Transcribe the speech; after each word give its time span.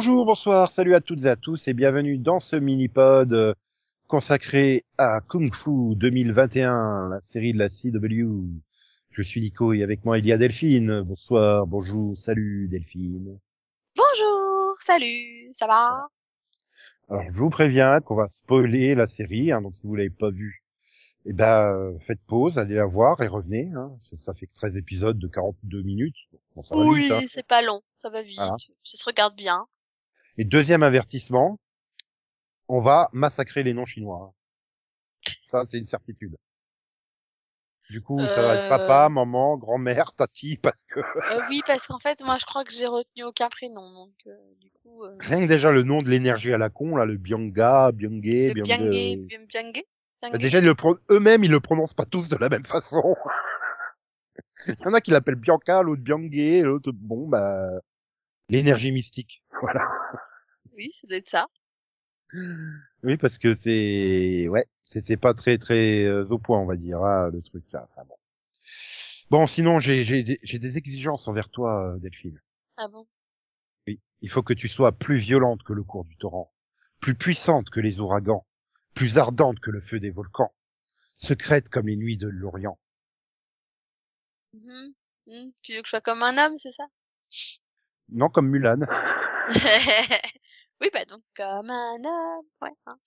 Bonjour, 0.00 0.24
bonsoir, 0.24 0.70
salut 0.70 0.94
à 0.94 1.00
toutes 1.00 1.24
et 1.24 1.28
à 1.28 1.34
tous 1.34 1.66
et 1.66 1.74
bienvenue 1.74 2.18
dans 2.18 2.38
ce 2.38 2.54
mini-pod 2.54 3.32
euh, 3.32 3.52
consacré 4.06 4.84
à 4.96 5.20
Kung 5.20 5.52
Fu 5.52 5.96
2021, 5.96 7.08
la 7.08 7.20
série 7.20 7.52
de 7.52 7.58
la 7.58 7.68
CW. 7.68 8.30
Je 9.10 9.22
suis 9.22 9.40
Nico 9.40 9.72
et 9.72 9.82
avec 9.82 10.04
moi 10.04 10.20
il 10.20 10.24
y 10.24 10.30
a 10.30 10.38
Delphine. 10.38 11.00
Bonsoir, 11.00 11.66
bonjour, 11.66 12.16
salut 12.16 12.68
Delphine. 12.70 13.40
Bonjour, 13.96 14.76
salut, 14.78 15.48
ça 15.50 15.66
va? 15.66 16.06
Alors 17.08 17.24
je 17.32 17.38
vous 17.40 17.50
préviens 17.50 18.00
qu'on 18.00 18.14
va 18.14 18.28
spoiler 18.28 18.94
la 18.94 19.08
série, 19.08 19.50
hein, 19.50 19.62
donc 19.62 19.74
si 19.74 19.82
vous 19.84 19.96
l'avez 19.96 20.10
pas 20.10 20.30
vue, 20.30 20.62
eh 21.26 21.32
ben 21.32 21.72
euh, 21.72 21.98
faites 22.06 22.22
pause, 22.28 22.56
allez 22.56 22.76
la 22.76 22.86
voir 22.86 23.20
et 23.20 23.26
revenez. 23.26 23.72
Hein, 23.74 23.90
ça 24.16 24.32
fait 24.32 24.46
que 24.46 24.54
13 24.54 24.78
épisodes 24.78 25.18
de 25.18 25.26
42 25.26 25.82
minutes. 25.82 26.28
Bon, 26.54 26.62
ça 26.62 26.76
va 26.76 26.84
Oui, 26.84 27.10
hein. 27.10 27.18
c'est 27.26 27.44
pas 27.44 27.62
long, 27.62 27.80
ça 27.96 28.10
va 28.10 28.22
vite, 28.22 28.38
ça 28.38 28.96
se 28.96 29.04
regarde 29.04 29.34
bien. 29.34 29.66
Et 30.38 30.44
deuxième 30.44 30.82
avertissement, 30.82 31.58
on 32.68 32.80
va 32.80 33.08
massacrer 33.12 33.62
les 33.62 33.74
noms 33.74 33.84
chinois. 33.86 34.32
Ça, 35.50 35.64
c'est 35.66 35.78
une 35.78 35.86
certitude. 35.86 36.36
Du 37.90 38.02
coup, 38.02 38.18
ça 38.28 38.42
va 38.42 38.54
être 38.54 38.64
Euh. 38.66 38.68
papa, 38.68 39.08
maman, 39.08 39.56
grand-mère, 39.56 40.12
tati, 40.12 40.58
parce 40.58 40.84
que 40.84 41.00
Euh, 41.00 41.40
oui, 41.48 41.62
parce 41.66 41.86
qu'en 41.86 41.98
fait, 41.98 42.20
moi, 42.22 42.36
je 42.38 42.44
crois 42.44 42.62
que 42.64 42.72
j'ai 42.72 42.86
retenu 42.86 43.24
aucun 43.24 43.48
prénom, 43.48 43.90
donc 43.94 44.14
euh, 44.26 44.54
du 44.60 44.70
coup, 44.70 45.04
euh, 45.04 45.16
rien 45.20 45.40
que 45.40 45.46
déjà 45.46 45.70
le 45.72 45.82
nom 45.82 46.02
de 46.02 46.10
l'énergie 46.10 46.52
à 46.52 46.58
la 46.58 46.68
con, 46.68 46.96
là, 46.96 47.06
le 47.06 47.16
Byanga, 47.16 47.90
Byungé, 47.92 48.52
le 48.54 48.62
bah, 50.20 50.36
déjà, 50.36 50.58
ils 50.58 50.64
le 50.64 50.74
pro- 50.74 50.98
eux-mêmes, 51.10 51.44
ils 51.44 51.50
le 51.50 51.60
prononcent 51.60 51.94
pas 51.94 52.04
tous 52.04 52.28
de 52.28 52.36
la 52.36 52.48
même 52.50 52.64
façon. 52.66 53.16
Il 54.66 54.74
y 54.80 54.86
en 54.86 54.92
a 54.92 55.00
qui 55.00 55.10
l'appellent 55.12 55.36
Bianca, 55.36 55.82
l'autre 55.82 56.02
Byangé, 56.02 56.60
l'autre, 56.62 56.90
bon, 56.92 57.26
bah, 57.26 57.70
l'énergie 58.50 58.92
mystique. 58.92 59.42
Voilà. 59.62 59.90
Oui, 60.78 60.90
ça 60.92 61.06
doit 61.06 61.18
être 61.18 61.28
ça. 61.28 61.48
Oui, 63.02 63.16
parce 63.18 63.36
que 63.38 63.54
c'est, 63.54 64.48
ouais, 64.48 64.66
c'était 64.86 65.16
pas 65.18 65.34
très 65.34 65.58
très 65.58 66.04
euh, 66.04 66.24
au 66.30 66.38
point, 66.38 66.58
on 66.58 66.66
va 66.66 66.76
dire, 66.76 67.02
hein, 67.02 67.30
le 67.30 67.42
truc 67.42 67.64
là. 67.72 67.86
Enfin, 67.90 68.06
bon. 68.08 68.14
Bon, 69.30 69.46
sinon, 69.46 69.78
j'ai 69.78 70.04
j'ai 70.04 70.22
des- 70.22 70.40
j'ai 70.42 70.58
des 70.58 70.78
exigences 70.78 71.28
envers 71.28 71.48
toi, 71.50 71.94
euh, 71.94 71.98
Delphine. 71.98 72.40
Ah 72.76 72.88
bon? 72.88 73.06
Oui, 73.86 74.00
il 74.22 74.30
faut 74.30 74.42
que 74.42 74.54
tu 74.54 74.68
sois 74.68 74.92
plus 74.92 75.16
violente 75.18 75.62
que 75.64 75.72
le 75.72 75.82
cours 75.82 76.04
du 76.04 76.16
torrent, 76.16 76.52
plus 77.00 77.14
puissante 77.14 77.70
que 77.70 77.80
les 77.80 78.00
ouragans, 78.00 78.46
plus 78.94 79.18
ardente 79.18 79.60
que 79.60 79.70
le 79.70 79.80
feu 79.80 80.00
des 80.00 80.10
volcans, 80.10 80.52
secrète 81.18 81.68
comme 81.68 81.88
les 81.88 81.96
nuits 81.96 82.18
de 82.18 82.28
l'Orient. 82.28 82.78
Mhm. 84.52 84.94
Mhm. 85.26 85.52
Tu 85.62 85.74
veux 85.74 85.80
que 85.82 85.86
je 85.86 85.90
sois 85.90 86.00
comme 86.00 86.22
un 86.22 86.36
homme, 86.38 86.56
c'est 86.58 86.72
ça? 86.72 86.84
Non, 88.10 88.28
comme 88.30 88.48
Mulan. 88.48 88.80
Oui, 90.80 90.88
bah 90.92 91.04
donc 91.04 91.22
comme 91.36 91.70
un 91.70 91.96
homme, 92.04 92.46
ouais. 92.62 92.70
hein. 92.86 92.98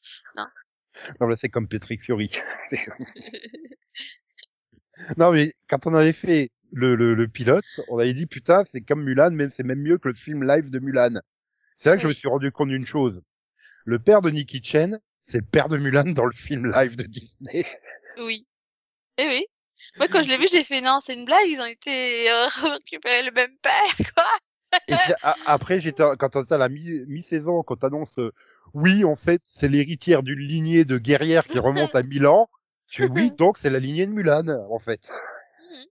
Non, 1.19 1.27
là, 1.27 1.35
c'est 1.37 1.49
comme 1.49 1.67
Patrick 1.67 2.01
comme- 2.05 2.19
non, 5.17 5.31
mais 5.31 5.53
quand 5.69 5.87
on 5.87 5.93
avait 5.93 6.13
fait 6.13 6.51
le, 6.73 6.95
le, 6.95 7.13
le 7.13 7.27
pilote, 7.27 7.65
on 7.89 7.97
avait 7.97 8.13
dit, 8.13 8.25
putain, 8.27 8.65
c'est 8.65 8.81
comme 8.81 9.03
Mulan, 9.03 9.31
mais 9.31 9.49
c'est 9.49 9.63
même 9.63 9.81
mieux 9.81 9.97
que 9.97 10.09
le 10.09 10.15
film 10.15 10.45
live 10.45 10.69
de 10.69 10.79
Mulan. 10.79 11.21
C'est 11.77 11.89
là 11.89 11.95
que 11.95 12.03
je 12.03 12.07
me 12.07 12.13
suis 12.13 12.27
rendu 12.27 12.51
compte 12.51 12.69
d'une 12.69 12.85
chose. 12.85 13.21
Le 13.85 13.99
père 13.99 14.21
de 14.21 14.29
Nicky 14.29 14.61
Chen, 14.63 14.99
c'est 15.23 15.39
le 15.39 15.45
père 15.45 15.67
de 15.69 15.77
Mulan 15.77 16.11
dans 16.11 16.25
le 16.25 16.33
film 16.33 16.71
live 16.71 16.95
de 16.95 17.03
Disney. 17.03 17.65
Oui. 18.17 18.47
Eh 19.17 19.27
oui. 19.27 19.45
Moi, 19.97 20.07
quand 20.07 20.21
je 20.21 20.29
l'ai 20.29 20.37
vu, 20.37 20.45
j'ai 20.51 20.63
fait 20.63 20.81
non, 20.81 20.99
c'est 20.99 21.15
une 21.15 21.25
blague, 21.25 21.47
ils 21.47 21.59
ont 21.59 21.65
été 21.65 22.29
euh, 22.31 22.45
récupérer 22.73 23.23
le 23.23 23.31
même 23.31 23.57
père, 23.61 24.11
quoi. 24.15 24.25
Et 24.87 24.93
après, 25.45 25.79
j'étais, 25.79 26.03
quand 26.19 26.35
on 26.35 26.43
à 26.43 26.57
la 26.57 26.69
mi- 26.69 27.05
mi-saison, 27.07 27.63
quand 27.63 27.77
t'annonces, 27.77 28.17
euh, 28.19 28.31
oui, 28.73 29.03
en 29.03 29.15
fait, 29.15 29.41
c'est 29.43 29.67
l'héritière 29.67 30.23
d'une 30.23 30.39
lignée 30.39 30.85
de 30.85 30.97
guerrières 30.97 31.47
qui 31.47 31.59
remonte 31.59 31.95
à 31.95 32.03
1000 32.03 32.25
ans. 32.27 32.49
Je 32.87 33.03
fais, 33.03 33.09
oui, 33.09 33.31
donc 33.37 33.57
c'est 33.57 33.69
la 33.69 33.79
lignée 33.79 34.05
de 34.05 34.11
Mulan, 34.11 34.47
en 34.69 34.79
fait. 34.79 35.09
Mhm. 35.59 35.85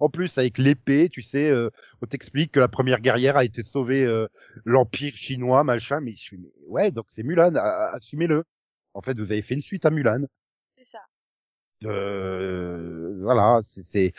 En 0.00 0.08
plus, 0.08 0.36
avec 0.38 0.58
l'épée, 0.58 1.08
tu 1.08 1.22
sais, 1.22 1.50
euh, 1.50 1.70
on 2.02 2.06
t'explique 2.06 2.52
que 2.52 2.60
la 2.60 2.68
première 2.68 3.00
guerrière 3.00 3.36
a 3.36 3.44
été 3.44 3.62
sauvée 3.62 4.04
euh, 4.04 4.28
l'empire 4.64 5.16
chinois, 5.16 5.64
machin. 5.64 6.00
Mais 6.00 6.14
je 6.16 6.36
mais 6.36 6.48
ouais, 6.66 6.90
donc 6.90 7.06
c'est 7.08 7.22
Mulan, 7.22 7.54
assumez-le. 7.94 8.44
En 8.94 9.02
fait, 9.02 9.18
vous 9.18 9.32
avez 9.32 9.42
fait 9.42 9.54
une 9.54 9.60
suite 9.60 9.86
à 9.86 9.90
Mulan. 9.90 10.22
C'est 10.76 10.86
ça. 10.86 11.00
Euh, 11.84 13.16
voilà, 13.20 13.60
c'est. 13.64 14.12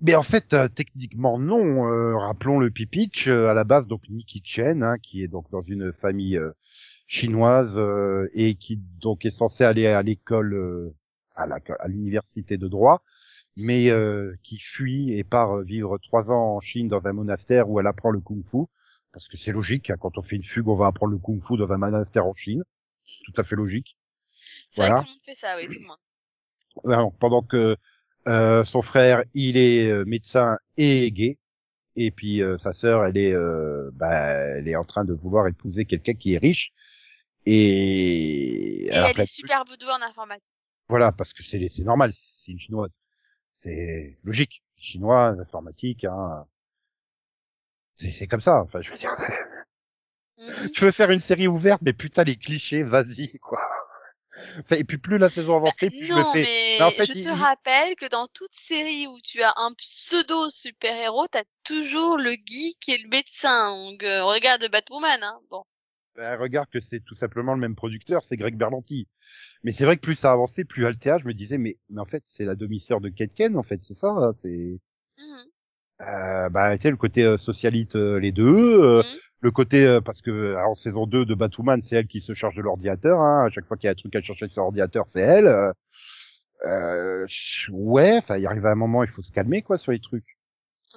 Mais 0.00 0.14
en 0.14 0.22
fait, 0.22 0.52
euh, 0.54 0.68
techniquement 0.68 1.38
non. 1.38 1.86
Euh, 1.88 2.16
rappelons 2.18 2.58
le 2.58 2.70
Pipitch 2.70 3.28
euh, 3.28 3.48
à 3.48 3.54
la 3.54 3.64
base, 3.64 3.86
donc 3.86 4.02
Nicky 4.08 4.42
Chen, 4.44 4.82
hein, 4.82 4.98
qui 4.98 5.22
est 5.22 5.28
donc 5.28 5.50
dans 5.50 5.62
une 5.62 5.92
famille 5.92 6.36
euh, 6.36 6.50
chinoise 7.06 7.74
euh, 7.78 8.28
et 8.34 8.54
qui 8.56 8.76
donc 9.00 9.24
est 9.24 9.30
censé 9.30 9.64
aller 9.64 9.86
à 9.86 10.02
l'école, 10.02 10.54
euh, 10.54 10.94
à 11.36 11.88
l'université 11.88 12.58
de 12.58 12.68
droit, 12.68 13.02
mais 13.56 13.90
euh, 13.90 14.34
qui 14.42 14.58
fuit 14.58 15.12
et 15.12 15.24
part 15.24 15.60
vivre 15.60 15.98
trois 15.98 16.30
ans 16.30 16.56
en 16.56 16.60
Chine 16.60 16.88
dans 16.88 17.06
un 17.06 17.12
monastère 17.12 17.68
où 17.70 17.78
elle 17.80 17.86
apprend 17.86 18.10
le 18.10 18.20
kung-fu, 18.20 18.66
parce 19.12 19.28
que 19.28 19.36
c'est 19.36 19.52
logique. 19.52 19.90
hein, 19.90 19.96
quand 19.98 20.18
on 20.18 20.22
fait 20.22 20.36
une 20.36 20.44
fugue, 20.44 20.68
on 20.68 20.76
va 20.76 20.86
apprendre 20.88 21.12
le 21.12 21.18
kung-fu 21.18 21.56
dans 21.56 21.70
un 21.70 21.78
monastère 21.78 22.26
en 22.26 22.34
Chine. 22.34 22.62
Tout 23.26 23.32
à 23.40 23.44
fait 23.44 23.56
logique. 23.56 23.96
C'est 24.70 24.80
vrai 24.82 24.88
Voilà. 24.90 24.94
que 24.94 25.00
tout 25.00 25.06
le 25.06 25.12
monde 25.14 25.20
fait 25.24 25.34
ça, 25.34 25.56
oui, 25.56 25.66
tout 25.68 25.78
le 25.80 25.86
monde. 25.86 25.98
Alors, 26.92 27.12
pendant 27.14 27.42
que 27.42 27.76
euh, 28.28 28.64
son 28.64 28.82
frère, 28.82 29.22
il 29.34 29.56
est 29.56 29.88
euh, 29.88 30.04
médecin 30.06 30.58
et 30.76 31.10
gay, 31.12 31.38
et 31.96 32.10
puis 32.10 32.42
euh, 32.42 32.56
sa 32.58 32.72
sœur, 32.72 33.04
elle 33.06 33.16
est, 33.18 33.32
euh, 33.34 33.90
bah, 33.94 34.12
elle 34.12 34.68
est 34.68 34.76
en 34.76 34.84
train 34.84 35.04
de 35.04 35.14
vouloir 35.14 35.46
épouser 35.48 35.84
quelqu'un 35.86 36.14
qui 36.14 36.34
est 36.34 36.38
riche. 36.38 36.72
Et, 37.46 38.86
Et 38.86 38.92
alors, 38.92 39.10
elle 39.10 39.20
est 39.20 39.26
super 39.26 39.64
douée 39.64 39.76
en 39.90 40.02
informatique. 40.02 40.52
Voilà, 40.88 41.12
parce 41.12 41.32
que 41.32 41.42
c'est 41.42 41.68
c'est 41.68 41.84
normal, 41.84 42.12
c'est 42.14 42.52
une 42.52 42.60
chinoise, 42.60 42.98
c'est 43.52 44.18
logique. 44.24 44.62
Chinoise, 44.76 45.40
informatique, 45.40 46.04
hein. 46.04 46.46
C'est 47.96 48.26
comme 48.26 48.40
ça. 48.40 48.60
Enfin, 48.62 48.80
je 48.82 48.90
veux 48.90 48.98
dire, 48.98 49.14
Mhm. 50.36 50.70
tu 50.72 50.84
veux 50.84 50.90
faire 50.90 51.10
une 51.12 51.20
série 51.20 51.46
ouverte, 51.46 51.80
mais 51.82 51.92
putain 51.92 52.24
les 52.24 52.36
clichés, 52.36 52.82
vas-y 52.82 53.38
quoi. 53.38 53.60
Enfin, 54.60 54.76
et 54.76 54.84
puis 54.84 54.98
plus 54.98 55.18
la 55.18 55.30
saison 55.30 55.56
avançait, 55.56 55.90
plus 55.90 56.06
je 56.06 56.12
me 56.14 56.24
non, 56.24 56.32
fais. 56.32 56.48
mais 56.78 56.78
Mais 56.78 56.84
en 56.84 56.90
fait, 56.90 57.06
je 57.06 57.12
te 57.14 57.28
il- 57.28 57.28
rappelle 57.28 57.96
que 57.96 58.06
dans 58.08 58.26
toute 58.28 58.52
série 58.52 59.06
où 59.06 59.18
tu 59.20 59.42
as 59.42 59.52
un 59.56 59.72
pseudo 59.74 60.50
super-héros, 60.50 61.26
t'as 61.28 61.44
toujours 61.64 62.16
le 62.18 62.32
geek 62.32 62.88
et 62.88 62.98
le 62.98 63.08
médecin. 63.08 63.70
Donc, 63.90 64.02
euh, 64.02 64.24
regarde 64.24 64.68
Batwoman, 64.70 65.22
hein. 65.22 65.40
Bon. 65.50 65.64
Ben, 66.16 66.36
regarde 66.38 66.68
que 66.70 66.78
c'est 66.80 67.00
tout 67.00 67.14
simplement 67.16 67.54
le 67.54 67.60
même 67.60 67.74
producteur, 67.76 68.22
c'est 68.22 68.36
Greg 68.36 68.56
Berlanti. 68.56 69.08
Mais 69.64 69.72
c'est 69.72 69.84
vrai 69.84 69.96
que 69.96 70.02
plus 70.02 70.16
ça 70.16 70.32
avançait, 70.32 70.64
plus 70.64 70.86
Altea, 70.86 71.18
je 71.18 71.26
me 71.26 71.34
disais, 71.34 71.58
mais, 71.58 71.78
mais 71.90 72.00
en 72.00 72.06
fait, 72.06 72.24
c'est 72.28 72.44
la 72.46 72.54
demi-sœur 72.56 73.00
de 73.00 73.08
Kate 73.10 73.34
Ken, 73.34 73.56
en 73.58 73.62
fait, 73.64 73.82
c'est 73.82 73.94
ça, 73.94 74.10
hein, 74.10 74.32
c'est, 74.34 74.80
Mhm. 75.18 75.53
Euh, 76.00 76.48
bah, 76.50 76.76
tu 76.76 76.82
sais, 76.82 76.90
le 76.90 76.96
côté 76.96 77.24
euh, 77.24 77.36
socialite, 77.36 77.96
euh, 77.96 78.18
les 78.18 78.32
deux, 78.32 78.80
euh, 78.82 78.98
Mhm. 78.98 79.18
le 79.40 79.50
côté, 79.50 79.86
euh, 79.86 80.00
parce 80.00 80.20
que, 80.22 80.56
en 80.66 80.74
saison 80.74 81.06
2 81.06 81.24
de 81.24 81.34
Batwoman, 81.34 81.82
c'est 81.82 81.96
elle 81.96 82.06
qui 82.06 82.20
se 82.20 82.34
charge 82.34 82.56
de 82.56 82.62
l'ordinateur, 82.62 83.20
hein, 83.20 83.46
à 83.46 83.50
chaque 83.50 83.66
fois 83.66 83.76
qu'il 83.76 83.86
y 83.86 83.88
a 83.88 83.92
un 83.92 83.94
truc 83.94 84.14
à 84.16 84.20
chercher 84.22 84.48
sur 84.48 84.62
l'ordinateur, 84.62 85.06
c'est 85.06 85.20
elle, 85.20 85.46
euh, 85.46 85.72
euh, 86.66 87.26
ouais, 87.70 88.16
enfin, 88.18 88.38
il 88.38 88.46
arrive 88.46 88.66
à 88.66 88.70
un 88.70 88.74
moment, 88.74 89.02
il 89.04 89.10
faut 89.10 89.22
se 89.22 89.32
calmer, 89.32 89.62
quoi, 89.62 89.78
sur 89.78 89.92
les 89.92 90.00
trucs. 90.00 90.36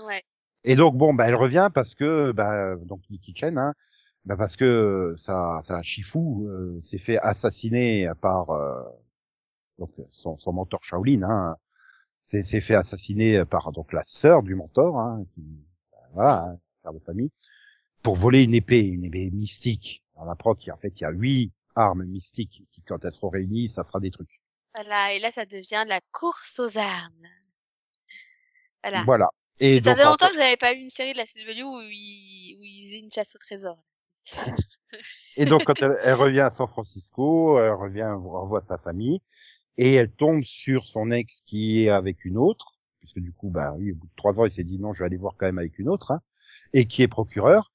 Ouais. 0.05 0.21
Et 0.63 0.75
donc 0.75 0.95
bon, 0.97 1.13
bah 1.13 1.27
elle 1.27 1.35
revient 1.35 1.69
parce 1.73 1.95
que 1.95 2.31
bah 2.31 2.75
donc 2.77 3.01
Nicky 3.09 3.33
Chen, 3.35 3.57
hein, 3.57 3.73
bah 4.25 4.35
parce 4.37 4.55
que 4.57 5.13
ça, 5.17 5.61
ça 5.63 5.81
Shifu 5.81 6.19
euh, 6.19 6.81
s'est 6.83 6.97
fait 6.97 7.17
assassiner 7.19 8.09
par 8.21 8.49
euh, 8.51 8.81
donc 9.79 9.91
son, 10.11 10.37
son 10.37 10.53
mentor 10.53 10.83
Shaolin, 10.83 11.23
hein, 11.23 11.55
s'est 12.27 12.61
fait 12.61 12.75
assassiner 12.75 13.45
par 13.45 13.71
donc 13.71 13.93
la 13.93 14.03
sœur 14.03 14.43
du 14.43 14.55
mentor, 14.55 14.99
hein, 14.99 15.25
qui 15.33 15.43
voilà, 16.13 16.43
hein, 16.43 16.59
père 16.83 16.93
de 16.93 16.99
famille, 16.99 17.31
pour 18.01 18.15
voler 18.15 18.43
une 18.43 18.53
épée, 18.53 18.81
une 18.81 19.05
épée 19.05 19.29
mystique. 19.31 20.03
On 20.15 20.29
apprend 20.29 20.55
qu'il 20.55 20.73
en 20.73 20.77
fait 20.77 20.99
il 20.99 21.01
y 21.01 21.05
a 21.05 21.11
huit 21.11 21.51
armes 21.75 22.05
mystiques 22.05 22.63
qui 22.71 22.81
quand 22.83 23.05
elles 23.05 23.13
seront 23.13 23.29
réunies, 23.29 23.69
ça 23.69 23.83
fera 23.83 23.99
des 23.99 24.11
trucs. 24.11 24.41
Voilà. 24.73 25.13
Et 25.13 25.19
là, 25.19 25.31
ça 25.31 25.45
devient 25.45 25.85
la 25.87 26.01
course 26.11 26.59
aux 26.59 26.77
armes. 26.77 27.27
Voilà. 28.83 29.03
Voilà. 29.05 29.29
Et 29.59 29.81
ça 29.81 29.91
faisait 29.91 30.05
longtemps 30.05 30.29
que 30.29 30.35
j'avais 30.35 30.57
pas 30.57 30.73
vu 30.73 30.81
une 30.81 30.89
série 30.89 31.13
de 31.13 31.17
la 31.17 31.25
CW 31.25 31.63
où 31.63 31.81
il, 31.81 32.57
où 32.59 32.63
il 32.63 32.85
faisait 32.85 32.99
une 32.99 33.11
chasse 33.11 33.35
au 33.35 33.39
trésor. 33.39 33.77
Et 35.35 35.45
donc, 35.45 35.63
quand 35.65 35.73
elle, 35.81 35.97
elle 36.03 36.13
revient 36.13 36.41
à 36.41 36.51
San 36.51 36.67
Francisco, 36.67 37.59
elle 37.59 37.71
revient, 37.71 38.11
revoit 38.15 38.61
sa 38.61 38.77
famille, 38.77 39.21
et 39.77 39.93
elle 39.93 40.11
tombe 40.11 40.43
sur 40.43 40.85
son 40.85 41.11
ex 41.11 41.41
qui 41.45 41.83
est 41.83 41.89
avec 41.89 42.25
une 42.25 42.37
autre, 42.37 42.77
puisque 42.99 43.19
du 43.19 43.31
coup, 43.31 43.49
bah 43.49 43.73
oui, 43.77 43.91
au 43.91 43.95
bout 43.95 44.07
de 44.07 44.15
trois 44.15 44.39
ans, 44.39 44.45
il 44.45 44.51
s'est 44.51 44.63
dit 44.63 44.79
non, 44.79 44.93
je 44.93 44.99
vais 44.99 45.05
aller 45.05 45.17
voir 45.17 45.35
quand 45.37 45.45
même 45.45 45.59
avec 45.59 45.79
une 45.79 45.89
autre, 45.89 46.11
hein, 46.11 46.21
et 46.73 46.85
qui 46.85 47.01
est 47.01 47.07
procureur, 47.07 47.71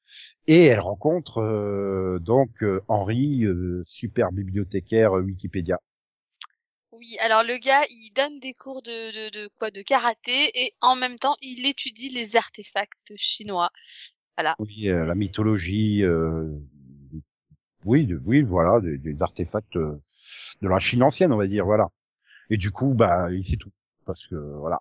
et 0.47 0.65
elle 0.65 0.81
rencontre 0.81 1.39
euh, 1.39 2.19
donc 2.19 2.63
euh, 2.63 2.83
Henri, 2.89 3.45
euh, 3.45 3.83
super 3.87 4.33
bibliothécaire 4.33 5.17
euh, 5.17 5.23
Wikipédia. 5.23 5.79
Oui, 6.93 7.17
alors 7.21 7.43
le 7.43 7.57
gars, 7.59 7.85
il 7.91 8.13
donne 8.15 8.39
des 8.39 8.53
cours 8.53 8.83
de, 8.83 9.31
de, 9.31 9.31
de 9.31 9.51
quoi 9.59 9.71
de 9.71 9.83
karaté 9.83 10.51
et 10.55 10.75
en 10.81 10.95
même 10.95 11.19
temps, 11.19 11.37
il 11.41 11.67
étudie 11.67 12.11
les 12.11 12.37
artefacts 12.37 13.13
chinois. 13.17 13.71
Voilà. 14.37 14.55
Oui, 14.59 14.89
euh, 14.89 15.05
la 15.05 15.15
mythologie. 15.15 16.03
euh, 16.03 16.49
oui, 17.84 18.06
de- 18.06 18.20
oui, 18.25 18.43
voilà, 18.43 18.81
des, 18.81 18.99
des 18.99 19.23
artefacts 19.23 19.76
euh, 19.76 20.00
de 20.62 20.69
la 20.69 20.79
Chine 20.81 21.02
ancienne, 21.05 21.32
on 21.32 21.38
va 21.38 21.46
dire, 21.49 21.64
voilà. 21.67 21.88
Et 22.50 22.56
du 22.58 22.70
coup, 22.73 22.94
bah, 22.94 23.29
il 23.32 23.46
sait 23.46 23.56
tout, 23.58 23.73
parce 24.06 24.26
que 24.29 24.37
voilà. 24.37 24.81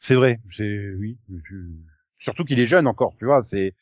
C'est 0.00 0.14
vrai, 0.14 0.40
c'est 0.56 0.90
oui. 0.98 1.18
Surtout 2.18 2.44
qu'il 2.44 2.60
est 2.60 2.66
jeune 2.66 2.86
encore, 2.86 3.14
tu 3.18 3.24
vois. 3.24 3.42
C'est 3.42 3.74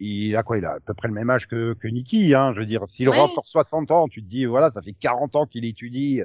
il 0.00 0.36
a 0.36 0.42
quoi 0.44 0.58
Il 0.58 0.66
a 0.66 0.72
à 0.74 0.80
peu 0.80 0.94
près 0.94 1.08
le 1.08 1.14
même 1.14 1.30
âge 1.30 1.48
que 1.48 1.74
que 1.74 1.88
Nicky, 1.88 2.34
hein. 2.34 2.52
Je 2.54 2.60
veux 2.60 2.66
dire, 2.66 2.88
s'il 2.88 3.08
Oui. 3.10 3.16
encore 3.18 3.46
60 3.46 3.90
ans, 3.92 4.08
tu 4.08 4.22
te 4.24 4.28
dis 4.28 4.46
voilà, 4.46 4.70
ça 4.72 4.82
fait 4.82 4.94
40 4.94 5.36
ans 5.36 5.46
qu'il 5.46 5.64
étudie, 5.66 6.22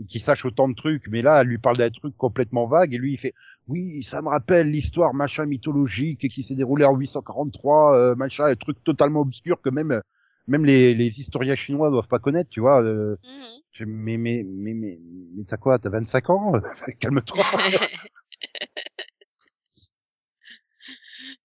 et 0.00 0.04
qu'il 0.04 0.20
sache 0.22 0.44
autant 0.44 0.68
de 0.68 0.74
trucs, 0.74 1.08
mais 1.08 1.22
là, 1.22 1.40
elle 1.42 1.48
lui 1.48 1.58
parle 1.58 1.76
d'un 1.76 1.90
truc 1.90 2.16
complètement 2.16 2.66
vague, 2.66 2.94
et 2.94 2.98
lui, 2.98 3.12
il 3.12 3.18
fait 3.18 3.34
oui, 3.68 4.02
ça 4.02 4.22
me 4.22 4.28
rappelle 4.28 4.70
l'histoire 4.70 5.14
machin 5.14 5.44
mythologique 5.46 6.26
qui 6.28 6.42
s'est 6.42 6.54
déroulée 6.54 6.84
en 6.84 6.96
843, 6.96 7.96
euh, 7.96 8.14
machin, 8.14 8.44
un 8.46 8.56
truc 8.56 8.82
totalement 8.82 9.20
obscur 9.20 9.60
que 9.60 9.68
même 9.70 10.00
même 10.48 10.64
les, 10.64 10.94
les 10.94 11.20
historiens 11.20 11.54
chinois 11.54 11.90
doivent 11.90 12.08
pas 12.08 12.18
connaître, 12.18 12.50
tu 12.50 12.60
vois. 12.60 12.82
euh, 12.82 13.16
Mhm. 13.22 13.86
mais 13.86 14.16
mais 14.16 14.42
mais 14.44 14.74
mais 14.74 14.98
mais 15.36 15.44
t'as 15.44 15.56
quoi 15.58 15.78
T'as 15.78 15.90
25 15.90 16.30
ans 16.30 16.52
Calme-toi. 17.00 17.44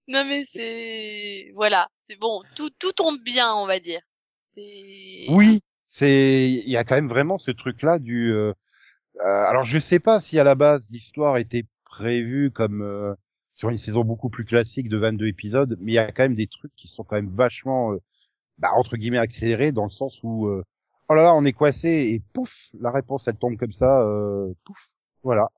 non 0.08 0.26
mais 0.26 0.44
c'est 0.44 1.52
voilà, 1.56 1.88
c'est 2.00 2.18
bon, 2.20 2.42
tout 2.56 2.70
tout 2.80 2.92
tombe 2.94 3.20
bien, 3.24 3.54
on 3.54 3.68
va 3.68 3.80
dire. 3.80 4.02
Oui, 4.58 5.62
c'est 5.98 6.50
il 6.50 6.70
y 6.70 6.76
a 6.76 6.84
quand 6.84 6.96
même 6.96 7.08
vraiment 7.08 7.38
ce 7.38 7.52
truc 7.52 7.82
là 7.82 8.00
du 8.00 8.34
euh, 8.34 8.54
euh, 9.22 9.46
alors 9.46 9.64
je 9.64 9.80
sais 9.80 10.00
pas 10.00 10.20
si 10.20 10.38
à 10.40 10.44
la 10.44 10.56
base 10.56 10.90
l'histoire 10.92 11.38
était 11.38 11.66
prévue 11.86 12.52
comme 12.52 12.82
euh, 12.82 13.16
sur 13.56 13.70
une 13.70 13.78
saison 13.78 14.04
beaucoup 14.04 14.30
plus 14.30 14.44
classique 14.44 14.90
de 14.90 14.98
22 14.98 15.28
épisodes, 15.28 15.78
mais 15.80 15.94
il 15.94 15.96
y 15.96 16.00
a 16.00 16.12
quand 16.12 16.24
même 16.24 16.36
des 16.36 16.48
trucs 16.48 16.76
qui 16.76 16.90
sont 16.90 17.06
quand 17.06 17.16
même 17.16 17.34
vachement 17.34 17.94
euh, 17.94 18.02
bah, 18.58 18.72
entre 18.76 18.98
guillemets 18.98 19.20
accélérés 19.20 19.72
dans 19.72 19.86
le 19.86 19.90
sens 19.90 20.20
où 20.24 20.50
oh 20.50 21.14
là 21.14 21.24
là, 21.24 21.36
on 21.36 21.46
est 21.46 21.54
coincé 21.54 21.90
et 21.90 22.22
pouf, 22.34 22.70
la 22.80 22.92
réponse 22.92 23.28
elle 23.30 23.38
tombe 23.38 23.58
comme 23.58 23.72
ça 23.72 24.06
pouf, 24.66 24.90
voilà. 25.24 25.50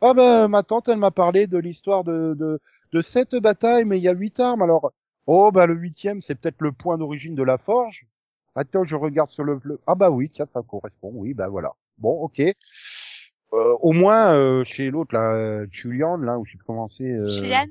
Ah 0.00 0.14
ben 0.14 0.48
ma 0.48 0.62
tante 0.62 0.88
elle 0.88 0.98
m'a 0.98 1.10
parlé 1.10 1.48
de 1.48 1.58
l'histoire 1.58 2.04
de 2.04 2.34
de 2.34 2.60
de 2.92 3.84
mais 3.84 3.98
il 3.98 4.02
y 4.02 4.08
a 4.08 4.12
huit 4.12 4.38
armes 4.38 4.62
alors 4.62 4.92
oh 5.26 5.50
bah 5.50 5.66
le 5.66 5.74
huitième 5.74 6.22
c'est 6.22 6.36
peut-être 6.36 6.60
le 6.60 6.72
point 6.72 6.98
d'origine 6.98 7.34
de 7.34 7.42
la 7.42 7.58
forge 7.58 8.06
Attends, 8.56 8.84
je 8.84 8.96
regarde 8.96 9.30
sur 9.30 9.44
le, 9.44 9.60
le- 9.62 9.80
Ah 9.86 9.94
bah 9.94 10.10
oui, 10.10 10.30
tiens, 10.30 10.46
ça 10.46 10.62
correspond. 10.62 11.10
Oui, 11.14 11.34
bah 11.34 11.48
voilà. 11.48 11.72
Bon, 11.98 12.10
ok. 12.22 12.40
Euh, 12.40 13.76
au 13.80 13.92
moins, 13.92 14.34
euh, 14.34 14.64
chez 14.64 14.90
l'autre, 14.90 15.14
là, 15.14 15.64
Julian, 15.70 16.16
là, 16.16 16.38
où 16.38 16.44
j'ai 16.44 16.58
commencé... 16.58 17.04
Euh... 17.04 17.24
Chilan, 17.24 17.64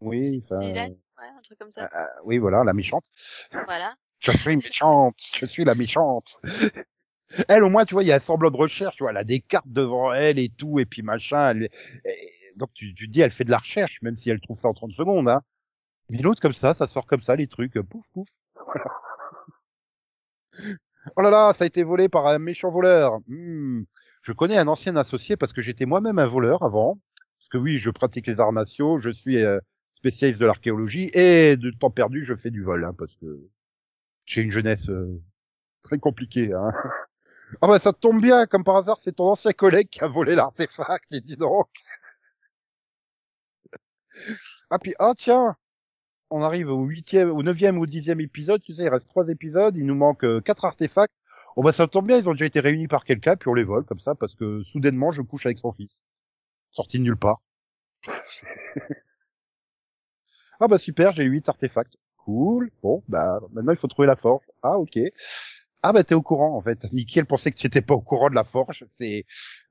Oui, 0.00 0.42
Chilan, 0.46 0.88
ouais, 0.90 1.28
un 1.36 1.40
truc 1.42 1.58
comme 1.58 1.72
ça. 1.72 1.84
euh, 1.84 1.98
euh, 2.00 2.06
oui, 2.24 2.38
voilà, 2.38 2.62
la 2.64 2.72
méchante. 2.72 3.04
Voilà. 3.52 3.94
Je 4.20 4.30
suis 4.32 4.56
méchante, 4.56 5.16
je 5.38 5.44
suis 5.44 5.64
la 5.64 5.74
méchante. 5.74 6.40
Elle, 7.48 7.62
au 7.62 7.68
moins, 7.68 7.84
tu 7.84 7.94
vois, 7.94 8.02
il 8.02 8.06
y 8.06 8.12
a 8.12 8.16
un 8.16 8.20
semblant 8.20 8.50
de 8.50 8.56
recherche, 8.56 8.96
tu 8.96 9.02
vois, 9.02 9.10
elle 9.10 9.16
a 9.18 9.24
des 9.24 9.40
cartes 9.40 9.68
devant 9.68 10.14
elle 10.14 10.38
et 10.38 10.48
tout, 10.48 10.78
et 10.78 10.86
puis 10.86 11.02
machin. 11.02 11.50
Elle... 11.50 11.64
et 12.06 12.30
donc, 12.56 12.70
tu, 12.74 12.94
tu 12.94 13.06
te 13.06 13.12
dis, 13.12 13.20
elle 13.20 13.32
fait 13.32 13.44
de 13.44 13.50
la 13.50 13.58
recherche, 13.58 14.00
même 14.02 14.16
si 14.16 14.30
elle 14.30 14.40
trouve 14.40 14.56
ça 14.58 14.68
en 14.68 14.72
30 14.74 14.92
secondes, 14.92 15.28
hein. 15.28 15.42
Mais 16.10 16.18
l'autre, 16.18 16.40
comme 16.40 16.52
ça, 16.54 16.72
ça 16.74 16.86
sort 16.86 17.06
comme 17.06 17.22
ça, 17.22 17.36
les 17.36 17.48
trucs, 17.48 17.78
pouf, 17.80 18.04
pouf. 18.14 18.28
Voilà. 18.66 18.90
Oh 21.16 21.20
là 21.20 21.30
là, 21.30 21.52
ça 21.54 21.64
a 21.64 21.66
été 21.66 21.82
volé 21.82 22.08
par 22.08 22.26
un 22.26 22.38
méchant 22.38 22.70
voleur. 22.70 23.20
Hmm. 23.28 23.82
Je 24.22 24.32
connais 24.32 24.56
un 24.56 24.68
ancien 24.68 24.96
associé 24.96 25.36
parce 25.36 25.52
que 25.52 25.62
j'étais 25.62 25.84
moi-même 25.84 26.18
un 26.18 26.26
voleur 26.26 26.62
avant. 26.62 26.98
Parce 27.38 27.48
que 27.50 27.58
oui, 27.58 27.78
je 27.78 27.90
pratique 27.90 28.26
les 28.26 28.40
arts 28.40 28.52
martiaux, 28.52 28.98
je 28.98 29.10
suis 29.10 29.42
euh, 29.42 29.60
spécialiste 29.96 30.40
de 30.40 30.46
l'archéologie 30.46 31.10
et 31.12 31.56
de 31.56 31.70
temps 31.70 31.90
perdu, 31.90 32.24
je 32.24 32.34
fais 32.34 32.50
du 32.50 32.62
vol, 32.62 32.84
hein, 32.84 32.94
parce 32.98 33.14
que 33.16 33.38
j'ai 34.24 34.40
une 34.40 34.50
jeunesse 34.50 34.88
euh, 34.88 35.20
très 35.82 35.98
compliquée. 35.98 36.52
Hein. 36.52 36.72
Ah 37.60 37.68
bah 37.68 37.78
ça 37.78 37.92
tombe 37.92 38.20
bien, 38.20 38.46
comme 38.46 38.64
par 38.64 38.76
hasard, 38.76 38.98
c'est 38.98 39.12
ton 39.12 39.26
ancien 39.26 39.52
collègue 39.52 39.88
qui 39.88 40.00
a 40.00 40.08
volé 40.08 40.34
l'artefact, 40.34 41.12
et 41.12 41.20
dis 41.20 41.36
donc. 41.36 41.68
Ah 44.70 44.78
puis, 44.78 44.94
ah 44.98 45.12
tiens, 45.16 45.56
on 46.30 46.42
arrive 46.42 46.68
au 46.70 46.84
huitième, 46.84 47.30
au 47.30 47.42
neuvième 47.42 47.78
ou 47.78 47.86
dixième 47.86 48.20
épisode, 48.20 48.62
tu 48.62 48.72
sais, 48.74 48.84
il 48.84 48.88
reste 48.88 49.08
trois 49.08 49.28
épisodes, 49.28 49.76
il 49.76 49.86
nous 49.86 49.94
manque 49.94 50.24
euh, 50.24 50.40
quatre 50.40 50.64
artefacts. 50.64 51.14
Oh 51.56 51.62
bah 51.62 51.72
ça 51.72 51.86
tombe 51.86 52.06
bien, 52.06 52.18
ils 52.18 52.28
ont 52.28 52.32
déjà 52.32 52.46
été 52.46 52.60
réunis 52.60 52.88
par 52.88 53.04
quelqu'un, 53.04 53.36
puis 53.36 53.48
on 53.48 53.54
les 53.54 53.64
vole 53.64 53.84
comme 53.84 54.00
ça, 54.00 54.14
parce 54.14 54.34
que 54.34 54.62
soudainement 54.64 55.12
je 55.12 55.22
couche 55.22 55.46
avec 55.46 55.58
son 55.58 55.72
fils. 55.72 56.02
Sorti 56.70 56.98
de 56.98 57.04
nulle 57.04 57.16
part. 57.16 57.42
ah 60.60 60.68
bah 60.68 60.78
super, 60.78 61.12
j'ai 61.12 61.24
huit 61.24 61.48
artefacts. 61.48 61.96
Cool. 62.16 62.70
Bon, 62.82 63.02
bah 63.08 63.40
maintenant 63.52 63.72
il 63.72 63.78
faut 63.78 63.88
trouver 63.88 64.08
la 64.08 64.16
forge. 64.16 64.44
Ah 64.62 64.78
ok. 64.78 64.98
Ah 65.82 65.92
bah 65.92 66.02
t'es 66.04 66.14
au 66.14 66.22
courant 66.22 66.56
en 66.56 66.62
fait. 66.62 66.90
Nickel 66.92 67.26
pensait 67.26 67.50
que 67.50 67.56
tu 67.56 67.66
étais 67.66 67.82
pas 67.82 67.94
au 67.94 68.00
courant 68.00 68.30
de 68.30 68.34
la 68.34 68.44
forge. 68.44 68.84
C'est 68.90 69.24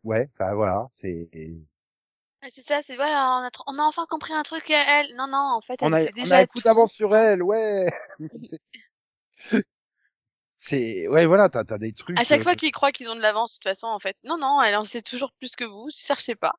ouais, 0.04 0.30
enfin 0.34 0.54
voilà, 0.54 0.88
c'est 0.94 1.30
Ah, 2.44 2.48
C'est 2.50 2.66
ça, 2.66 2.82
c'est 2.82 2.98
ouais, 2.98 3.06
on 3.06 3.08
a, 3.46 3.50
on 3.68 3.80
a 3.80 3.84
enfin 3.84 4.06
compris 4.10 4.34
un 4.34 4.44
truc 4.44 4.70
à 4.72 5.00
elle. 5.00 5.16
Non, 5.16 5.28
non, 5.28 5.38
en 5.38 5.62
fait, 5.62 5.82
on 5.82 5.88
elle 5.88 5.94
a, 5.94 6.02
sait 6.02 6.12
on 6.18 6.22
déjà 6.22 6.38
a 6.38 6.42
un 6.42 6.46
coup 6.46 6.60
d'avance 6.60 6.92
sur 6.92 7.16
elle, 7.16 7.42
ouais. 7.42 7.90
C'est- 8.44 9.64
c'est 10.60 11.08
ouais 11.10 11.26
voilà, 11.26 11.50
t'as 11.50 11.64
t'as 11.64 11.78
des 11.78 11.94
trucs. 11.94 12.18
À 12.20 12.24
chaque 12.24 12.40
euh, 12.40 12.44
fois 12.44 12.56
qu'ils 12.56 12.72
croient 12.72 12.92
qu'ils 12.92 13.10
ont 13.10 13.16
de 13.16 13.22
l'avance, 13.22 13.54
de 13.54 13.58
toute 13.58 13.64
façon, 13.70 13.88
en 13.88 14.00
fait. 14.00 14.16
Non, 14.24 14.38
non, 14.38 14.62
elle 14.62 14.76
en 14.76 14.84
sait 14.86 15.02
toujours 15.02 15.32
plus 15.40 15.56
que 15.56 15.66
vous. 15.66 15.88
Cherchez 15.92 16.36
pas. 16.36 16.54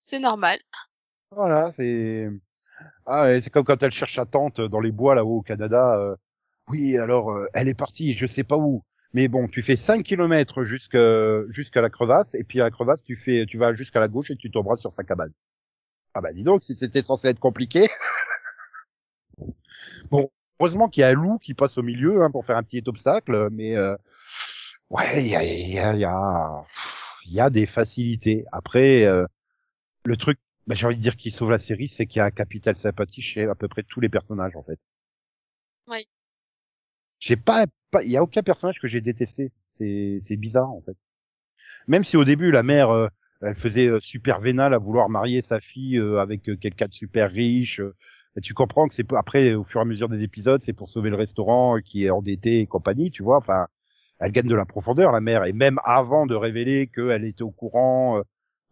C'est 0.00 0.18
normal. 0.18 0.58
Voilà, 1.30 1.72
c'est 1.76 2.28
ah 3.06 3.22
ouais, 3.22 3.40
c'est 3.40 3.50
comme 3.50 3.64
quand 3.64 3.82
elle 3.82 3.92
cherche 3.92 4.16
sa 4.16 4.26
tante 4.26 4.60
dans 4.60 4.80
les 4.80 4.92
bois 4.92 5.14
là-haut 5.14 5.38
au 5.38 5.42
Canada. 5.42 5.94
euh, 5.96 6.16
Oui, 6.68 6.96
alors 6.98 7.30
euh, 7.32 7.46
elle 7.54 7.68
est 7.68 7.74
partie, 7.74 8.16
je 8.16 8.26
sais 8.26 8.44
pas 8.44 8.56
où. 8.56 8.82
Mais 9.16 9.28
bon, 9.28 9.48
tu 9.48 9.62
fais 9.62 9.76
5 9.76 10.02
kilomètres 10.02 10.64
jusqu'à 10.64 11.40
jusqu'à 11.48 11.80
la 11.80 11.88
crevasse 11.88 12.34
et 12.34 12.44
puis 12.44 12.60
à 12.60 12.64
la 12.64 12.70
crevasse 12.70 13.02
tu 13.02 13.16
fais 13.16 13.46
tu 13.46 13.56
vas 13.56 13.72
jusqu'à 13.72 13.98
la 13.98 14.08
gauche 14.08 14.30
et 14.30 14.36
tu 14.36 14.50
tomberas 14.50 14.76
sur 14.76 14.92
sa 14.92 15.04
cabane. 15.04 15.32
Ah 16.12 16.20
bah 16.20 16.34
dis 16.34 16.42
donc 16.42 16.62
si 16.62 16.74
c'était 16.74 17.02
censé 17.02 17.28
être 17.28 17.38
compliqué. 17.40 17.88
bon, 20.10 20.30
heureusement 20.60 20.90
qu'il 20.90 21.00
y 21.00 21.04
a 21.04 21.08
un 21.08 21.12
loup 21.14 21.38
qui 21.38 21.54
passe 21.54 21.78
au 21.78 21.82
milieu 21.82 22.22
hein, 22.22 22.30
pour 22.30 22.44
faire 22.44 22.58
un 22.58 22.62
petit 22.62 22.82
obstacle, 22.86 23.48
mais 23.52 23.74
euh, 23.74 23.96
ouais, 24.90 25.24
il 25.24 25.28
y 25.28 25.36
a 25.36 25.42
y 25.42 25.78
a 25.78 25.94
y 27.24 27.34
y 27.36 27.40
a 27.40 27.48
des 27.48 27.64
facilités. 27.64 28.44
Après 28.52 29.06
euh, 29.06 29.24
le 30.04 30.18
truc 30.18 30.38
bah, 30.66 30.74
j'ai 30.74 30.84
envie 30.84 30.96
de 30.96 31.02
dire 31.02 31.16
qui 31.16 31.30
sauve 31.30 31.50
la 31.50 31.58
série, 31.58 31.88
c'est 31.88 32.04
qu'il 32.06 32.18
y 32.18 32.22
a 32.22 32.26
un 32.26 32.30
capital 32.30 32.76
sympathie 32.76 33.22
chez 33.22 33.44
à 33.44 33.54
peu 33.54 33.68
près 33.68 33.82
tous 33.82 34.00
les 34.00 34.10
personnages 34.10 34.56
en 34.56 34.62
fait. 34.62 34.78
J'ai 37.26 37.36
pas, 37.36 37.66
il 38.04 38.10
y 38.10 38.16
a 38.16 38.22
aucun 38.22 38.42
personnage 38.42 38.78
que 38.80 38.86
j'ai 38.86 39.00
détesté. 39.00 39.50
C'est, 39.72 40.20
c'est 40.28 40.36
bizarre 40.36 40.70
en 40.70 40.80
fait. 40.80 40.96
Même 41.88 42.04
si 42.04 42.16
au 42.16 42.24
début 42.24 42.52
la 42.52 42.62
mère, 42.62 42.90
euh, 42.90 43.08
elle 43.42 43.56
faisait 43.56 43.88
euh, 43.88 43.98
super 44.00 44.40
vénale 44.40 44.74
à 44.74 44.78
vouloir 44.78 45.08
marier 45.08 45.42
sa 45.42 45.60
fille 45.60 45.98
euh, 45.98 46.20
avec 46.20 46.48
euh, 46.48 46.56
quelqu'un 46.56 46.86
de 46.86 46.94
super 46.94 47.30
riche. 47.30 47.80
tu 48.42 48.54
comprends 48.54 48.86
que 48.86 48.94
c'est 48.94 49.12
après, 49.14 49.54
au 49.54 49.64
fur 49.64 49.80
et 49.80 49.82
à 49.82 49.84
mesure 49.84 50.08
des 50.08 50.22
épisodes, 50.22 50.62
c'est 50.62 50.72
pour 50.72 50.88
sauver 50.88 51.10
le 51.10 51.16
restaurant 51.16 51.80
qui 51.84 52.04
est 52.04 52.10
endetté 52.10 52.60
et 52.60 52.66
compagnie, 52.66 53.10
tu 53.10 53.24
vois. 53.24 53.38
Enfin, 53.38 53.66
elle 54.20 54.30
gagne 54.30 54.46
de 54.46 54.54
la 54.54 54.64
profondeur 54.64 55.10
la 55.10 55.20
mère. 55.20 55.44
Et 55.46 55.52
même 55.52 55.80
avant 55.84 56.26
de 56.26 56.36
révéler 56.36 56.86
qu'elle 56.86 57.24
était 57.24 57.42
au 57.42 57.50
courant 57.50 58.22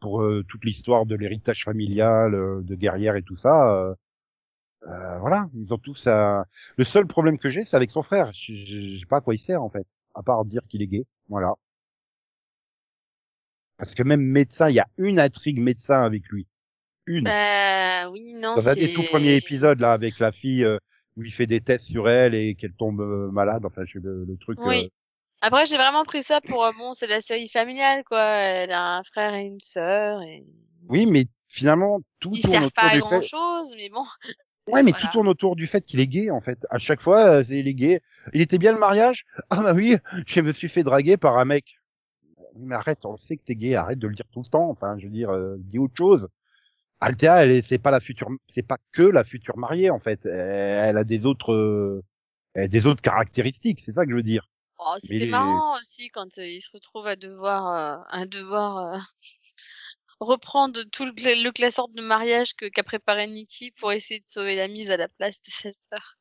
pour 0.00 0.24
toute 0.48 0.64
l'histoire 0.64 1.06
de 1.06 1.14
l'héritage 1.16 1.64
familial, 1.64 2.32
de 2.32 2.74
guerrière 2.74 3.16
et 3.16 3.22
tout 3.22 3.36
ça. 3.36 3.94
Euh, 4.86 4.90
euh, 4.90 5.18
voilà, 5.18 5.48
ils 5.54 5.72
ont 5.74 5.78
tous 5.78 6.06
un... 6.06 6.44
Le 6.76 6.84
seul 6.84 7.06
problème 7.06 7.38
que 7.38 7.50
j'ai, 7.50 7.64
c'est 7.64 7.76
avec 7.76 7.90
son 7.90 8.02
frère. 8.02 8.32
Je 8.34 8.52
je- 8.54 8.94
je 8.94 8.98
sais 9.00 9.06
pas 9.06 9.18
à 9.18 9.20
quoi 9.20 9.34
il 9.34 9.38
sert 9.38 9.62
en 9.62 9.70
fait, 9.70 9.86
à 10.14 10.22
part 10.22 10.44
dire 10.44 10.62
qu'il 10.68 10.82
est 10.82 10.86
gay. 10.86 11.04
Voilà. 11.28 11.54
Parce 13.76 13.94
que 13.94 14.02
même 14.02 14.22
médecin, 14.22 14.68
il 14.68 14.74
y 14.76 14.80
a 14.80 14.86
une 14.98 15.18
intrigue 15.18 15.60
médecin 15.60 16.02
avec 16.04 16.26
lui. 16.28 16.46
Une. 17.06 17.24
Bah, 17.24 18.08
oui, 18.10 18.32
non, 18.34 18.56
Dans 18.56 18.68
un 18.68 18.74
des 18.74 18.92
tout 18.92 19.02
premiers 19.10 19.34
épisodes 19.34 19.80
là, 19.80 19.92
avec 19.92 20.18
la 20.18 20.32
fille 20.32 20.64
euh, 20.64 20.78
où 21.16 21.22
il 21.22 21.32
fait 21.32 21.46
des 21.46 21.60
tests 21.60 21.84
sur 21.86 22.08
elle 22.08 22.34
et 22.34 22.54
qu'elle 22.54 22.72
tombe 22.72 23.00
euh, 23.00 23.30
malade. 23.30 23.64
Enfin, 23.66 23.82
je 23.86 23.98
le, 23.98 24.24
le 24.24 24.36
truc. 24.38 24.58
Oui. 24.64 24.90
Après, 25.40 25.66
j'ai 25.66 25.76
vraiment 25.76 26.04
pris 26.04 26.22
ça 26.22 26.40
pour, 26.40 26.64
euh, 26.64 26.72
bon, 26.78 26.94
c'est 26.94 27.06
la 27.06 27.20
série 27.20 27.50
familiale, 27.50 28.02
quoi. 28.04 28.22
Elle 28.22 28.72
a 28.72 28.96
un 28.96 29.02
frère 29.02 29.34
et 29.34 29.42
une 29.44 29.60
sœur 29.60 30.22
et 30.22 30.40
euh, 30.40 30.86
Oui, 30.88 31.04
mais 31.06 31.26
finalement 31.48 32.00
tout 32.20 32.30
ils 32.32 32.40
tourne 32.42 32.52
servent 32.54 32.64
autour 32.64 32.74
pas 32.82 32.88
à 32.88 32.94
du 32.94 33.00
grand 33.00 33.20
fait. 33.20 33.26
chose, 33.26 33.74
mais 33.76 33.90
bon. 33.90 34.04
Ouais, 34.66 34.82
mais 34.82 34.90
Voilà. 34.92 35.06
tout 35.06 35.12
tourne 35.12 35.28
autour 35.28 35.56
du 35.56 35.66
fait 35.66 35.84
qu'il 35.84 36.00
est 36.00 36.06
gay, 36.06 36.30
en 36.30 36.40
fait. 36.40 36.66
À 36.70 36.78
chaque 36.78 37.00
fois, 37.00 37.26
euh, 37.40 37.44
c'est 37.44 37.58
il 37.58 37.68
est 37.68 37.74
gay. 37.74 38.00
Il 38.32 38.40
était 38.40 38.58
bien 38.58 38.72
le 38.72 38.78
mariage? 38.78 39.26
Ah 39.50 39.56
bah 39.62 39.72
oui, 39.74 39.96
je 40.26 40.40
me 40.40 40.52
suis 40.52 40.68
fait 40.68 40.82
draguer 40.82 41.16
par 41.16 41.38
un 41.38 41.44
mec. 41.44 41.78
Mais 42.56 42.74
arrête, 42.74 43.04
on 43.04 43.16
sait 43.16 43.36
que 43.36 43.44
t'es 43.44 43.56
gay, 43.56 43.74
arrête 43.76 43.98
de 43.98 44.08
le 44.08 44.14
dire 44.14 44.26
tout 44.32 44.42
le 44.42 44.48
temps. 44.50 44.70
Enfin, 44.70 44.96
je 44.98 45.04
veux 45.06 45.12
dire, 45.12 45.30
euh, 45.30 45.56
dis 45.58 45.78
autre 45.78 45.96
chose. 45.96 46.28
Althea, 47.00 47.44
elle, 47.44 47.50
est- 47.52 47.66
c'est 47.66 47.78
pas 47.78 47.90
la 47.92 48.00
future, 48.00 48.28
c'est 48.54 48.66
pas 48.66 48.78
que 48.92 49.02
la 49.02 49.24
future 49.24 49.56
mariée, 49.58 49.90
en 49.90 50.00
fait. 50.00 50.26
Elle, 50.26 50.96
a 50.98 51.04
des 51.04 51.26
autres, 51.26 51.52
euh, 51.52 52.02
des 52.56 52.86
autres 52.86 53.02
caractéristiques, 53.02 53.80
c'est 53.84 53.92
ça 53.94 54.04
que 54.04 54.10
je 54.12 54.16
veux 54.16 54.22
dire. 54.22 54.48
Oh, 54.78 54.96
c'était 54.98 55.26
marrant 55.26 55.78
aussi 55.78 56.08
quand 56.10 56.38
euh, 56.38 56.46
il 56.46 56.60
se 56.60 56.70
retrouve 56.72 57.06
à 57.06 57.16
devoir, 57.16 57.68
euh, 57.68 58.04
à 58.10 58.26
devoir 58.26 58.78
euh, 58.78 58.98
reprendre 60.26 60.82
tout 60.92 61.04
le, 61.04 61.12
cla- 61.12 61.42
le 61.42 61.52
classeur 61.52 61.88
de 61.88 62.02
mariage 62.02 62.54
qu'a 62.54 62.82
préparé 62.82 63.26
Nikki 63.26 63.72
pour 63.72 63.92
essayer 63.92 64.20
de 64.20 64.26
sauver 64.28 64.56
la 64.56 64.68
mise 64.68 64.90
à 64.90 64.96
la 64.96 65.08
place 65.08 65.40
de 65.40 65.50
sa 65.50 65.72
sœur. 65.72 66.18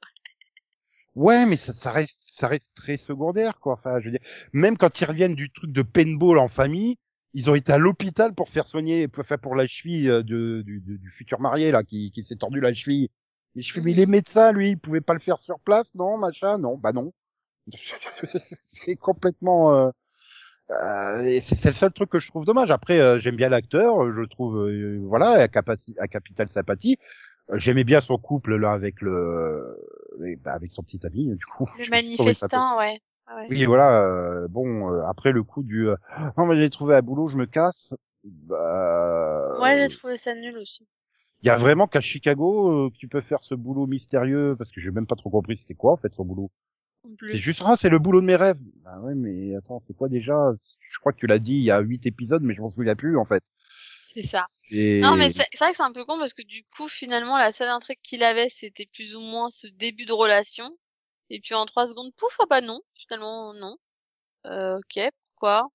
Ouais, 1.15 1.45
mais 1.45 1.57
ça, 1.57 1.74
ça 1.74 1.91
reste, 1.91 2.22
ça 2.36 2.48
reste 2.48 2.74
très 2.75 2.98
secondaire, 2.98 3.60
quoi. 3.60 3.74
Enfin, 3.74 4.00
je 4.00 4.05
veux 4.05 4.12
dire, 4.12 4.27
même 4.51 4.77
quand 4.77 5.00
ils 5.00 5.05
reviennent 5.05 5.36
du 5.36 5.51
truc 5.51 5.72
de 5.72 5.81
paintball 5.83 6.39
en 6.39 6.48
famille, 6.48 6.98
ils 7.36 7.50
ont 7.50 7.55
été 7.55 7.72
à 7.72 7.77
l'hôpital 7.77 8.33
pour 8.33 8.50
faire 8.50 8.65
soigner, 8.65 9.07
pour 9.07 9.25
faire 9.25 9.39
pour 9.39 9.55
la 9.55 9.67
cheville 9.67 10.10
euh, 10.10 10.24
du, 10.24 10.63
du, 10.63 10.81
du 10.81 11.12
futur 11.12 11.39
marié 11.39 11.72
là, 11.72 11.83
qui, 11.83 12.12
qui 12.12 12.24
s'est 12.25 12.36
tordu 12.36 12.60
la 12.62 12.74
cheville. 12.74 13.10
Je 13.55 13.72
fais, 13.72 13.81
mais 13.81 13.93
les 13.93 14.07
médecins, 14.07 14.51
lui, 14.51 14.72
ils 14.72 14.79
pouvaient 14.79 15.01
pas 15.01 15.13
le 15.13 15.19
faire 15.19 15.38
sur 15.39 15.60
place, 15.60 15.93
non, 15.93 16.17
machin, 16.17 16.57
non, 16.57 16.77
bah 16.77 16.93
non. 16.93 17.13
c'est 18.65 18.95
complètement. 18.95 19.74
Euh, 19.74 19.91
et 20.70 21.39
c'est 21.39 21.70
le 21.70 21.75
seul 21.75 21.91
truc 21.91 22.10
que 22.10 22.20
je 22.20 22.29
trouve 22.29 22.46
dommage. 22.46 22.72
Après, 22.72 23.00
euh, 23.00 23.20
j'aime 23.20 23.36
bien 23.36 23.50
l'acteur, 23.50 24.12
je 24.12 24.24
trouve, 24.24 24.58
euh, 24.58 25.00
voilà, 25.03 25.32
à, 25.32 25.48
capaci- 25.48 25.96
à 26.00 26.08
capital 26.08 26.50
sympathie. 26.50 26.98
Euh, 27.51 27.60
J'aimais 27.60 27.84
bien 27.84 28.00
son 28.01 28.17
couple 28.17 28.55
là 28.55 28.72
avec 28.72 29.01
le, 29.01 29.77
avec, 30.20 30.41
bah, 30.41 30.53
avec 30.53 30.72
son 30.72 30.82
petit 30.84 31.05
ami. 31.05 31.36
Du 31.36 31.46
coup, 31.46 31.70
Le 31.77 31.86
manifestant, 31.89 32.77
ouais. 32.77 33.01
ouais. 33.36 33.48
oui, 33.50 33.65
voilà. 33.65 34.01
euh, 34.01 34.48
bon, 34.48 34.91
euh, 34.93 35.03
après 35.08 35.32
le 35.32 35.43
coup 35.43 35.63
du 35.63 35.89
euh, 35.89 35.96
non, 36.38 36.46
mais 36.46 36.58
j'ai 36.58 36.70
trouvé 36.70 36.96
à 36.96 37.01
boulot, 37.01 37.27
je 37.27 37.36
me 37.38 37.46
casse. 37.46 37.93
Bah, 38.24 39.60
Ouais, 39.62 39.86
j'ai 39.88 39.98
trouvé 39.98 40.15
ça 40.17 40.34
nul 40.34 40.58
aussi. 40.58 40.88
il 41.41 41.48
y 41.48 41.50
a 41.50 41.58
vraiment 41.58 41.88
qu'à 41.88 42.00
Chicago 42.01 42.86
euh, 42.86 42.89
que 42.89 42.96
tu 42.96 43.10
peux 43.10 43.22
faire 43.22 43.41
ce 43.41 43.53
boulot 43.53 43.86
mystérieux 43.86 44.55
parce 44.58 44.72
que 44.72 44.79
j'ai 44.79 44.91
même 44.91 45.08
pas 45.08 45.15
trop 45.17 45.29
compris 45.29 45.58
c'était 45.58 45.74
quoi 45.74 45.91
en 45.91 45.98
fait 45.98 46.13
son 46.13 46.24
boulot. 46.24 46.50
C'est 47.29 47.39
juste 47.39 47.62
ah, 47.65 47.75
c'est 47.77 47.89
le 47.89 48.00
boulot 48.00 48.22
de 48.22 48.25
mes 48.25 48.36
rêves. 48.36 48.60
Bah 48.83 49.00
ouais, 49.00 49.13
mais 49.15 49.55
attends, 49.55 49.79
c'est 49.79 49.93
quoi 49.95 50.10
déjà? 50.10 50.51
Je 50.89 51.00
crois 51.00 51.12
que 51.12 51.17
tu 51.19 51.27
l'as 51.27 51.39
dit 51.39 51.53
il 51.53 51.63
y 51.63 51.72
a 51.72 51.79
huit 51.79 52.05
épisodes, 52.05 52.43
mais 52.43 52.53
je 52.53 52.62
m'en 52.62 52.69
souviens 52.69 52.95
plus 52.95 53.17
en 53.17 53.25
fait. 53.25 53.43
C'est 54.13 54.22
ça. 54.22 54.45
Non, 54.72 55.15
mais 55.15 55.29
c'est 55.29 55.57
vrai 55.60 55.72
que 55.72 55.77
c'est 55.77 55.83
un 55.83 55.91
peu 55.91 56.05
con 56.05 56.17
parce 56.17 56.33
que 56.33 56.43
du 56.43 56.63
coup, 56.75 56.88
finalement, 56.88 57.38
la 57.38 57.51
seule 57.51 57.69
intrigue 57.69 58.00
qu'il 58.03 58.24
avait, 58.24 58.48
c'était 58.48 58.86
plus 58.86 59.15
ou 59.15 59.19
moins 59.19 59.50
ce 59.50 59.67
début 59.67 60.05
de 60.05 60.13
relation. 60.13 60.69
Et 61.29 61.39
puis 61.39 61.55
en 61.55 61.65
trois 61.65 61.88
secondes, 61.88 62.13
pouf, 62.15 62.36
ah 62.39 62.45
bah 62.50 62.62
non, 62.62 62.81
finalement 62.95 63.53
non. 63.53 63.77
Euh, 64.45 64.77
ok, 64.77 65.10
pourquoi? 65.25 65.69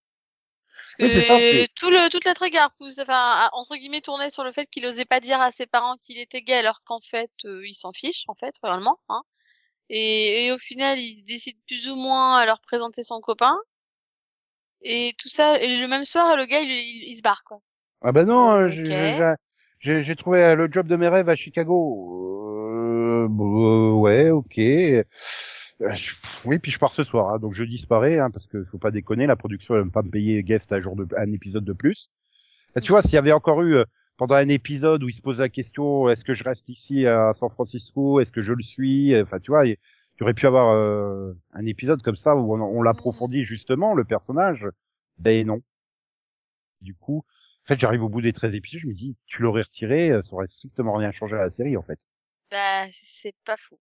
Parce 0.79 0.95
que 0.95 1.05
Oui, 1.05 1.65
ça, 1.67 1.69
tout 1.75 1.91
le, 1.91 2.09
toute 2.11 2.25
l'intrigue 2.25 2.57
a 2.57 2.69
repoussé- 2.69 3.03
enfin, 3.03 3.49
entre 3.53 3.77
guillemets 3.77 4.01
tourné 4.01 4.31
sur 4.31 4.45
le 4.45 4.53
fait 4.53 4.67
qu'il 4.67 4.87
osait 4.87 5.05
pas 5.05 5.21
dire 5.21 5.41
à 5.41 5.51
ses 5.51 5.67
parents 5.67 5.97
qu'il 5.97 6.19
était 6.19 6.43
gay 6.43 6.55
alors 6.55 6.83
qu'en 6.85 7.01
fait, 7.01 7.31
euh, 7.45 7.67
il 7.67 7.75
s'en 7.75 7.93
fiche, 7.93 8.25
en 8.29 8.35
fait, 8.35 8.55
réellement. 8.63 8.99
Hein. 9.09 9.23
Et, 9.91 10.47
et 10.47 10.53
au 10.53 10.59
final, 10.59 10.99
il 10.99 11.23
décide 11.25 11.59
plus 11.67 11.89
ou 11.89 11.97
moins 11.97 12.39
à 12.39 12.47
leur 12.47 12.61
présenter 12.61 13.03
son 13.03 13.21
copain. 13.21 13.57
Et 14.83 15.15
tout 15.19 15.29
ça, 15.29 15.61
et 15.61 15.79
le 15.79 15.87
même 15.87 16.05
soir, 16.05 16.37
le 16.37 16.45
gars, 16.45 16.59
il, 16.61 16.69
il, 16.71 17.05
il 17.11 17.17
se 17.17 17.23
barre, 17.23 17.45
quoi. 17.45 17.61
Ah 18.01 18.13
bah 18.13 18.25
non, 18.25 18.53
euh, 18.53 18.69
Ok. 18.69 18.91
j'ai- 19.81 20.17
trouvé 20.17 20.45
euh, 20.45 20.55
le 20.55 20.69
job 20.71 20.87
de 20.87 20.97
mes 20.97 21.09
rêves 21.09 21.29
à 21.29 21.37
Chicago. 21.37 23.25
Euh, 23.25 23.29
bon, 23.29 23.93
euh, 23.93 24.01
ouais, 24.01 24.31
ok. 24.31 24.59
Euh, 24.59 25.03
Oui, 26.45 26.59
puis 26.59 26.73
je 26.73 26.79
pars 26.79 26.93
ce 26.93 27.05
soir, 27.05 27.35
hein, 27.35 27.39
donc 27.39 27.53
je 27.55 27.65
disparais, 27.65 28.19
hein, 28.19 28.31
parce 28.31 28.47
que 28.47 28.65
faut 28.65 28.79
pas 28.79 28.91
déconner, 28.91 29.27
la 29.27 29.37
production 29.37 29.75
elle 29.75 29.83
aime 29.83 29.91
pas 29.93 30.03
me 30.03 30.11
payer 30.11 30.43
guest 30.43 30.73
un 30.73 30.81
jour 30.81 30.97
de 30.97 31.07
un 31.17 31.33
épisode 31.33 31.65
de 31.65 31.73
plus. 31.73 32.11
Et 32.77 32.81
tu 32.81 32.93
vois, 32.93 33.03
s'il 33.03 33.15
y 33.15 33.19
avait 33.19 33.33
encore 33.33 33.63
eu 33.63 33.79
pendant 34.19 34.35
un 34.35 34.49
épisode 34.49 35.03
où 35.05 35.09
il 35.09 35.15
se 35.15 35.23
pose 35.23 35.39
la 35.39 35.49
question, 35.49 36.11
est-ce 36.11 36.25
que 36.25 36.35
je 36.35 36.45
reste 36.45 36.69
ici 36.69 37.07
à 37.07 37.33
San 37.35 37.49
Francisco, 37.49 38.21
est-ce 38.21 38.33
que 38.33 38.43
je 38.43 38.53
le 38.53 38.63
suis, 38.63 39.19
enfin 39.19 39.39
tu 39.39 39.53
vois, 39.53 39.65
il 39.67 39.79
aurait 40.21 40.35
pu 40.35 40.47
avoir 40.47 40.75
euh, 40.75 41.33
un 41.53 41.65
épisode 41.65 42.03
comme 42.03 42.17
ça 42.17 42.35
où 42.35 42.53
on, 42.55 42.61
on 42.61 42.83
l'approfondit 42.83 43.45
justement 43.45 43.95
le 43.95 44.05
personnage. 44.05 44.67
Ben 45.19 45.47
non. 45.47 45.63
Du 46.81 46.95
coup, 46.95 47.19
en 47.19 47.67
fait, 47.69 47.79
j'arrive 47.79 48.03
au 48.03 48.09
bout 48.09 48.21
des 48.21 48.33
13 48.33 48.55
épisodes, 48.55 48.81
je 48.83 48.89
me 48.89 48.95
dis, 48.95 49.17
tu 49.27 49.43
l'aurais 49.43 49.63
retiré, 49.63 50.11
euh, 50.11 50.23
ça 50.23 50.35
aurait 50.35 50.49
strictement 50.49 50.95
rien 50.95 51.13
changé 51.13 51.37
à 51.37 51.43
la 51.43 51.51
série, 51.51 51.77
en 51.77 51.83
fait. 51.83 52.01
Bah, 52.51 52.87
c'est 52.91 53.35
pas 53.45 53.57
faux. 53.57 53.79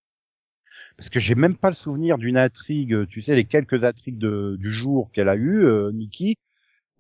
Parce 0.98 1.10
que 1.10 1.20
j'ai 1.20 1.36
même 1.36 1.58
pas 1.58 1.70
le 1.70 1.75
souvenir 1.75 2.20
d'une 2.20 2.38
intrigue, 2.38 3.08
tu 3.08 3.22
sais, 3.22 3.36
les 3.36 3.46
quelques 3.46 3.84
intrigues 3.84 4.20
de, 4.20 4.58
du 4.60 4.72
jour 4.72 5.10
qu'elle 5.12 5.29
a 5.29 5.36
eu, 5.36 5.65
euh, 5.65 5.91
Nikki, 5.91 6.38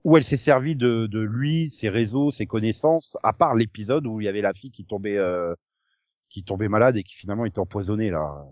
où 0.07 0.15
elle 0.15 0.23
s'est 0.23 0.37
servie 0.37 0.77
de, 0.77 1.05
de 1.11 1.19
lui, 1.19 1.69
ses 1.69 1.89
réseaux, 1.89 2.31
ses 2.31 2.45
connaissances, 2.45 3.17
à 3.23 3.33
part 3.33 3.55
l'épisode 3.55 4.07
où 4.07 4.21
il 4.21 4.23
y 4.23 4.29
avait 4.29 4.39
la 4.39 4.53
fille 4.53 4.71
qui 4.71 4.85
tombait, 4.85 5.17
euh, 5.17 5.53
qui 6.29 6.45
tombait 6.45 6.69
malade 6.69 6.95
et 6.95 7.03
qui 7.03 7.13
finalement 7.13 7.43
était 7.43 7.59
empoisonnée, 7.59 8.09
là. 8.09 8.45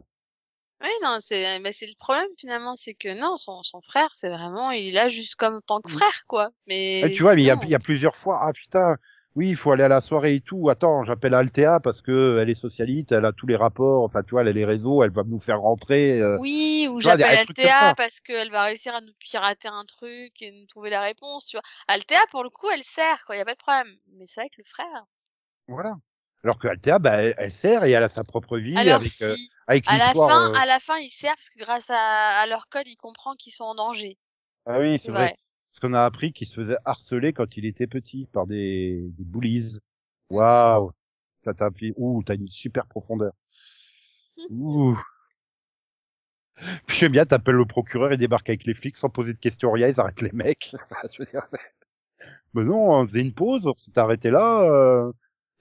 Oui, 0.81 0.89
non, 1.01 1.19
c'est, 1.21 1.57
le 1.57 1.97
problème 1.97 2.27
finalement, 2.37 2.75
c'est 2.75 2.93
que 2.93 3.17
non, 3.17 3.37
son, 3.37 3.63
son 3.63 3.79
frère, 3.79 4.09
c'est 4.11 4.27
vraiment, 4.27 4.71
il 4.71 4.89
est 4.89 4.91
là 4.91 5.07
juste 5.07 5.35
comme 5.35 5.61
tant 5.65 5.79
que 5.79 5.89
Mm. 5.89 5.95
frère, 5.95 6.23
quoi. 6.27 6.49
Mais 6.67 7.03
Eh, 7.03 7.13
tu 7.13 7.23
vois, 7.23 7.35
mais 7.35 7.43
il 7.43 7.45
y 7.45 7.49
a, 7.49 7.53
sinon- 7.53 7.63
il 7.67 7.71
y 7.71 7.75
a 7.75 7.79
plusieurs 7.79 8.17
fois, 8.17 8.39
ah 8.41 8.51
putain, 8.51 8.97
oui, 9.35 9.49
il 9.49 9.55
faut 9.57 9.71
aller 9.71 9.83
à 9.83 9.87
la 9.89 10.01
soirée 10.01 10.35
et 10.35 10.41
tout. 10.41 10.69
Attends, 10.69 11.03
j'appelle 11.03 11.33
Altea 11.33 11.79
parce 11.81 12.01
que 12.01 12.39
elle 12.41 12.49
est 12.49 12.53
socialite, 12.55 13.11
elle 13.11 13.25
a 13.25 13.33
tous 13.33 13.47
les 13.47 13.55
rapports, 13.55 14.03
enfin, 14.03 14.23
tu 14.23 14.31
vois, 14.31 14.41
elle 14.41 14.47
a 14.47 14.53
les 14.53 14.65
réseaux, 14.65 15.03
elle 15.03 15.11
va 15.11 15.23
nous 15.23 15.39
faire 15.39 15.61
rentrer. 15.61 16.21
euh. 16.21 16.37
Oui, 16.37 16.87
ou 16.91 17.01
j'appelle 17.01 17.35
Altea 17.35 17.93
parce 17.95 18.19
qu'elle 18.21 18.51
va 18.51 18.63
réussir 18.65 18.93
à 18.95 19.01
nous 19.01 19.13
pirater 19.19 19.67
un 19.67 19.85
truc 19.85 20.41
et 20.41 20.51
nous 20.51 20.65
trouver 20.67 20.89
la 20.89 21.01
réponse, 21.01 21.47
tu 21.47 21.57
vois. 21.57 21.63
Altea, 21.87 22.25
pour 22.31 22.43
le 22.43 22.49
coup, 22.49 22.69
elle 22.69 22.83
sert, 22.83 23.25
quoi, 23.25 23.35
y 23.35 23.39
a 23.39 23.45
pas 23.45 23.53
de 23.53 23.57
problème. 23.57 23.97
Mais 24.13 24.25
c'est 24.27 24.41
avec 24.41 24.55
le 24.57 24.63
frère. 24.63 25.05
Voilà. 25.67 25.95
Alors 26.43 26.59
que 26.59 26.67
Altea, 26.67 26.99
bah, 26.99 27.21
elle, 27.23 27.35
elle 27.37 27.51
sert 27.51 27.83
et 27.83 27.91
elle 27.91 28.03
a 28.03 28.09
sa 28.09 28.23
propre 28.23 28.57
vie 28.57 28.75
Alors 28.77 28.97
avec, 28.99 29.13
euh, 29.21 29.35
si, 29.35 29.49
avec 29.67 29.85
à 29.87 29.97
la 29.97 30.13
fin, 30.13 30.51
euh, 30.51 30.53
à 30.53 30.65
la 30.65 30.79
fin, 30.79 30.97
il 30.99 31.09
sert 31.09 31.33
parce 31.35 31.49
que 31.49 31.59
grâce 31.59 31.89
à, 31.89 32.39
à 32.39 32.45
leur 32.47 32.67
code, 32.69 32.87
il 32.87 32.95
comprend 32.95 33.35
qu'ils 33.35 33.53
sont 33.53 33.63
en 33.63 33.75
danger. 33.75 34.17
Ah 34.65 34.79
oui, 34.79 34.99
c'est 34.99 35.07
C'est 35.07 35.11
vrai. 35.11 35.29
vrai. 35.29 35.35
Parce 35.75 35.91
qu'on 35.91 35.93
a 35.93 36.05
appris 36.05 36.31
qu'il 36.31 36.47
se 36.47 36.55
faisait 36.55 36.77
harceler 36.85 37.33
quand 37.33 37.57
il 37.57 37.65
était 37.65 37.85
petit 37.87 38.29
par 38.31 38.47
des, 38.47 39.09
des 39.17 39.23
bullies. 39.25 39.79
Waouh. 40.29 40.91
Ça 41.41 41.53
t'a 41.53 41.65
appris. 41.65 41.93
Ouh, 41.97 42.23
t'as 42.25 42.35
une 42.35 42.47
super 42.47 42.85
profondeur. 42.87 43.33
Ouh. 44.49 44.97
Puis 46.87 46.97
j'aime 46.97 47.11
bien, 47.11 47.25
t'appelles 47.25 47.55
le 47.55 47.65
procureur, 47.65 48.13
il 48.13 48.17
débarque 48.17 48.47
avec 48.49 48.63
les 48.65 48.73
flics 48.73 48.95
sans 48.95 49.09
poser 49.09 49.33
de 49.33 49.37
questions, 49.39 49.71
rien, 49.71 49.89
ils 49.89 49.99
arrêtent 49.99 50.21
les 50.21 50.31
mecs. 50.31 50.71
Je 51.11 51.19
veux 51.19 51.25
dire, 51.29 51.43
c'est- 51.49 51.59
Mais 52.53 52.63
non, 52.63 52.91
on 52.93 53.07
faisait 53.07 53.19
une 53.21 53.33
pause, 53.33 53.67
on 53.67 53.75
s'était 53.75 53.99
arrêté 53.99 54.31
là. 54.31 54.61
euh, 54.63 55.11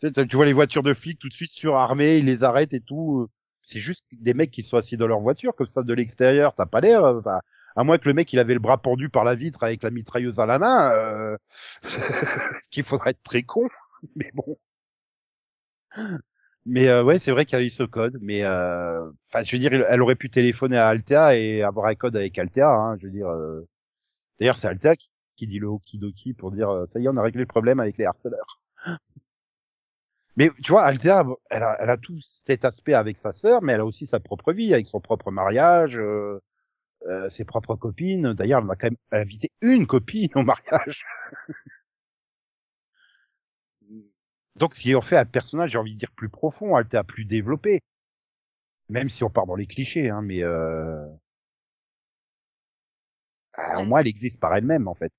Tu, 0.01 0.09
sais, 0.15 0.27
tu 0.27 0.37
vois 0.37 0.45
les 0.47 0.53
voitures 0.53 0.85
de 0.85 0.95
flics 0.95 1.19
tout 1.19 1.29
de 1.29 1.35
suite 1.35 1.51
surarmées, 1.53 2.19
ils 2.19 2.25
les 2.27 2.45
arrêtent 2.45 2.75
et 2.75 2.81
tout. 2.81 3.29
C'est 3.63 3.81
juste 3.81 4.05
des 4.13 4.35
mecs 4.35 4.51
qui 4.53 4.63
sont 4.63 4.77
assis 4.77 4.97
dans 4.97 5.07
leur 5.09 5.21
voiture, 5.21 5.55
comme 5.57 5.67
ça 5.67 5.83
de 5.83 5.95
l'extérieur, 5.95 6.55
t'as 6.55 6.67
pas 6.67 6.81
l'air. 6.81 7.05
euh, 7.05 7.21
à 7.77 7.85
moins 7.85 7.99
que 7.99 8.09
le 8.09 8.15
mec 8.15 8.33
il 8.33 8.39
avait 8.39 8.55
le 8.55 8.61
bras 8.61 8.79
pendu 8.79 9.09
par 9.09 9.25
la 9.25 9.35
vitre 9.35 9.63
avec 9.65 9.83
la 9.83 9.91
mitrailleuse 9.91 10.39
à 10.41 10.47
la 10.47 10.59
main, 10.59 10.93
euh... 10.95 11.37
qu'il 12.71 12.85
faudrait 12.85 13.11
être 13.11 13.23
très 13.23 13.43
con. 13.43 13.69
Mais 14.17 14.31
bon. 14.35 14.59
Mais 16.67 16.89
euh, 16.89 17.03
ouais, 17.05 17.19
c'est 17.19 17.31
vrai 17.31 17.45
qu'il 17.45 17.59
y 17.59 17.63
a 17.63 17.65
eu 17.65 17.71
ce 17.71 17.83
code. 17.83 18.19
Mais 18.23 18.43
euh, 18.45 19.11
enfin, 19.29 19.45
je 19.45 19.53
veux 19.57 19.61
dire, 19.61 19.73
elle 19.73 20.03
aurait 20.03 20.15
pu 20.17 20.31
téléphoner 20.31 20.77
à 20.79 20.89
Altea 20.89 21.37
et 21.37 21.63
avoir 21.63 21.87
un 21.87 21.95
code 21.95 22.17
avec 22.17 22.39
Altea. 22.39 22.63
Hein, 22.69 22.97
je 23.01 23.07
veux 23.07 23.13
dire. 23.13 23.29
euh, 23.29 23.67
D'ailleurs, 24.41 24.59
c'est 24.59 24.69
Altea 24.69 24.97
qui, 25.37 25.47
dit 25.49 25.59
le 25.61 25.69
okidoki 25.69 26.35
pour 26.35 26.53
dire 26.53 26.71
euh, 26.71 26.87
ça 26.89 27.01
y 27.01 27.07
est, 27.07 27.09
on 27.09 27.17
a 27.17 27.23
réglé 27.23 27.41
le 27.43 27.47
problème 27.47 27.81
avec 27.81 27.99
les 27.99 28.07
harceleurs. 28.07 28.61
Mais 30.37 30.51
tu 30.63 30.73
vois, 30.73 30.85
Altea, 30.85 31.25
elle 31.51 31.63
a, 31.63 31.77
elle 31.81 31.91
a 31.91 31.97
tout 31.97 32.19
cet 32.21 32.65
aspect 32.65 32.95
avec 32.95 33.19
sa 33.19 33.33
sœur, 33.33 33.63
mais 33.63 33.73
elle 33.75 33.81
a 33.81 33.85
aussi 33.87 34.07
sa 34.07 34.19
propre 34.21 34.53
vie, 34.53 34.75
avec 34.75 34.87
son 34.87 35.01
propre 35.01 35.31
mariage, 35.31 35.97
euh, 35.97 36.41
euh, 37.07 37.29
ses 37.29 37.45
propres 37.45 37.77
copines. 37.77 38.33
D'ailleurs, 38.35 38.63
elle 38.65 38.71
a 38.71 38.77
quand 38.77 38.91
même 38.91 38.97
invité 39.13 39.51
une 39.61 39.87
copine 39.87 40.31
au 40.35 40.43
mariage. 40.43 41.05
Donc, 44.57 44.75
ce 44.77 44.81
qui 44.81 44.95
en 44.95 45.01
fait 45.01 45.17
un 45.17 45.25
personnage, 45.25 45.73
j'ai 45.73 45.79
envie 45.79 45.95
de 45.95 45.99
dire, 45.99 46.13
plus 46.13 46.29
profond, 46.29 46.77
plus 47.07 47.25
développé. 47.25 47.81
Même 48.89 49.09
si 49.09 49.25
on 49.25 49.31
part 49.31 49.47
dans 49.47 49.57
les 49.57 49.67
clichés, 49.67 50.11
hein, 50.11 50.23
mais 50.23 50.43
euh... 50.43 51.07
ah, 53.55 53.81
au 53.81 53.85
moins 53.85 54.01
elle 54.01 54.09
existe 54.09 54.39
par 54.41 54.55
elle-même, 54.55 54.89
en 54.89 54.95
fait. 54.95 55.13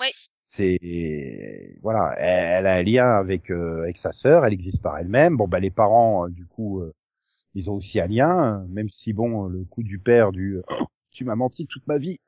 Oui. 0.00 0.08
C'est 0.48 1.76
voilà, 1.82 2.14
elle, 2.18 2.66
a 2.66 2.76
un 2.76 2.82
lien 2.82 3.06
avec 3.18 3.50
euh, 3.50 3.82
avec 3.82 3.98
sa 3.98 4.12
sœur, 4.12 4.46
elle 4.46 4.54
existe 4.54 4.80
par 4.82 4.98
elle-même. 4.98 5.36
Bon, 5.36 5.46
bah 5.48 5.60
les 5.60 5.70
parents, 5.70 6.26
euh, 6.26 6.30
du 6.30 6.46
coup, 6.46 6.80
euh, 6.80 6.94
ils 7.54 7.70
ont 7.70 7.74
aussi 7.74 8.00
un 8.00 8.06
lien, 8.06 8.64
même 8.70 8.88
si 8.88 9.12
bon, 9.12 9.44
le 9.44 9.64
coup 9.64 9.82
du 9.82 9.98
père, 9.98 10.32
du 10.32 10.60
Oh, 10.70 10.86
tu 11.18 11.24
m'as 11.24 11.34
menti 11.34 11.66
toute 11.66 11.86
ma 11.88 11.98
vie, 11.98 12.20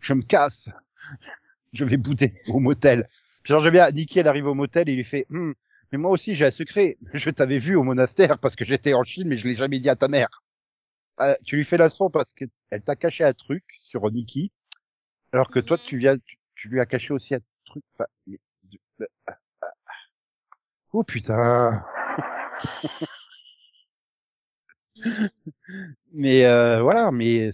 je 0.00 0.14
me 0.14 0.22
casse, 0.22 0.70
je 1.72 1.84
vais 1.84 1.96
bouder 1.96 2.32
au 2.48 2.58
motel. 2.58 3.08
Puis 3.42 3.52
genre, 3.52 3.62
j'aime 3.62 3.72
bien, 3.72 3.90
Nicky, 3.90 4.18
elle 4.18 4.28
arrive 4.28 4.46
au 4.46 4.54
motel 4.54 4.88
et 4.88 4.92
il 4.92 4.96
lui 4.96 5.04
fait, 5.04 5.26
Hum, 5.30 5.54
mais 5.92 5.98
moi 5.98 6.10
aussi 6.10 6.34
j'ai 6.34 6.46
un 6.46 6.50
secret, 6.50 6.96
je 7.14 7.30
t'avais 7.30 7.58
vu 7.58 7.76
au 7.76 7.82
monastère 7.82 8.38
parce 8.38 8.56
que 8.56 8.64
j'étais 8.64 8.94
en 8.94 9.04
Chine, 9.04 9.28
mais 9.28 9.36
je 9.36 9.46
l'ai 9.46 9.56
jamais 9.56 9.78
dit 9.78 9.88
à 9.88 9.96
ta 9.96 10.08
mère. 10.08 10.42
Euh, 11.20 11.34
tu 11.44 11.56
lui 11.56 11.64
fais 11.64 11.78
la 11.78 11.90
son 11.90 12.10
parce 12.10 12.34
que 12.34 12.44
elle 12.70 12.82
t'a 12.82 12.96
caché 12.96 13.24
un 13.24 13.34
truc 13.34 13.64
sur 13.82 14.10
Nicky, 14.10 14.52
alors 15.32 15.50
que 15.50 15.60
toi 15.60 15.78
tu 15.78 15.98
viens, 15.98 16.18
tu, 16.18 16.38
tu 16.56 16.68
lui 16.68 16.80
as 16.80 16.86
caché 16.86 17.12
aussi 17.14 17.34
un 17.34 17.40
truc. 17.66 17.84
Enfin, 17.94 18.06
mais- 18.26 18.40
euh, 19.02 19.06
ah. 19.28 19.38
Oh 20.92 21.04
putain. 21.04 21.84
Mais 26.12 26.44
euh, 26.46 26.82
voilà, 26.82 27.10
mais 27.10 27.52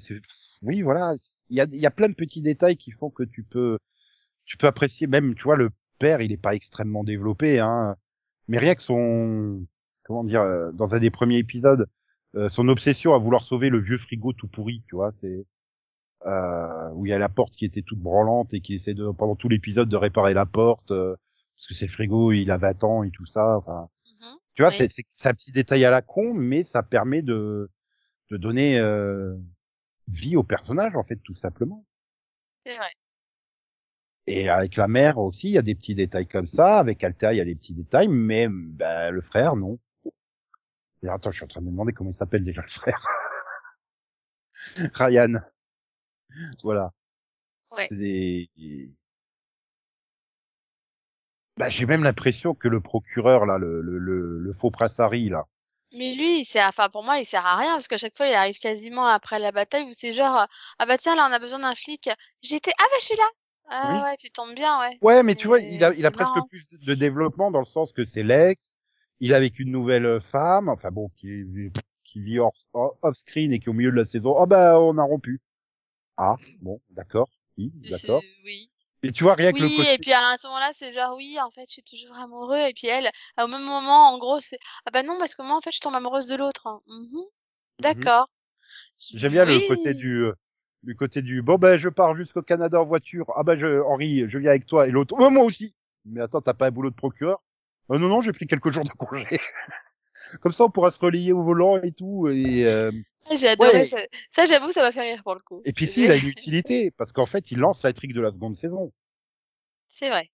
oui, 0.62 0.82
voilà, 0.82 1.14
il 1.50 1.56
y 1.56 1.60
a, 1.60 1.66
y 1.70 1.86
a 1.86 1.90
plein 1.90 2.08
de 2.08 2.14
petits 2.14 2.42
détails 2.42 2.76
qui 2.76 2.92
font 2.92 3.10
que 3.10 3.22
tu 3.24 3.42
peux, 3.44 3.78
tu 4.46 4.56
peux 4.56 4.66
apprécier 4.68 5.06
même, 5.06 5.34
tu 5.34 5.44
vois, 5.44 5.56
le 5.56 5.70
père, 5.98 6.20
il 6.22 6.32
est 6.32 6.36
pas 6.42 6.54
extrêmement 6.54 7.04
développé, 7.04 7.60
hein. 7.60 7.96
Mais 8.48 8.58
rien 8.58 8.74
que 8.74 8.82
son, 8.82 9.66
comment 10.04 10.24
dire, 10.24 10.42
euh, 10.42 10.72
dans 10.72 10.94
un 10.94 11.00
des 11.00 11.10
premiers 11.10 11.38
épisodes, 11.38 11.86
euh, 12.36 12.48
son 12.50 12.68
obsession 12.68 13.14
à 13.14 13.18
vouloir 13.18 13.42
sauver 13.42 13.70
le 13.70 13.80
vieux 13.80 13.98
frigo 13.98 14.32
tout 14.32 14.48
pourri, 14.48 14.82
tu 14.88 14.96
vois, 14.96 15.12
c'est 15.20 15.46
euh, 16.26 16.90
où 16.94 17.06
il 17.06 17.10
y 17.10 17.12
a 17.12 17.18
la 17.18 17.28
porte 17.28 17.54
qui 17.54 17.64
était 17.64 17.82
toute 17.82 17.98
branlante 17.98 18.54
et 18.54 18.60
qui 18.60 18.74
essaie 18.74 18.94
de 18.94 19.10
pendant 19.10 19.34
tout 19.36 19.48
l'épisode 19.48 19.88
de 19.88 19.96
réparer 19.96 20.34
la 20.34 20.46
porte 20.46 20.90
euh, 20.92 21.16
parce 21.56 21.66
que 21.68 21.74
c'est 21.74 21.86
le 21.86 21.92
frigo, 21.92 22.32
il 22.32 22.50
a 22.50 22.58
20 22.58 22.84
ans 22.84 23.02
et 23.02 23.10
tout 23.10 23.26
ça. 23.26 23.56
Enfin, 23.58 23.88
Mhm. 24.20 24.36
tu 24.54 24.62
vois, 24.62 24.70
Oui. 24.78 24.88
c'est 25.16 25.28
un 25.28 25.34
petit 25.34 25.52
détail 25.52 25.84
à 25.84 25.90
la 25.90 26.02
con, 26.02 26.34
mais 26.34 26.64
ça 26.64 26.82
permet 26.82 27.22
de 27.22 27.70
de 28.30 28.36
donner 28.38 28.78
euh, 28.78 29.34
vie 30.08 30.36
au 30.36 30.42
personnage 30.42 30.96
en 30.96 31.04
fait, 31.04 31.16
tout 31.16 31.34
simplement. 31.34 31.84
C'est 32.64 32.76
vrai. 32.76 32.90
Et 34.26 34.48
avec 34.48 34.76
la 34.76 34.88
mère 34.88 35.18
aussi, 35.18 35.48
il 35.48 35.54
y 35.54 35.58
a 35.58 35.62
des 35.62 35.74
petits 35.74 35.94
détails 35.94 36.28
comme 36.28 36.46
ça. 36.46 36.78
Avec 36.78 37.02
Altea, 37.02 37.32
il 37.32 37.38
y 37.38 37.40
a 37.40 37.44
des 37.44 37.56
petits 37.56 37.74
détails, 37.74 38.08
mais 38.08 38.46
bah, 38.48 39.10
le 39.10 39.20
frère, 39.20 39.56
non. 39.56 39.78
Et 41.02 41.08
attends, 41.08 41.32
je 41.32 41.36
suis 41.38 41.44
en 41.44 41.48
train 41.48 41.60
de 41.60 41.66
me 41.66 41.70
demander 41.72 41.92
comment 41.92 42.10
il 42.10 42.14
s'appelle 42.14 42.44
déjà 42.44 42.62
le 42.62 42.68
frère. 42.68 43.04
Ryan. 44.94 45.42
Voilà. 46.62 46.92
Ouais. 47.76 47.88
Des... 47.90 48.48
Bah, 51.58 51.68
j'ai 51.68 51.86
même 51.86 52.04
l'impression 52.04 52.54
que 52.54 52.68
le 52.68 52.80
procureur 52.80 53.46
là, 53.46 53.58
le, 53.58 53.82
le, 53.82 53.98
le, 53.98 54.38
le 54.38 54.52
faux 54.54 54.70
Harry 54.98 55.28
là, 55.28 55.46
Mais 55.94 56.14
lui, 56.14 56.40
il 56.40 56.44
sert, 56.44 56.68
enfin 56.68 56.88
pour 56.88 57.04
moi, 57.04 57.18
il 57.18 57.24
sert 57.26 57.44
à 57.44 57.56
rien 57.56 57.72
parce 57.72 57.88
qu'à 57.88 57.96
chaque 57.98 58.16
fois, 58.16 58.26
il 58.26 58.34
arrive 58.34 58.58
quasiment 58.58 59.06
après 59.06 59.38
la 59.38 59.52
bataille 59.52 59.84
où 59.84 59.92
c'est 59.92 60.12
genre, 60.12 60.38
euh, 60.38 60.46
ah 60.78 60.86
bah 60.86 60.96
tiens, 60.96 61.14
là, 61.14 61.26
on 61.28 61.32
a 61.32 61.38
besoin 61.38 61.58
d'un 61.58 61.74
flic. 61.74 62.08
J'étais, 62.42 62.72
ah 62.78 62.84
bah 62.90 62.96
je 63.00 63.04
suis 63.04 63.16
là. 63.16 63.28
Ah 63.68 63.88
Oui. 63.88 64.10
ouais, 64.10 64.16
tu 64.16 64.30
tombes 64.30 64.54
bien, 64.54 64.80
ouais. 64.80 64.98
Ouais, 65.02 65.22
mais 65.22 65.34
tu 65.34 65.46
vois, 65.46 65.60
il 65.60 65.84
a, 65.84 65.92
il 65.94 66.06
a 66.06 66.10
presque 66.10 66.48
plus 66.48 66.66
de 66.68 66.94
développement 66.94 67.50
dans 67.50 67.60
le 67.60 67.66
sens 67.66 67.92
que 67.92 68.04
c'est 68.04 68.22
l'ex, 68.22 68.76
il 69.20 69.32
est 69.32 69.34
avec 69.34 69.58
une 69.58 69.70
nouvelle 69.70 70.20
femme, 70.20 70.68
enfin 70.68 70.90
bon, 70.90 71.10
qui, 71.16 71.44
qui 72.04 72.20
vit 72.20 72.38
hors, 72.38 72.54
off-screen 73.02 73.52
et 73.52 73.60
qui 73.60 73.68
au 73.68 73.72
milieu 73.72 73.90
de 73.90 73.96
la 73.96 74.06
saison, 74.06 74.34
oh 74.36 74.46
bah 74.46 74.80
on 74.80 74.98
a 74.98 75.02
rompu. 75.02 75.40
Ah, 76.16 76.36
bon, 76.60 76.80
d'accord, 76.90 77.28
oui, 77.58 77.72
d'accord. 77.74 78.22
Oui. 78.44 78.71
Et 79.02 79.10
tu 79.12 79.24
vois, 79.24 79.34
rien 79.34 79.52
que 79.52 79.58
le 79.58 79.64
Oui, 79.64 79.76
côté... 79.76 79.94
et 79.94 79.98
puis 79.98 80.12
à 80.12 80.36
ce 80.38 80.46
moment-là, 80.46 80.70
c'est 80.72 80.92
genre, 80.92 81.16
oui, 81.16 81.36
en 81.40 81.50
fait, 81.50 81.64
je 81.68 81.72
suis 81.72 81.82
toujours 81.82 82.16
amoureux. 82.16 82.58
Et 82.68 82.72
puis 82.72 82.86
elle, 82.86 83.10
au 83.38 83.46
même 83.48 83.62
moment, 83.64 84.10
en 84.12 84.18
gros, 84.18 84.38
c'est, 84.40 84.58
ah 84.86 84.90
bah 84.92 85.02
non, 85.02 85.18
parce 85.18 85.34
que 85.34 85.42
moi, 85.42 85.56
en 85.56 85.60
fait, 85.60 85.72
je 85.72 85.80
tombe 85.80 85.94
amoureuse 85.94 86.28
de 86.28 86.36
l'autre. 86.36 86.66
hein. 86.66 86.80
Mhm. 86.86 87.24
D'accord. 87.80 88.28
J'aime 89.14 89.32
bien 89.32 89.44
Oui. 89.44 89.66
le 89.68 89.76
côté 89.76 89.94
du, 89.94 90.22
euh, 90.24 90.32
du 90.82 90.94
côté 90.96 91.22
du, 91.22 91.42
bon 91.42 91.56
ben 91.58 91.76
je 91.78 91.88
pars 91.88 92.14
jusqu'au 92.16 92.42
Canada 92.42 92.80
en 92.80 92.84
voiture, 92.84 93.26
ah 93.36 93.42
bah 93.42 93.56
je, 93.56 93.82
Henri, 93.82 94.28
je 94.28 94.38
viens 94.38 94.50
avec 94.50 94.66
toi, 94.66 94.86
et 94.86 94.90
l'autre, 94.90 95.14
oh, 95.18 95.30
moi 95.30 95.44
aussi. 95.44 95.74
Mais 96.04 96.20
attends, 96.20 96.40
t'as 96.40 96.54
pas 96.54 96.66
un 96.66 96.70
boulot 96.70 96.90
de 96.90 96.94
procureur? 96.96 97.40
Euh, 97.90 97.98
non, 97.98 98.08
non, 98.08 98.20
j'ai 98.20 98.32
pris 98.32 98.46
quelques 98.46 98.70
jours 98.70 98.84
de 98.84 98.90
congé. 98.90 99.26
Comme 100.40 100.52
ça, 100.52 100.64
on 100.64 100.70
pourra 100.70 100.90
se 100.90 100.98
relayer 101.00 101.32
au 101.32 101.42
volant 101.42 101.80
et 101.82 101.92
tout, 101.92 102.28
et, 102.28 102.66
euh, 102.66 102.90
Ah, 103.30 103.36
J'ai 103.36 103.48
adoré 103.48 103.72
Ouais. 103.72 103.84
ça. 103.84 103.98
Ça, 104.30 104.46
j'avoue, 104.46 104.68
ça 104.68 104.82
m'a 104.82 104.92
fait 104.92 105.02
rire 105.12 105.22
pour 105.22 105.34
le 105.34 105.40
coup. 105.40 105.62
Et 105.64 105.72
puis 105.72 105.86
C'est- 105.86 105.92
si, 105.92 106.04
il 106.04 106.10
a 106.10 106.16
une 106.16 106.28
utilité, 106.28 106.90
parce 106.92 107.12
qu'en 107.12 107.26
fait, 107.26 107.50
il 107.50 107.58
lance 107.58 107.82
l'intrigue 107.82 108.14
de 108.14 108.20
la 108.20 108.30
seconde 108.32 108.56
saison. 108.56 108.92
C'est 109.86 110.08
vrai. 110.08 110.28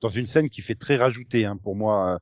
Dans 0.00 0.10
une 0.10 0.26
scène 0.26 0.50
qui 0.50 0.62
fait 0.62 0.74
très 0.74 0.96
rajouter, 0.96 1.44
hein, 1.44 1.56
pour 1.56 1.76
moi. 1.76 2.18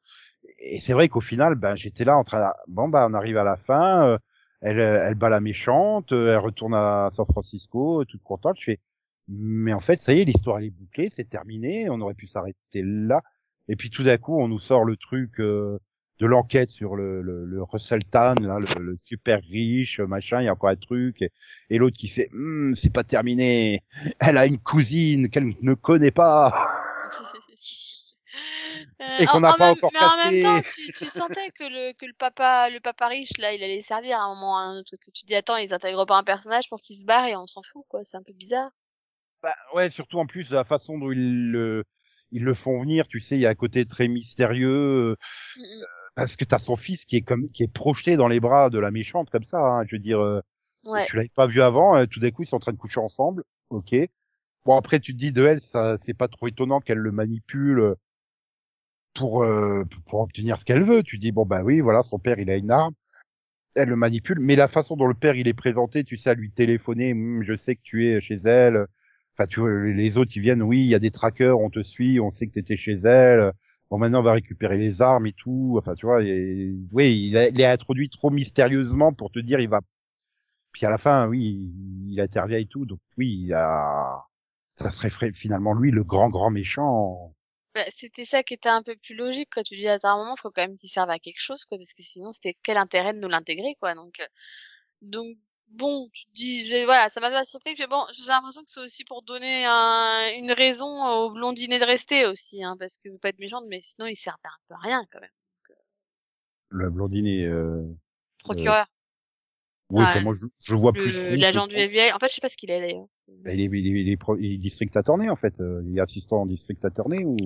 Et 0.58 0.80
c'est 0.80 0.92
vrai 0.92 1.08
qu'au 1.08 1.20
final, 1.20 1.54
ben, 1.54 1.76
j'étais 1.76 2.04
là 2.04 2.16
en 2.16 2.24
train, 2.24 2.52
bon, 2.68 2.88
bah, 2.88 3.06
on 3.08 3.14
arrive 3.14 3.38
à 3.38 3.44
la 3.44 3.56
fin, 3.56 4.06
euh, 4.06 4.18
elle, 4.60 4.80
euh, 4.80 5.04
elle 5.06 5.14
bat 5.14 5.30
la 5.30 5.40
méchante, 5.40 6.12
euh, 6.12 6.32
elle 6.32 6.38
retourne 6.38 6.74
à 6.74 7.08
San 7.12 7.24
Francisco, 7.26 8.04
toute 8.04 8.22
contente, 8.22 8.56
je 8.58 8.64
fais, 8.64 8.80
mais 9.28 9.72
en 9.72 9.80
fait, 9.80 10.02
ça 10.02 10.12
y 10.12 10.20
est, 10.20 10.24
l'histoire 10.24 10.58
elle 10.58 10.66
est 10.66 10.70
bouclée, 10.70 11.08
c'est 11.14 11.28
terminé, 11.28 11.88
on 11.88 12.00
aurait 12.00 12.14
pu 12.14 12.26
s'arrêter 12.26 12.82
là. 12.84 13.22
Et 13.68 13.76
puis 13.76 13.88
tout 13.90 14.02
d'un 14.02 14.18
coup, 14.18 14.38
on 14.38 14.48
nous 14.48 14.58
sort 14.58 14.84
le 14.84 14.96
truc, 14.96 15.40
euh, 15.40 15.78
de 16.20 16.26
l'enquête 16.26 16.70
sur 16.70 16.96
le, 16.96 17.22
le, 17.22 17.44
le 17.46 17.62
Russell 17.62 18.04
Tan, 18.04 18.34
là, 18.42 18.58
le, 18.60 18.66
le 18.80 18.96
super 18.98 19.40
riche, 19.50 20.00
machin, 20.00 20.40
il 20.42 20.44
y 20.46 20.48
a 20.48 20.52
encore 20.52 20.70
un 20.70 20.76
truc, 20.76 21.22
et, 21.22 21.32
et 21.70 21.78
l'autre 21.78 21.96
qui 21.96 22.08
fait, 22.08 22.28
Hum, 22.34 22.74
c'est 22.76 22.92
pas 22.92 23.04
terminé, 23.04 23.82
elle 24.20 24.38
a 24.38 24.46
une 24.46 24.58
cousine 24.58 25.30
qu'elle 25.30 25.54
ne 25.62 25.74
connaît 25.74 26.10
pas. 26.12 26.68
Et 29.18 29.26
qu'on 29.26 29.38
en- 29.38 29.42
n'a 29.42 29.52
en 29.52 29.56
pas 29.56 29.64
même- 29.64 29.72
encore 29.72 29.90
Mais 29.92 29.98
en 30.04 30.16
même 30.16 30.38
temps, 30.38 30.60
tu, 30.62 30.90
tu 30.92 31.08
sentais 31.10 31.50
que 31.52 31.64
le, 31.64 31.92
que 31.94 32.06
le 32.06 32.12
papa, 32.14 32.70
le 32.70 32.80
papa 32.80 33.08
riche, 33.08 33.36
là, 33.38 33.52
il 33.52 33.62
allait 33.62 33.80
servir 33.80 34.18
à 34.18 34.22
un 34.24 34.34
moment 34.34 34.52
ou 34.52 34.56
à 34.56 34.60
un 34.60 34.78
autre. 34.78 34.94
Tu 35.02 35.10
te 35.12 35.26
dis, 35.26 35.34
attends, 35.34 35.56
ils 35.56 35.72
intègrent 35.74 36.06
pas 36.06 36.18
un 36.18 36.24
personnage 36.24 36.68
pour 36.68 36.80
qu'il 36.80 36.96
se 36.98 37.04
barre 37.04 37.26
et 37.26 37.36
on 37.36 37.46
s'en 37.46 37.62
fout, 37.62 37.84
quoi. 37.88 38.04
C'est 38.04 38.16
un 38.16 38.22
peu 38.22 38.32
bizarre. 38.32 38.70
Bah, 39.42 39.54
ouais, 39.74 39.90
surtout 39.90 40.18
en 40.18 40.26
plus 40.26 40.50
la 40.50 40.64
façon 40.64 40.98
dont 40.98 41.12
ils 41.12 41.50
le, 41.50 41.84
ils 42.30 42.44
le 42.44 42.54
font 42.54 42.80
venir, 42.80 43.08
tu 43.08 43.20
sais, 43.20 43.36
il 43.36 43.40
y 43.40 43.46
a 43.46 43.50
un 43.50 43.54
côté 43.54 43.86
très 43.86 44.06
mystérieux, 44.08 44.68
euh, 45.12 45.16
Mm, 45.56 45.62
mm. 45.62 45.99
Parce 46.14 46.36
que 46.36 46.44
t'as 46.44 46.58
son 46.58 46.76
fils 46.76 47.04
qui 47.04 47.16
est 47.16 47.22
comme, 47.22 47.48
qui 47.50 47.62
est 47.62 47.72
projeté 47.72 48.16
dans 48.16 48.28
les 48.28 48.40
bras 48.40 48.70
de 48.70 48.78
la 48.78 48.90
méchante 48.90 49.30
comme 49.30 49.44
ça, 49.44 49.58
hein, 49.60 49.84
je 49.86 49.96
veux 49.96 50.00
dire, 50.00 50.20
euh, 50.20 50.40
Ouais. 50.84 51.06
tu 51.06 51.16
l'avais 51.16 51.28
pas 51.34 51.46
vu 51.46 51.62
avant, 51.62 51.96
euh, 51.96 52.06
tout 52.06 52.20
d'un 52.20 52.30
coup 52.30 52.42
ils 52.42 52.46
sont 52.46 52.56
en 52.56 52.60
train 52.60 52.72
de 52.72 52.78
coucher 52.78 53.00
ensemble, 53.00 53.44
ok. 53.70 53.94
Bon 54.66 54.76
après 54.76 55.00
tu 55.00 55.12
te 55.14 55.18
dis 55.18 55.32
de 55.32 55.44
elle, 55.46 55.60
ça, 55.60 55.96
c'est 56.02 56.14
pas 56.14 56.28
trop 56.28 56.48
étonnant 56.48 56.80
qu'elle 56.80 56.98
le 56.98 57.12
manipule 57.12 57.80
euh, 57.80 57.94
pour, 59.14 59.42
euh, 59.42 59.84
pour 60.06 60.20
obtenir 60.20 60.58
ce 60.58 60.64
qu'elle 60.64 60.84
veut. 60.84 61.02
Tu 61.02 61.18
dis 61.18 61.32
bon 61.32 61.44
bah 61.46 61.62
oui, 61.62 61.80
voilà, 61.80 62.02
son 62.02 62.18
père 62.18 62.38
il 62.38 62.50
a 62.50 62.56
une 62.56 62.70
arme, 62.70 62.94
elle 63.76 63.88
le 63.90 63.96
manipule, 63.96 64.38
mais 64.40 64.56
la 64.56 64.68
façon 64.68 64.96
dont 64.96 65.06
le 65.06 65.14
père 65.14 65.36
il 65.36 65.48
est 65.48 65.54
présenté, 65.54 66.04
tu 66.04 66.16
sais, 66.16 66.30
à 66.30 66.34
lui 66.34 66.50
téléphoner, 66.52 67.12
Hum, 67.12 67.42
je 67.44 67.54
sais 67.56 67.76
que 67.76 67.82
tu 67.82 68.08
es 68.08 68.20
chez 68.20 68.40
elle. 68.44 68.86
Enfin, 69.34 69.46
tu 69.48 69.60
vois, 69.60 69.70
les 69.84 70.16
autres 70.18 70.32
ils 70.36 70.42
viennent, 70.42 70.62
oui, 70.62 70.80
il 70.80 70.86
y 70.88 70.94
a 70.94 70.98
des 71.00 71.10
trackers, 71.12 71.58
on 71.60 71.70
te 71.70 71.82
suit, 71.82 72.20
on 72.20 72.30
sait 72.30 72.46
que 72.48 72.54
t'étais 72.54 72.76
chez 72.76 73.00
elle. 73.04 73.52
Bon, 73.90 73.98
maintenant 73.98 74.20
on 74.20 74.22
va 74.22 74.32
récupérer 74.32 74.78
les 74.78 75.02
armes 75.02 75.26
et 75.26 75.32
tout. 75.32 75.76
Enfin, 75.78 75.94
tu 75.94 76.06
vois, 76.06 76.22
et, 76.22 76.72
oui, 76.92 77.28
il, 77.28 77.36
a- 77.36 77.48
il 77.48 77.64
introduit 77.64 78.08
trop 78.08 78.30
mystérieusement 78.30 79.12
pour 79.12 79.30
te 79.32 79.40
dire 79.40 79.60
il 79.60 79.68
va. 79.68 79.80
Puis 80.72 80.86
à 80.86 80.90
la 80.90 80.98
fin, 80.98 81.26
oui, 81.28 81.72
il, 82.08 82.20
intervient 82.20 82.58
et 82.58 82.66
tout. 82.66 82.86
Donc 82.86 83.00
oui, 83.18 83.42
il 83.46 83.54
a. 83.54 84.24
Ça 84.74 84.90
serait 84.90 85.10
finalement 85.32 85.74
lui 85.74 85.90
le 85.90 86.04
grand 86.04 86.28
grand 86.28 86.50
méchant. 86.50 87.34
Bah, 87.74 87.84
c'était 87.88 88.24
ça 88.24 88.42
qui 88.42 88.54
était 88.54 88.68
un 88.68 88.82
peu 88.82 88.96
plus 88.96 89.14
logique, 89.14 89.50
quoi. 89.52 89.62
Tu 89.62 89.76
dis, 89.76 89.86
à 89.86 89.98
un 90.02 90.16
moment, 90.16 90.36
faut 90.36 90.50
quand 90.50 90.62
même 90.62 90.76
qu'il 90.76 90.88
serve 90.88 91.10
à 91.10 91.18
quelque 91.18 91.40
chose, 91.40 91.64
quoi, 91.64 91.78
parce 91.78 91.92
que 91.92 92.02
sinon, 92.02 92.32
c'était 92.32 92.56
quel 92.62 92.76
intérêt 92.76 93.12
de 93.12 93.18
nous 93.18 93.28
l'intégrer, 93.28 93.76
quoi. 93.80 93.94
Donc, 93.94 94.18
euh, 94.20 94.26
donc, 95.02 95.36
bon, 95.70 96.08
tu 96.12 96.26
te 96.26 96.32
dis, 96.32 96.64
j'ai- 96.64 96.84
voilà, 96.84 97.08
ça 97.08 97.20
m'a 97.20 97.30
pas 97.30 97.44
surpris, 97.44 97.74
puis 97.74 97.86
bon, 97.88 98.04
j'ai 98.12 98.26
l'impression 98.28 98.62
que 98.62 98.70
c'est 98.70 98.80
aussi 98.80 99.04
pour 99.04 99.22
donner 99.22 99.64
un, 99.66 100.32
une 100.36 100.52
raison 100.52 100.86
aux 101.06 101.30
blondinés 101.30 101.78
de 101.78 101.84
rester 101.84 102.26
aussi, 102.26 102.62
hein, 102.62 102.76
parce 102.78 102.96
que 102.96 103.08
vous 103.08 103.18
pas 103.18 103.30
être 103.30 103.38
méchante, 103.38 103.64
mais 103.68 103.80
sinon, 103.80 104.06
ils 104.06 104.16
servent 104.16 104.36
un 104.44 104.48
peu 104.68 104.74
à 104.74 104.78
rien, 104.78 105.04
quand 105.12 105.20
même. 105.20 105.30
Le 106.72 106.88
blondiné. 106.88 107.44
Euh... 107.46 107.82
Procureur, 108.44 108.86
Oui, 109.90 110.04
Ah, 110.06 110.20
moi 110.20 110.34
je, 110.34 110.46
je 110.62 110.74
vois 110.74 110.92
plus. 110.92 111.10
le- 111.12 111.34
l'agent 111.36 111.66
du. 111.66 111.74
FBI. 111.74 112.12
En 112.12 112.18
fait, 112.20 112.28
je 112.28 112.34
sais 112.34 112.40
pas 112.40 112.48
ce 112.48 112.56
qu'il 112.56 112.70
est, 112.70 112.80
d'ailleurs. 112.80 113.06
Bah, 113.26 113.52
il 113.52 113.60
est, 113.60 113.64
il 113.64 113.74
est, 113.74 114.00
il 114.02 114.08
est, 114.08 114.18
il 114.38 114.52
est 114.54 114.58
district 114.58 114.96
attorney 114.96 115.28
en 115.28 115.36
fait. 115.36 115.58
euh, 115.60 115.82
Il 115.86 115.98
est 115.98 116.00
assistant 116.00 116.42
en 116.42 116.46
district 116.46 116.84
attorney 116.84 117.24
ou? 117.24 117.36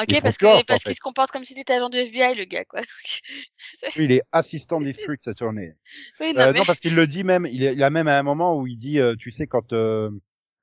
Ok, 0.00 0.20
parce 0.22 0.38
que, 0.38 0.64
parce 0.64 0.84
qu'il 0.84 0.94
se 0.94 1.00
comporte 1.00 1.30
comme 1.30 1.44
s'il 1.44 1.58
était 1.58 1.72
agent 1.74 1.88
du 1.90 1.98
FBI, 1.98 2.34
le 2.36 2.44
gars, 2.44 2.64
quoi. 2.64 2.80
Donc, 3.82 3.92
Oui, 3.96 4.04
il 4.04 4.12
est 4.12 4.22
assistant 4.32 4.80
district 4.80 5.26
attorney. 5.28 5.72
oui, 6.20 6.32
non, 6.34 6.40
Euh, 6.40 6.52
mais... 6.52 6.58
non, 6.60 6.64
parce 6.64 6.80
qu'il 6.80 6.94
le 6.94 7.06
dit 7.06 7.24
même, 7.24 7.46
il, 7.46 7.62
est- 7.64 7.72
il 7.74 7.82
a 7.82 7.90
même 7.90 8.08
à 8.08 8.18
un 8.18 8.22
moment 8.22 8.56
où 8.58 8.66
il 8.66 8.78
dit, 8.78 9.00
euh, 9.00 9.16
tu 9.16 9.30
sais, 9.30 9.46
quand 9.46 9.72
euh, 9.72 10.10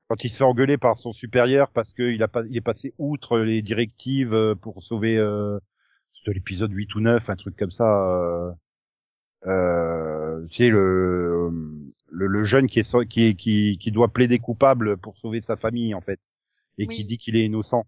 quand 0.08 0.24
il 0.24 0.30
se 0.30 0.38
fait 0.38 0.44
engueuler 0.44 0.78
par 0.78 0.96
son 0.98 1.14
supérieur 1.14 1.70
parce 1.72 1.94
qu'il 1.94 2.22
a 2.24 2.28
pas, 2.28 2.44
il 2.48 2.56
est 2.56 2.62
passé 2.62 2.94
outre 2.98 3.40
les 3.40 3.62
directives 3.62 4.34
euh, 4.34 4.56
pour 4.56 4.84
sauver 4.84 5.18
euh, 5.18 5.60
de 6.28 6.32
l'épisode 6.32 6.72
8 6.72 6.94
ou 6.96 7.02
9, 7.02 7.30
un 7.30 7.36
truc 7.36 7.56
comme 7.58 7.72
ça. 7.72 7.86
Euh, 7.86 8.52
euh, 9.48 10.46
tu 10.50 10.58
sais 10.58 10.70
le, 10.70 11.50
le 12.10 12.28
le 12.28 12.44
jeune 12.44 12.68
qui 12.68 12.80
est 12.80 13.06
qui 13.08 13.36
qui 13.36 13.78
qui 13.78 13.92
doit 13.92 14.08
plaider 14.12 14.40
coupable 14.40 14.98
pour 14.98 15.18
sauver 15.18 15.42
sa 15.42 15.56
famille 15.58 15.94
en 15.94 16.02
fait 16.02 16.20
et 16.78 16.88
qui 16.88 17.06
dit 17.06 17.18
qu'il 17.18 17.36
est 17.36 17.46
innocent. 17.46 17.86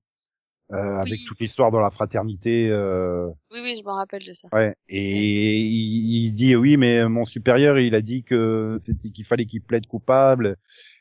Euh, 0.73 0.97
avec 0.97 1.19
toute 1.25 1.39
l'histoire 1.39 1.71
dans 1.71 1.80
la 1.80 1.91
fraternité, 1.91 2.67
euh, 2.69 3.27
Oui, 3.51 3.60
oui, 3.62 3.77
je 3.80 3.86
me 3.86 3.91
rappelle 3.91 4.23
de 4.23 4.34
ça. 4.34 4.49
Ouais. 4.51 4.75
Et 4.89 5.60
il, 5.60 6.25
il 6.25 6.32
dit 6.34 6.56
oui, 6.58 6.75
mais 6.75 7.08
mon 7.08 7.25
supérieur, 7.25 7.80
il 7.80 7.95
a 7.95 8.01
dit 8.01 8.23
que 8.23 8.75
c'était 8.86 9.10
qu'il 9.10 9.25
fallait 9.25 9.45
qu'il 9.45 9.62
plaide 9.62 9.88
coupable. 9.88 10.58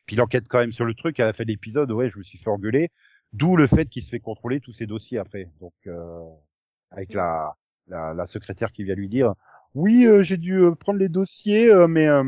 Puis 0.07 0.15
il 0.15 0.21
enquête 0.21 0.45
quand 0.49 0.59
même 0.59 0.73
sur 0.73 0.85
le 0.85 0.95
truc. 0.95 1.19
À 1.19 1.25
la 1.25 1.33
fin 1.33 1.43
de 1.43 1.49
l'épisode, 1.49 1.91
ouais, 1.91 2.11
je 2.11 2.19
me 2.19 2.23
suis 2.23 2.39
fait 2.39 2.49
engueuler. 2.51 2.91
D'où 3.33 3.57
le 3.57 3.67
fait 3.67 3.87
qu'il 3.87 4.05
se 4.05 4.09
fait 4.09 4.21
contrôler 4.21 4.61
tous 4.61 4.73
ses 4.73 4.87
dossiers 4.87 5.19
après. 5.19 5.51
Donc 5.61 5.75
euh, 5.89 6.21
avec 6.93 7.13
la, 7.13 7.55
la 7.89 8.15
la 8.15 8.27
secrétaire 8.29 8.71
qui 8.71 8.85
vient 8.85 8.95
lui 8.95 9.09
dire 9.09 9.35
oui, 9.75 10.07
euh, 10.07 10.23
j'ai 10.23 10.37
dû 10.39 10.55
euh, 10.55 10.75
prendre 10.75 10.99
les 10.99 11.09
dossiers, 11.09 11.69
euh, 11.71 11.87
mais 11.87 12.07
euh, 12.07 12.23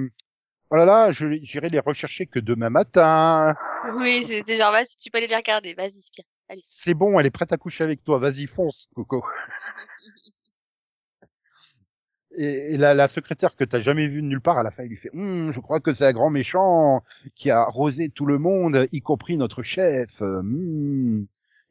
oh 0.71 0.77
là 0.77 0.85
là, 0.85 1.13
j'irai 1.13 1.69
les 1.69 1.79
rechercher 1.79 2.27
que 2.27 2.41
demain 2.41 2.69
matin. 2.69 3.55
Oui, 3.97 4.23
c'était 4.25 4.57
genre, 4.59 4.73
vas-y, 4.73 4.97
tu 5.01 5.11
peux 5.11 5.19
aller 5.19 5.29
les 5.29 5.37
regarder, 5.37 5.75
vas-y, 5.75 6.03
viens. 6.15 6.25
C'est 6.67 6.95
bon, 6.95 7.19
elle 7.19 7.27
est 7.27 7.31
prête 7.31 7.53
à 7.53 7.57
coucher 7.57 7.85
avec 7.85 8.03
toi. 8.05 8.19
Vas-y, 8.19 8.47
fonce, 8.47 8.89
Coco. 8.95 9.25
Et, 12.37 12.75
et 12.75 12.77
la, 12.77 12.95
la 12.95 13.09
secrétaire 13.09 13.57
que 13.57 13.65
t'as 13.65 13.81
jamais 13.81 14.07
vue 14.07 14.21
de 14.23 14.27
nulle 14.27 14.41
part, 14.41 14.59
à 14.59 14.63
la 14.63 14.71
fin, 14.71 14.85
il 14.85 14.91
lui 14.91 14.97
fait 14.97 15.11
Hum, 15.15 15.51
Je 15.53 15.61
crois 15.61 15.81
que 15.81 15.95
c'est 15.95 16.05
un 16.07 16.13
grand 16.13 16.31
méchant 16.31 17.03
qui 17.35 17.51
a 17.51 17.61
arrosé 17.63 18.11
tout 18.11 18.27
le 18.27 18.39
monde, 18.39 18.87
y 18.93 19.01
compris 19.01 19.37
notre 19.37 19.63
chef. 19.63 20.21
Hum. 20.21 21.27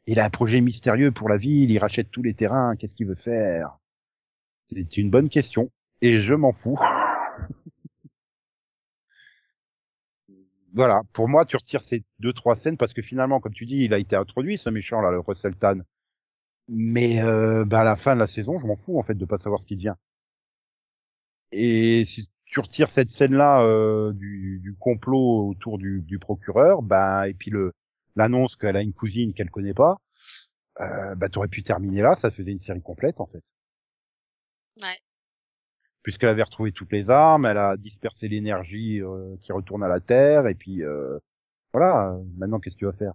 Il 0.08 0.20
a 0.20 0.26
un 0.26 0.30
projet 0.30 0.60
mystérieux 0.62 1.12
pour 1.12 1.30
la 1.30 1.38
ville, 1.38 1.70
il 1.70 1.78
rachète 1.80 2.10
tous 2.12 2.24
les 2.24 2.34
terrains, 2.34 2.76
qu'est-ce 2.76 2.96
qu'il 2.96 3.08
veut 3.08 3.16
faire? 3.16 3.78
C'est 4.70 4.98
une 4.98 5.10
bonne 5.10 5.30
question, 5.30 5.72
et 6.02 6.22
je 6.22 6.34
m'en 6.34 6.54
fous. 6.54 6.80
voilà, 10.78 11.02
pour 11.14 11.28
moi, 11.28 11.44
tu 11.46 11.58
retires 11.58 11.84
ces 11.84 12.06
deux 12.20 12.34
trois 12.34 12.56
scènes 12.56 12.78
parce 12.78 12.94
que 12.94 13.02
finalement, 13.02 13.40
comme 13.40 13.54
tu 13.54 13.66
dis, 13.66 13.84
il 13.84 13.94
a 13.96 13.98
été 13.98 14.16
introduit 14.16 14.60
ce 14.60 14.70
méchant 14.70 15.02
là, 15.02 15.10
le 15.12 15.20
Russell 15.20 15.56
Tan. 15.56 15.80
Mais 16.70 17.22
euh, 17.24 17.66
bah, 17.66 17.82
à 17.82 17.84
la 17.84 17.96
fin 17.96 18.14
de 18.14 18.20
la 18.20 18.28
saison, 18.28 18.60
je 18.60 18.68
m'en 18.68 18.76
fous 18.76 19.00
en 19.00 19.04
fait 19.04 19.16
de 19.16 19.26
pas 19.26 19.40
savoir 19.40 19.60
ce 19.60 19.66
qui 19.66 19.76
devient. 19.76 19.96
Et 21.52 22.06
si 22.06 22.30
tu 22.46 22.60
retires 22.60 22.92
cette 22.92 23.10
scène-là 23.10 23.62
euh, 23.64 24.14
du, 24.14 24.60
du, 24.62 24.76
complot 24.76 25.50
autour 25.50 25.80
du, 25.80 26.02
du, 26.04 26.20
procureur, 26.20 26.84
bah 26.84 27.28
et 27.28 27.34
puis 27.34 27.50
le 27.52 27.74
l'annonce 28.16 28.56
qu'elle 28.56 28.78
a 28.78 28.82
une 28.82 28.94
cousine 28.94 29.34
qu'elle 29.34 29.50
connaît 29.50 29.74
pas, 29.74 29.98
euh, 30.82 31.16
bah 31.16 31.30
t'aurais 31.30 31.48
pu 31.48 31.64
terminer 31.64 32.02
là, 32.02 32.14
ça 32.16 32.30
faisait 32.30 32.52
une 32.52 32.60
série 32.60 32.82
complète 32.82 33.20
en 33.20 33.26
fait. 33.28 33.42
Ouais. 34.82 35.00
Puisqu'elle 36.08 36.30
avait 36.30 36.44
retrouvé 36.44 36.72
toutes 36.72 36.94
les 36.94 37.10
armes, 37.10 37.46
elle 37.46 37.58
a 37.58 37.76
dispersé 37.76 38.30
l'énergie 38.30 39.02
euh, 39.02 39.36
qui 39.42 39.52
retourne 39.52 39.84
à 39.84 39.90
la 39.90 40.00
Terre, 40.00 40.48
et 40.48 40.56
puis 40.56 40.82
euh, 40.82 41.20
voilà. 41.74 42.16
Maintenant, 42.38 42.62
qu'est-ce 42.62 42.76
que 42.76 42.80
tu 42.80 42.86
vas 42.86 42.94
faire? 42.94 43.12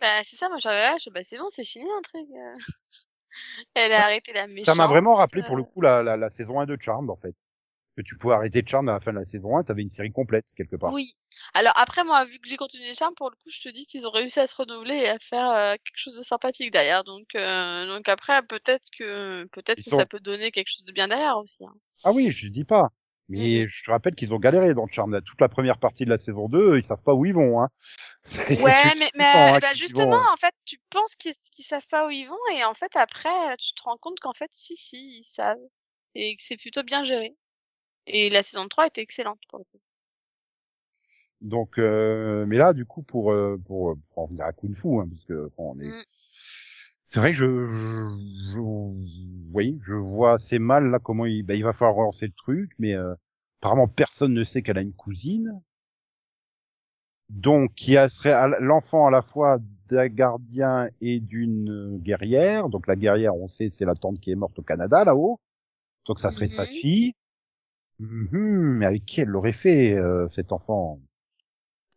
Bah 0.00 0.06
c'est 0.24 0.36
ça, 0.36 0.48
moi 0.48 0.56
j'avais 0.58 0.96
bah 1.12 1.22
c'est 1.22 1.36
bon, 1.36 1.50
c'est 1.50 1.64
fini 1.64 1.84
truc. 2.02 2.26
elle 3.74 3.92
a 3.92 4.04
arrêté 4.06 4.32
la 4.32 4.46
méchante. 4.46 4.64
Ça 4.64 4.74
m'a 4.74 4.86
vraiment 4.86 5.16
rappelé 5.16 5.42
pour 5.42 5.54
le 5.54 5.64
coup 5.64 5.82
la, 5.82 6.02
la, 6.02 6.16
la 6.16 6.30
saison 6.30 6.60
1 6.60 6.64
de 6.64 6.78
Charmed 6.80 7.10
en 7.10 7.16
fait 7.16 7.34
que 7.94 8.00
tu 8.00 8.16
pouvais 8.16 8.34
arrêter 8.34 8.64
Charm 8.66 8.88
à 8.88 8.92
la 8.92 9.00
fin 9.00 9.12
de 9.12 9.18
la 9.18 9.26
saison 9.26 9.58
1, 9.58 9.64
t'avais 9.64 9.82
une 9.82 9.90
série 9.90 10.10
complète 10.10 10.46
quelque 10.56 10.76
part. 10.76 10.94
Oui. 10.94 11.12
Alors 11.52 11.74
après 11.76 12.04
moi 12.04 12.24
vu 12.24 12.38
que 12.38 12.48
j'ai 12.48 12.56
continué 12.56 12.94
Charm 12.94 13.14
pour 13.16 13.28
le 13.28 13.36
coup, 13.36 13.50
je 13.50 13.60
te 13.60 13.68
dis 13.68 13.84
qu'ils 13.84 14.06
ont 14.06 14.10
réussi 14.10 14.40
à 14.40 14.46
se 14.46 14.56
renouveler 14.56 14.94
et 14.94 15.08
à 15.10 15.18
faire 15.18 15.50
euh, 15.50 15.72
quelque 15.72 15.98
chose 15.98 16.16
de 16.16 16.22
sympathique 16.22 16.72
derrière. 16.72 17.04
Donc 17.04 17.26
euh, 17.34 17.86
donc 17.86 18.08
après 18.08 18.42
peut-être 18.42 18.88
que 18.96 19.44
peut-être 19.52 19.84
que 19.84 19.90
ça 19.90 20.06
peut 20.06 20.20
donner 20.20 20.50
quelque 20.50 20.68
chose 20.68 20.84
de 20.84 20.92
bien 20.92 21.08
derrière 21.08 21.36
aussi. 21.36 21.64
Hein. 21.64 21.74
Ah 22.04 22.12
oui, 22.12 22.32
je 22.32 22.48
dis 22.48 22.64
pas. 22.64 22.92
Mais 23.30 23.68
je 23.68 23.84
te 23.84 23.90
rappelle 23.90 24.16
qu'ils 24.16 24.34
ont 24.34 24.40
galéré 24.40 24.74
dans 24.74 24.88
Charm. 24.88 25.20
Toute 25.22 25.40
la 25.40 25.48
première 25.48 25.78
partie 25.78 26.04
de 26.04 26.10
la 26.10 26.18
saison 26.18 26.48
2, 26.48 26.78
ils 26.78 26.84
savent 26.84 27.02
pas 27.02 27.14
où 27.14 27.24
ils 27.24 27.34
vont. 27.34 27.62
Hein. 27.62 27.68
Ouais, 28.60 28.94
mais, 28.98 29.10
mais 29.14 29.24
hein, 29.24 29.58
bah, 29.60 29.72
justement, 29.72 30.20
en 30.32 30.36
fait, 30.36 30.54
tu 30.64 30.78
penses 30.90 31.14
qu'ils 31.14 31.64
savent 31.64 31.86
pas 31.88 32.06
où 32.06 32.10
ils 32.10 32.26
vont 32.26 32.56
et 32.56 32.64
en 32.64 32.74
fait, 32.74 32.94
après, 32.96 33.56
tu 33.58 33.72
te 33.72 33.82
rends 33.84 33.96
compte 33.98 34.18
qu'en 34.18 34.32
fait, 34.32 34.50
si, 34.50 34.76
si, 34.76 35.18
ils 35.18 35.24
savent. 35.24 35.62
Et 36.16 36.34
que 36.34 36.42
c'est 36.42 36.56
plutôt 36.56 36.82
bien 36.82 37.04
géré. 37.04 37.36
Et 38.08 38.30
la 38.30 38.42
saison 38.42 38.66
3 38.66 38.88
était 38.88 39.00
excellente 39.00 39.38
pour 39.48 39.60
le 39.60 39.64
coup. 39.64 39.80
Donc, 41.40 41.78
euh, 41.78 42.44
mais 42.46 42.56
là, 42.56 42.72
du 42.72 42.84
coup, 42.84 43.02
pour 43.02 43.32
euh, 43.32 43.56
pour, 43.64 43.96
pour 44.10 44.24
en 44.24 44.26
venir 44.26 44.44
à 44.44 44.52
Kung 44.52 44.74
Fu, 44.74 44.88
hein, 44.98 45.08
parce 45.08 45.24
que 45.24 45.50
bon, 45.56 45.74
on 45.74 45.80
est, 45.80 45.86
mm. 45.86 46.04
C'est 47.10 47.18
vrai 47.18 47.32
que 47.32 47.38
je, 47.38 47.66
je, 47.66 48.52
je, 48.52 48.60
oui, 49.52 49.80
je 49.84 49.94
vois 49.94 50.34
assez 50.34 50.60
mal 50.60 50.90
là 50.90 51.00
comment 51.00 51.26
il, 51.26 51.42
bah, 51.42 51.56
il 51.56 51.64
va 51.64 51.72
falloir 51.72 51.96
relancer 51.96 52.26
le 52.26 52.32
truc, 52.32 52.70
mais 52.78 52.94
euh, 52.94 53.14
apparemment 53.60 53.88
personne 53.88 54.32
ne 54.32 54.44
sait 54.44 54.62
qu'elle 54.62 54.78
a 54.78 54.82
une 54.82 54.94
cousine, 54.94 55.60
donc 57.28 57.74
qui 57.74 57.94
serait 57.94 58.60
l'enfant 58.60 59.08
à 59.08 59.10
la 59.10 59.22
fois 59.22 59.58
d'un 59.88 60.06
gardien 60.06 60.88
et 61.00 61.18
d'une 61.18 61.98
guerrière. 61.98 62.68
Donc 62.68 62.86
la 62.86 62.94
guerrière, 62.94 63.34
on 63.34 63.48
sait, 63.48 63.70
c'est 63.70 63.84
la 63.84 63.96
tante 63.96 64.20
qui 64.20 64.30
est 64.30 64.36
morte 64.36 64.60
au 64.60 64.62
Canada 64.62 65.04
là-haut, 65.04 65.40
donc 66.06 66.20
ça 66.20 66.30
serait 66.30 66.46
sa 66.46 66.64
mm-hmm. 66.64 66.80
fille. 66.80 67.14
Mmh, 67.98 68.78
mais 68.78 68.86
avec 68.86 69.04
qui 69.04 69.20
elle 69.20 69.28
l'aurait 69.28 69.52
fait, 69.52 69.94
euh, 69.94 70.28
cet 70.28 70.52
enfant? 70.52 71.00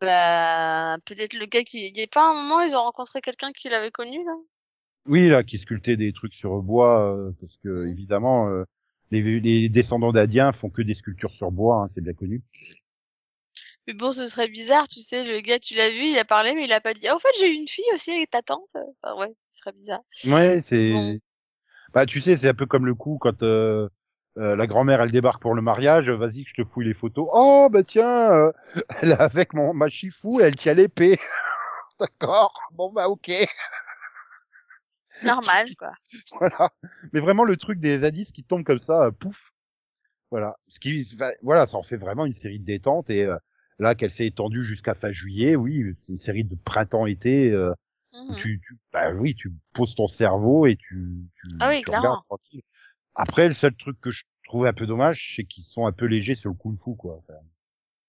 Bah, 0.00 0.98
peut-être 1.04 1.34
le 1.34 1.46
gars 1.46 1.62
qui... 1.62 1.88
Il 1.88 1.96
y 1.96 2.02
a 2.02 2.06
pas 2.08 2.30
un 2.30 2.34
moment, 2.34 2.62
ils 2.62 2.74
ont 2.74 2.82
rencontré 2.82 3.20
quelqu'un 3.20 3.52
qui 3.52 3.68
l'avait 3.68 3.92
connu, 3.92 4.24
là 4.24 4.34
Oui, 5.06 5.28
là, 5.28 5.42
qui 5.42 5.58
sculptait 5.58 5.96
des 5.96 6.12
trucs 6.12 6.34
sur 6.34 6.62
bois, 6.62 7.14
euh, 7.14 7.30
parce 7.40 7.56
que, 7.58 7.86
évidemment, 7.88 8.48
euh, 8.48 8.64
les, 9.10 9.40
les, 9.40 9.68
descendants 9.68 10.12
d'Adiens 10.12 10.52
font 10.52 10.70
que 10.70 10.82
des 10.82 10.94
sculptures 10.94 11.34
sur 11.34 11.50
bois, 11.50 11.82
hein, 11.82 11.88
c'est 11.90 12.00
bien 12.00 12.14
connu. 12.14 12.42
Mais 13.86 13.92
bon, 13.92 14.12
ce 14.12 14.26
serait 14.28 14.48
bizarre, 14.48 14.88
tu 14.88 15.00
sais, 15.00 15.24
le 15.24 15.40
gars, 15.40 15.58
tu 15.58 15.74
l'as 15.74 15.90
vu, 15.90 16.10
il 16.10 16.18
a 16.18 16.24
parlé, 16.24 16.54
mais 16.54 16.64
il 16.64 16.72
a 16.72 16.80
pas 16.80 16.94
dit, 16.94 17.06
ah, 17.06 17.16
au 17.16 17.18
fait, 17.18 17.28
j'ai 17.38 17.52
eu 17.52 17.54
une 17.54 17.68
fille 17.68 17.84
aussi 17.92 18.12
avec 18.12 18.30
ta 18.30 18.40
tante. 18.40 18.74
Enfin, 19.02 19.20
ouais, 19.20 19.34
ce 19.36 19.58
serait 19.58 19.72
bizarre. 19.72 20.02
Ouais, 20.26 20.62
c'est... 20.66 21.20
Bah, 21.92 22.06
tu 22.06 22.20
sais, 22.20 22.36
c'est 22.36 22.48
un 22.48 22.54
peu 22.54 22.66
comme 22.66 22.86
le 22.86 22.94
coup 22.94 23.18
quand... 23.20 23.42
Euh 23.42 23.88
euh, 24.36 24.56
la 24.56 24.66
grand-mère, 24.66 25.00
elle 25.00 25.12
débarque 25.12 25.40
pour 25.40 25.54
le 25.54 25.62
mariage. 25.62 26.10
Vas-y, 26.10 26.44
je 26.44 26.54
te 26.54 26.64
fouille 26.64 26.86
les 26.86 26.94
photos. 26.94 27.28
Oh, 27.32 27.68
bah 27.70 27.84
tiens, 27.84 28.32
euh, 28.32 28.52
elle 29.00 29.12
est 29.12 29.20
avec 29.20 29.54
mon 29.54 29.72
ma 29.74 29.88
chifou, 29.88 30.40
elle 30.40 30.56
tient 30.56 30.74
l'épée. 30.74 31.18
D'accord. 32.00 32.60
Bon 32.72 32.90
bah 32.92 33.08
ok. 33.08 33.30
Normal 35.24 35.66
quoi. 35.78 35.92
voilà. 36.38 36.70
Mais 37.12 37.20
vraiment 37.20 37.44
le 37.44 37.56
truc 37.56 37.78
des 37.78 38.04
indices 38.04 38.32
qui 38.32 38.44
tombent 38.44 38.64
comme 38.64 38.78
ça, 38.78 39.04
euh, 39.04 39.10
pouf. 39.10 39.52
Voilà. 40.30 40.56
Ce 40.68 40.80
qui, 40.80 41.16
voilà, 41.42 41.66
ça 41.66 41.76
en 41.76 41.82
fait 41.82 41.96
vraiment 41.96 42.26
une 42.26 42.32
série 42.32 42.58
de 42.58 42.64
détente 42.64 43.08
et 43.10 43.28
là 43.78 43.94
qu'elle 43.94 44.10
s'est 44.10 44.26
étendue 44.26 44.64
jusqu'à 44.64 44.94
fin 44.94 45.12
juillet, 45.12 45.54
oui, 45.54 45.94
une 46.08 46.18
série 46.18 46.44
de 46.44 46.56
printemps-été. 46.56 47.52
Mmh 48.14 48.36
tu, 48.36 48.60
tu, 48.64 48.78
bah 48.92 49.10
oui, 49.10 49.34
tu 49.34 49.52
poses 49.72 49.96
ton 49.96 50.06
cerveau 50.06 50.66
et 50.66 50.76
tu, 50.76 51.28
tu, 51.34 51.56
ah 51.58 51.68
oui, 51.68 51.82
tu 51.82 51.90
regardes 51.94 52.24
tranquille. 52.26 52.62
Après, 53.16 53.48
le 53.48 53.54
seul 53.54 53.74
truc 53.74 54.00
que 54.00 54.12
je 54.12 54.22
trouvais 54.44 54.68
un 54.68 54.72
peu 54.72 54.86
dommage, 54.86 55.34
c'est 55.34 55.44
qu'ils 55.44 55.64
sont 55.64 55.86
un 55.86 55.92
peu 55.92 56.06
légers 56.06 56.36
sur 56.36 56.50
le 56.50 56.56
kung-fu, 56.56 56.96
quoi. 56.96 57.20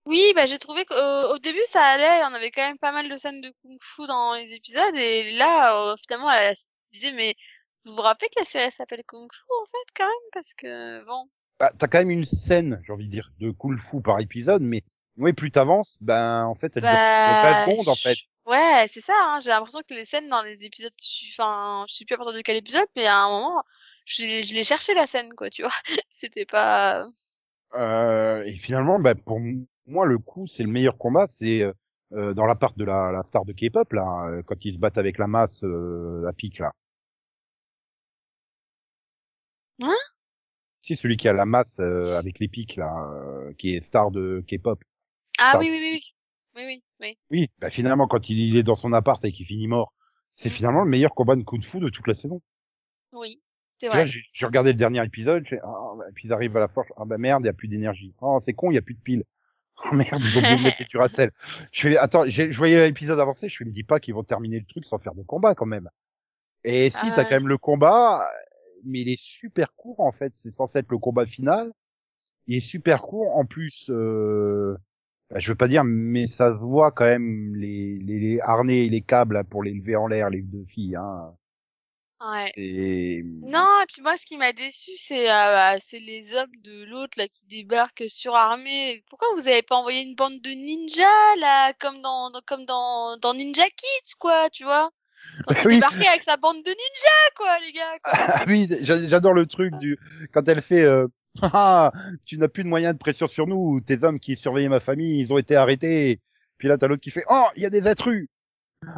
Oui, 0.05 0.33
bah 0.35 0.45
j'ai 0.45 0.59
trouvé 0.59 0.85
qu'au 0.85 1.39
début 1.39 1.65
ça 1.65 1.81
allait, 1.81 2.23
on 2.29 2.35
avait 2.35 2.51
quand 2.51 2.67
même 2.67 2.77
pas 2.77 2.91
mal 2.91 3.09
de 3.09 3.17
scènes 3.17 3.41
de 3.41 3.51
kung-fu 3.63 4.05
dans 4.05 4.35
les 4.35 4.53
épisodes, 4.53 4.95
et 4.95 5.31
là, 5.31 5.91
euh, 5.91 5.95
finalement, 6.03 6.31
elle 6.31 6.55
disait, 6.95 7.11
mais 7.11 7.35
vous 7.85 7.95
vous 7.95 8.01
rappelez 8.01 8.29
que 8.29 8.39
la 8.39 8.45
série 8.45 8.71
s'appelle 8.71 9.03
kung-fu, 9.05 9.41
en 9.61 9.65
fait, 9.65 9.93
quand 9.95 10.05
même, 10.05 10.29
parce 10.33 10.53
que, 10.53 11.05
bon. 11.05 11.29
Bah, 11.59 11.71
t'as 11.77 11.87
quand 11.87 11.99
même 11.99 12.11
une 12.11 12.25
scène, 12.25 12.81
j'ai 12.85 12.93
envie 12.93 13.05
de 13.05 13.11
dire, 13.11 13.31
de 13.39 13.51
kung-fu 13.51 14.01
par 14.01 14.19
épisode, 14.19 14.61
mais 14.61 14.83
oui, 15.17 15.33
plus 15.33 15.51
t'avances, 15.51 15.97
ben, 16.01 16.45
en 16.45 16.55
fait, 16.55 16.75
elle 16.75 16.83
bah, 16.83 16.91
dure 16.91 17.65
13 17.65 17.77
secondes, 17.77 17.87
en 17.87 17.95
fait. 17.95 18.17
Ouais, 18.45 18.85
c'est 18.87 19.01
ça, 19.01 19.13
hein, 19.17 19.39
j'ai 19.41 19.49
l'impression 19.49 19.81
que 19.87 19.93
les 19.93 20.05
scènes 20.05 20.29
dans 20.29 20.41
les 20.41 20.65
épisodes, 20.65 20.93
enfin, 21.31 21.85
je 21.87 21.95
sais 21.95 22.05
plus 22.05 22.13
à 22.13 22.17
partir 22.17 22.33
de 22.33 22.41
quel 22.41 22.57
épisode, 22.57 22.87
mais 22.95 23.07
à 23.07 23.23
un 23.23 23.29
moment, 23.29 23.63
je, 24.05 24.43
je 24.43 24.53
l'ai 24.53 24.63
cherché 24.63 24.93
la 24.93 25.07
scène, 25.07 25.33
quoi, 25.35 25.49
tu 25.49 25.63
vois. 25.63 25.71
C'était 26.09 26.45
pas. 26.45 27.07
Euh, 27.73 28.43
et 28.43 28.57
finalement, 28.57 28.99
bah, 28.99 29.15
pour 29.15 29.39
moi, 29.87 30.05
le 30.05 30.19
coup, 30.19 30.47
c'est 30.47 30.63
le 30.63 30.69
meilleur 30.69 30.97
combat, 30.97 31.27
c'est 31.27 31.63
euh, 32.13 32.33
dans 32.33 32.45
la 32.45 32.55
part 32.55 32.73
de 32.75 32.85
la, 32.85 33.11
la 33.11 33.23
star 33.23 33.45
de 33.45 33.51
K-pop 33.53 33.91
là, 33.91 34.27
euh, 34.27 34.43
quand 34.43 34.63
ils 34.63 34.73
se 34.73 34.79
battent 34.79 34.97
avec 34.97 35.17
la 35.17 35.27
masse 35.27 35.63
euh, 35.63 36.25
à 36.27 36.33
pique 36.33 36.59
là. 36.59 36.71
Hein 39.81 39.95
Si 40.85 40.95
celui 40.95 41.17
qui 41.17 41.27
a 41.27 41.33
la 41.33 41.45
masse 41.45 41.79
euh, 41.79 42.15
avec 42.15 42.37
les 42.39 42.47
pics 42.47 42.75
là, 42.75 43.09
qui 43.57 43.75
est 43.75 43.81
star 43.81 44.11
de 44.11 44.43
K-pop. 44.47 44.79
Ah 45.39 45.57
oui, 45.57 45.67
oui 45.71 45.79
oui 45.81 46.01
oui 46.55 46.63
oui 46.63 46.83
oui. 46.99 47.17
Oui, 47.31 47.47
bah 47.57 47.71
finalement 47.71 48.07
quand 48.07 48.29
il, 48.29 48.37
il 48.37 48.55
est 48.55 48.61
dans 48.61 48.75
son 48.75 48.93
appart 48.93 49.25
et 49.25 49.31
qu'il 49.31 49.47
finit 49.47 49.67
mort, 49.67 49.93
c'est 50.33 50.49
mm. 50.49 50.51
finalement 50.51 50.83
le 50.83 50.89
meilleur 50.91 51.15
combat 51.15 51.35
de 51.35 51.41
kung 51.41 51.63
fu 51.63 51.79
de 51.79 51.89
toute 51.89 52.05
la 52.05 52.13
saison. 52.13 52.39
Oui. 53.13 53.41
J'ai 53.81 54.45
regardé 54.45 54.73
le 54.73 54.77
dernier 54.77 55.03
épisode, 55.03 55.43
oh, 55.63 55.99
puis 56.13 56.27
ils 56.27 56.33
arrivent 56.33 56.55
à 56.55 56.59
la 56.59 56.67
force, 56.67 56.87
ah 56.97 57.05
bah 57.05 57.17
merde, 57.17 57.41
il 57.43 57.47
y 57.47 57.49
a 57.49 57.53
plus 57.53 57.67
d'énergie. 57.67 58.13
Oh 58.21 58.37
c'est 58.43 58.53
con, 58.53 58.69
il 58.69 58.75
y 58.75 58.77
a 58.77 58.83
plus 58.83 58.93
de 58.93 59.01
piles. 59.01 59.23
Oh 59.91 59.95
merde, 59.95 60.21
ils 60.23 60.37
ont 60.37 60.39
oublié 60.39 60.57
de 60.57 60.63
mettre 60.63 60.77
du 60.77 60.85
Duracell. 60.85 61.31
Je 61.71 61.81
fais, 61.81 61.97
attends, 61.97 62.29
je 62.29 62.55
voyais 62.55 62.77
l'épisode 62.85 63.19
avancer, 63.19 63.49
je 63.49 63.63
me 63.63 63.71
dis 63.71 63.83
pas 63.83 63.99
qu'ils 63.99 64.13
vont 64.13 64.23
terminer 64.23 64.59
le 64.59 64.65
truc 64.65 64.85
sans 64.85 64.99
faire 64.99 65.15
de 65.15 65.23
combat 65.23 65.55
quand 65.55 65.65
même. 65.65 65.89
Et 66.63 66.89
si, 66.89 67.11
t'as 67.11 67.21
ah, 67.21 67.23
quand 67.25 67.31
même 67.31 67.47
le 67.47 67.57
combat, 67.57 68.25
mais 68.85 69.01
il 69.01 69.09
est 69.09 69.19
super 69.21 69.73
court 69.75 69.99
en 69.99 70.11
fait, 70.11 70.33
c'est 70.35 70.51
censé 70.51 70.79
être 70.79 70.91
le 70.91 70.97
combat 70.97 71.25
final. 71.25 71.71
Il 72.47 72.57
est 72.57 72.61
super 72.61 73.01
court, 73.01 73.35
en 73.35 73.45
plus, 73.45 73.87
euh, 73.89 74.77
bah, 75.31 75.39
je 75.39 75.49
veux 75.51 75.55
pas 75.55 75.67
dire, 75.67 75.83
mais 75.83 76.27
ça 76.27 76.51
se 76.51 76.63
voit 76.63 76.91
quand 76.91 77.05
même 77.05 77.55
les, 77.55 77.97
les, 77.97 78.19
les 78.19 78.39
harnais 78.41 78.85
et 78.85 78.89
les 78.89 79.01
câbles 79.01 79.43
pour 79.45 79.63
les 79.63 79.73
lever 79.73 79.95
en 79.95 80.07
l'air, 80.07 80.29
les 80.29 80.43
deux 80.43 80.65
filles. 80.65 80.95
Hein. 80.95 81.33
Ouais. 82.21 82.51
Et... 82.55 83.23
Non, 83.41 83.67
et 83.81 83.85
puis 83.91 84.01
moi, 84.01 84.15
ce 84.15 84.25
qui 84.25 84.37
m'a 84.37 84.53
déçu, 84.53 84.91
c'est 84.95 85.29
euh, 85.31 85.75
c'est 85.79 85.99
les 85.99 86.33
hommes 86.33 86.55
de 86.63 86.85
l'autre 86.85 87.17
là 87.17 87.27
qui 87.27 87.45
débarquent 87.47 88.05
surarmés. 88.07 89.03
Pourquoi 89.09 89.27
vous 89.35 89.47
avez 89.47 89.63
pas 89.63 89.75
envoyé 89.75 90.01
une 90.01 90.15
bande 90.15 90.39
de 90.41 90.49
ninjas 90.51 91.35
là, 91.39 91.73
comme 91.73 92.01
dans, 92.01 92.31
comme 92.47 92.65
dans 92.65 93.17
dans 93.17 93.33
Ninja 93.33 93.65
Kids 93.65 94.15
quoi, 94.19 94.49
tu 94.49 94.63
vois? 94.63 94.91
Quand 95.47 95.55
oui. 95.65 95.81
avec 95.83 96.23
sa 96.23 96.37
bande 96.37 96.57
de 96.57 96.69
ninjas 96.69 97.29
quoi, 97.37 97.59
les 97.65 97.71
gars. 97.71 97.99
Quoi. 98.03 98.13
Ah 98.15 98.45
oui, 98.47 98.69
j'adore 98.81 99.33
le 99.33 99.45
truc 99.45 99.75
du 99.77 99.97
quand 100.31 100.47
elle 100.47 100.61
fait. 100.61 100.83
Euh... 100.83 101.07
Ah, 101.41 101.91
tu 102.23 102.37
n'as 102.37 102.47
plus 102.47 102.63
de 102.63 102.69
moyens 102.69 102.93
de 102.93 102.97
pression 102.97 103.27
sur 103.27 103.45
nous. 103.45 103.81
Tes 103.81 104.05
hommes 104.05 104.21
qui 104.21 104.37
surveillaient 104.37 104.69
ma 104.69 104.79
famille, 104.79 105.19
ils 105.19 105.33
ont 105.33 105.37
été 105.37 105.57
arrêtés. 105.57 106.21
Puis 106.57 106.69
là, 106.69 106.77
t'as 106.77 106.87
l'autre 106.87 107.01
qui 107.01 107.11
fait 107.11 107.25
Oh, 107.29 107.43
il 107.57 107.61
y 107.61 107.65
a 107.65 107.69
des 107.69 107.87
intrus 107.87 108.29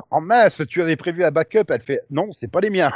en 0.10 0.22
masse, 0.22 0.62
tu 0.68 0.82
avais 0.82 0.96
prévu 0.96 1.24
un 1.24 1.32
backup. 1.32 1.66
Elle 1.70 1.82
fait, 1.82 2.02
non, 2.10 2.32
c'est 2.32 2.50
pas 2.50 2.62
les 2.62 2.70
miens. 2.70 2.92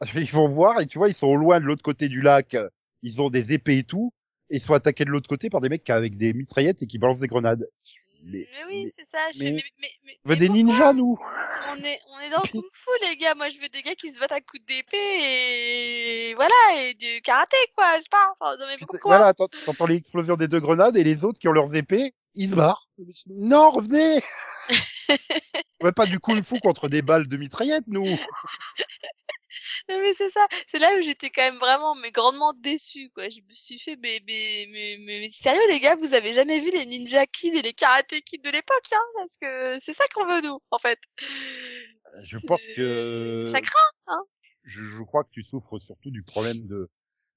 Ils 0.14 0.30
vont 0.30 0.48
voir 0.48 0.80
et 0.80 0.86
tu 0.86 0.98
vois, 0.98 1.08
ils 1.08 1.14
sont 1.14 1.28
au 1.28 1.36
loin 1.36 1.60
de 1.60 1.64
l'autre 1.64 1.82
côté 1.82 2.08
du 2.08 2.20
lac. 2.20 2.56
Ils 3.02 3.22
ont 3.22 3.30
des 3.30 3.52
épées 3.52 3.78
et 3.78 3.84
tout. 3.84 4.12
Et 4.50 4.56
ils 4.56 4.60
sont 4.60 4.74
attaqués 4.74 5.04
de 5.04 5.10
l'autre 5.10 5.28
côté 5.28 5.50
par 5.50 5.60
des 5.60 5.68
mecs 5.68 5.88
avec 5.90 6.16
des 6.16 6.32
mitraillettes 6.32 6.82
et 6.82 6.86
qui 6.86 6.98
balancent 6.98 7.20
des 7.20 7.28
grenades. 7.28 7.68
Mais, 8.24 8.46
mais 8.52 8.64
oui, 8.68 8.84
mais- 8.84 8.92
c'est 8.96 9.08
ça. 9.10 9.18
Je 9.32 9.38
fais, 9.38 9.44
mais- 9.44 9.52
mais, 9.56 9.62
mais, 9.80 9.88
mais, 10.04 10.18
on 10.24 10.28
veut 10.30 10.36
des 10.36 10.48
ninjas, 10.48 10.92
nous. 10.92 11.18
On 11.70 11.76
est, 11.84 12.00
on 12.14 12.20
est 12.20 12.30
dans 12.30 12.40
Kung 12.62 12.62
Fu, 12.72 12.90
les 13.06 13.16
gars. 13.16 13.34
Moi, 13.34 13.48
je 13.48 13.58
veux 13.60 13.68
des 13.68 13.82
gars 13.82 13.94
qui 13.94 14.10
se 14.10 14.18
battent 14.18 14.32
à 14.32 14.40
coups 14.40 14.64
d'épée 14.66 14.96
et 16.30 16.34
voilà, 16.34 16.54
et 16.82 16.94
du 16.94 17.20
karaté, 17.22 17.56
quoi. 17.74 17.96
Je 17.96 18.02
sais 18.02 18.08
pas. 18.10 18.34
Enfin, 18.40 18.56
non, 18.58 18.66
mais 18.68 18.76
pourquoi 18.78 19.16
Voilà, 19.16 19.34
t'ent- 19.34 19.48
t'entends 19.64 19.86
l'explosion 19.86 20.36
des 20.36 20.48
deux 20.48 20.60
grenades 20.60 20.96
et 20.96 21.04
les 21.04 21.24
autres 21.24 21.38
qui 21.38 21.48
ont 21.48 21.52
leurs 21.52 21.74
épées, 21.74 22.14
ils 22.34 22.50
se 22.50 22.54
barrent. 22.54 22.88
Non, 23.26 23.70
revenez 23.70 24.20
On 25.80 25.86
veut 25.86 25.92
pas 25.92 26.06
du 26.06 26.18
kung 26.20 26.42
fu 26.42 26.58
contre 26.60 26.88
des 26.88 27.00
balles 27.02 27.28
de 27.28 27.36
mitraillette, 27.36 27.84
nous. 27.86 28.04
Mais 29.88 30.14
c'est 30.14 30.28
ça. 30.28 30.46
C'est 30.66 30.78
là 30.78 30.94
où 30.96 31.00
j'étais 31.00 31.30
quand 31.30 31.42
même 31.42 31.58
vraiment, 31.58 31.94
mais 31.94 32.10
grandement 32.10 32.52
déçue, 32.52 33.10
quoi. 33.14 33.28
Je 33.30 33.40
me 33.40 33.54
suis 33.54 33.78
fait, 33.78 33.96
mais, 33.96 34.20
mais, 34.26 34.66
mais, 34.70 34.96
mais, 35.00 35.20
mais 35.20 35.28
sérieux, 35.28 35.60
les 35.70 35.80
gars, 35.80 35.96
vous 35.96 36.14
avez 36.14 36.32
jamais 36.32 36.60
vu 36.60 36.70
les 36.70 36.84
Ninja 36.86 37.26
Kids 37.26 37.56
et 37.56 37.62
les 37.62 37.72
Karate 37.72 38.14
Kids 38.24 38.38
de 38.44 38.50
l'époque, 38.50 38.84
hein? 38.92 39.00
Parce 39.16 39.36
que 39.40 39.78
c'est 39.82 39.94
ça 39.94 40.04
qu'on 40.14 40.26
veut, 40.26 40.42
nous, 40.42 40.58
en 40.70 40.78
fait. 40.78 40.98
Je 42.24 42.38
C'est- 42.38 42.46
pense 42.46 42.62
que 42.76 43.44
Ça 43.46 43.60
craint. 43.60 44.22
je, 44.64 44.82
je 44.82 45.02
crois 45.02 45.24
que 45.24 45.30
tu 45.30 45.42
souffres 45.42 45.78
surtout 45.78 46.10
du 46.10 46.22
problème 46.22 46.66
de 46.66 46.90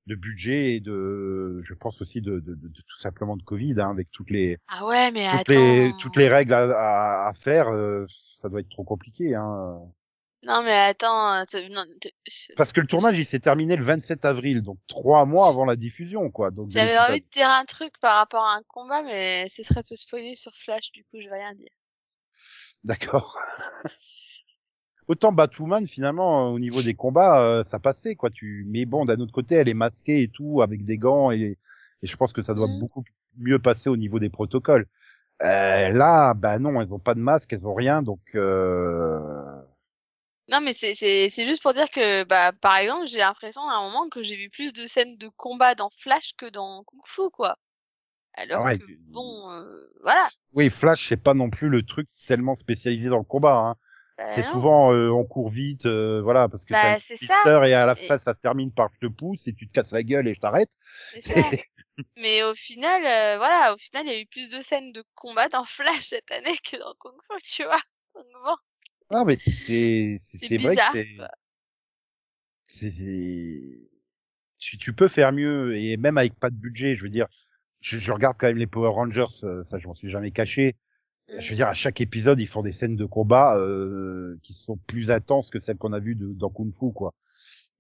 de 0.08 0.16
budget 0.16 0.74
et 0.76 0.80
de 0.80 1.62
je 1.64 1.74
pense 1.76 2.02
aussi 2.02 2.22
de, 2.22 2.40
de, 2.40 2.56
de- 2.56 2.68
de 2.68 2.82
tout 2.88 2.98
simplement 2.98 3.38
de 3.38 3.44
Covid 3.44 3.76
hein, 3.80 3.92
avec 3.92 4.10
toutes 4.12 4.32
les 4.32 4.58
Ah 4.68 4.88
ouais, 4.88 5.12
mais 5.12 5.30
toutes 5.30 5.50
attends. 5.50 5.54
les 5.54 5.92
toutes 6.02 6.16
les 6.16 6.28
règles 6.28 6.54
à, 6.54 6.64
à, 6.64 7.30
à 7.30 7.34
faire 7.36 7.68
euh, 7.70 8.06
ça 8.42 8.50
doit 8.50 8.62
être 8.62 8.70
trop 8.70 8.84
compliqué 8.84 9.36
hein. 9.36 9.80
Non, 10.43 10.63
mais 10.63 10.73
attends. 10.73 11.36
euh, 11.36 11.43
non, 11.69 11.84
parce 12.56 12.73
que 12.73 12.82
le 12.82 12.88
tournage 12.88 13.17
il 13.17 13.25
s'est 13.25 13.39
terminé 13.39 13.75
le 13.75 13.84
27 13.84 14.25
avril 14.25 14.62
donc 14.62 14.77
trois 14.88 15.25
mois 15.25 15.47
avant 15.47 15.65
la 15.65 15.75
diffusion 15.75 16.32
quoi 16.32 16.49
donc 16.51 16.69
J'avais 16.71 16.97
envie 16.97 17.21
de 17.21 17.30
dire 17.32 17.47
un 17.49 17.65
truc 17.65 17.93
par 17.99 18.17
rapport 18.17 18.43
à 18.43 18.56
un 18.56 18.63
combat, 18.67 19.04
mais 19.04 19.47
ce 19.49 19.62
serait 19.63 19.84
te 19.84 19.95
spoiler 19.95 20.36
sur 20.36 20.51
Flash, 20.65 20.91
du 20.93 21.04
coup, 21.06 21.17
je 21.19 21.30
vais 21.30 21.36
rien 21.38 21.54
dire. 21.54 21.69
d'accord 22.84 23.38
autant 25.08 25.32
Batwoman 25.32 25.88
finalement 25.88 26.47
euh, 26.47 26.51
au 26.51 26.60
niveau 26.60 26.82
des 26.82 26.93
combats 26.93 27.41
euh, 27.41 27.63
ça 27.67 27.80
passait 27.80 28.15
quoi 28.15 28.30
tu 28.30 28.65
mais 28.69 28.86
bon 28.86 29.06
d'un 29.06 29.19
autre 29.19 29.32
côté 29.34 29.56
elle 29.56 29.69
est 29.69 29.73
masquée 29.73 30.21
et 30.23 30.27
tout 30.27 30.62
avec 30.62 30.86
des 30.86 30.97
gants 30.97 31.32
et, 31.32 31.58
et 32.01 32.08
je 32.08 32.15
pense 32.17 32.34
que 32.34 32.41
ça 32.43 32.54
doit 32.54 32.67
Mhm. 32.67 32.80
beaucoup 32.80 33.04
mieux 33.38 33.60
passer 33.60 33.89
au 33.89 33.97
niveau 33.97 34.19
des 34.19 34.30
protocoles 34.30 34.88
euh, 35.43 35.89
là 35.89 36.34
bah 36.34 36.60
non 36.60 36.82
elles 36.82 36.93
ont 36.93 36.99
pas 36.99 37.15
de 37.15 37.19
masque 37.19 37.54
elles 37.54 37.67
ont 37.67 37.73
rien 37.75 38.04
donc 38.04 38.21
euh... 38.36 39.61
Non, 40.49 40.60
mais 40.62 40.73
c'est, 40.73 40.93
c'est, 40.95 41.30
c'est 41.30 41.45
juste 41.45 41.62
pour 41.62 41.73
dire 41.73 41.89
que, 41.89 42.23
bah, 42.25 42.51
par 42.62 42.77
exemple, 42.77 43.08
j'ai 43.08 43.19
l'impression 43.19 43.62
à 43.69 43.75
un 43.75 43.82
moment 43.89 44.10
que 44.10 44.21
j'ai 44.21 44.36
vu 44.36 44.49
plus 44.49 44.73
de 44.73 44.86
scènes 44.88 45.17
de 45.17 45.30
combat 45.30 45.75
dans 45.75 45.89
Flash 45.89 46.34
que 46.38 46.45
dans 46.47 46.84
Kung 46.84 47.01
Fu, 47.06 47.30
quoi. 47.32 47.58
Alors 48.34 48.65
Ouais, 48.65 48.77
que, 48.77 48.84
tu- 48.86 48.99
bon, 49.12 49.51
euh, 49.51 49.88
voilà. 50.04 50.30
oui 50.54 50.69
Flash 50.69 51.08
c'est 51.10 51.17
pas 51.17 51.34
non 51.34 51.49
plus 51.49 51.69
le 51.69 51.84
truc 51.84 52.08
tellement 52.27 52.56
spécialisé 52.56 53.10
dans 53.10 53.17
le 53.17 53.23
combat 53.23 53.56
hein. 53.56 53.75
Bah, 54.17 54.25
c'est 54.25 54.41
non. 54.43 54.51
souvent 54.51 54.93
euh, 54.93 55.10
on 55.10 55.23
court 55.25 55.49
vite 55.49 55.86
euh, 55.86 56.21
voilà 56.21 56.47
parce 56.49 56.65
que 56.65 56.73
Bah, 56.73 56.95
un 56.95 56.99
c'est 56.99 57.17
ça. 57.17 57.34
et 57.67 57.73
à 57.73 57.86
la 57.86 57.95
Et- 57.95 58.08
fin 58.08 58.17
ça 58.17 58.34
se 58.34 58.39
termine 58.39 58.71
par 58.71 58.89
je 58.93 59.08
te 59.08 59.12
pousse 59.12 59.47
et 59.47 59.54
tu 59.54 59.67
te 59.67 59.73
casses 59.73 59.91
la 59.91 60.04
gueule 60.04 60.27
et 60.27 60.34
je 60.34 60.39
t'arrête 60.39 60.71
C'est 61.12 61.21
ça. 61.21 61.54
Mais 62.17 62.43
au 62.43 62.56
final, 62.56 63.06
euh, 63.06 63.38
voilà, 63.38 63.73
au 63.73 63.77
final, 63.77 64.06
il 64.08 64.13
y 64.13 64.15
a 64.15 64.21
eu 64.21 64.27
plus 64.27 64.49
de 64.49 64.60
scènes 64.62 64.91
de 64.93 65.04
combat 65.15 65.49
dans 65.49 65.65
Flash 65.65 66.01
cette 66.01 66.32
année 66.32 66.58
que 66.60 66.77
dans 66.77 66.93
Kung 66.99 67.15
Fu, 67.30 67.38
tu 67.58 67.63
vois. 67.65 67.82
Donc 68.15 68.25
bon, 68.43 68.56
Non, 69.12 69.26
mais 69.26 69.38
c'est 69.38 70.17
c'est 70.19 70.58
vrai 70.58 70.76
que 70.76 70.82
c'est 70.93 71.08
c'est 72.65 73.80
tu, 74.58 74.78
tu 74.78 74.93
peux 74.93 75.08
faire 75.08 75.32
mieux 75.32 75.76
et 75.78 75.97
même 75.97 76.17
avec 76.17 76.36
pas 76.36 76.50
de 76.50 76.56
budget, 76.56 76.95
je 76.95 77.04
veux 77.04 77.10
dire, 77.10 77.28
je, 77.82 77.97
je 77.97 78.12
regarde 78.12 78.38
quand 78.39 78.47
même 78.47 78.58
les 78.58 78.67
Power 78.67 78.89
Rangers, 78.89 79.26
euh, 79.43 79.63
ça 79.63 79.80
je 79.80 79.88
m'en 79.88 79.93
suis 79.93 80.10
jamais 80.12 80.32
caché. 80.32 80.76
Je 81.39 81.50
veux 81.50 81.56
dire, 81.56 81.67
à 81.69 81.74
chaque 81.74 82.02
épisode, 82.02 82.39
ils 82.41 82.47
font 82.47 82.62
des 82.62 82.74
scènes 82.74 82.97
de 82.97 83.06
combat 83.06 83.56
euh, 83.58 84.38
qui 84.43 84.54
sont 84.54 84.78
plus 84.88 85.12
intenses 85.12 85.50
que 85.50 85.60
celles 85.62 85.78
qu'on 85.78 85.93
a 85.93 86.00
vues 86.00 86.15
de- 86.15 86.34
dans 86.34 86.50
Kung 86.50 86.74
Fu, 86.74 86.91
quoi. 86.93 87.13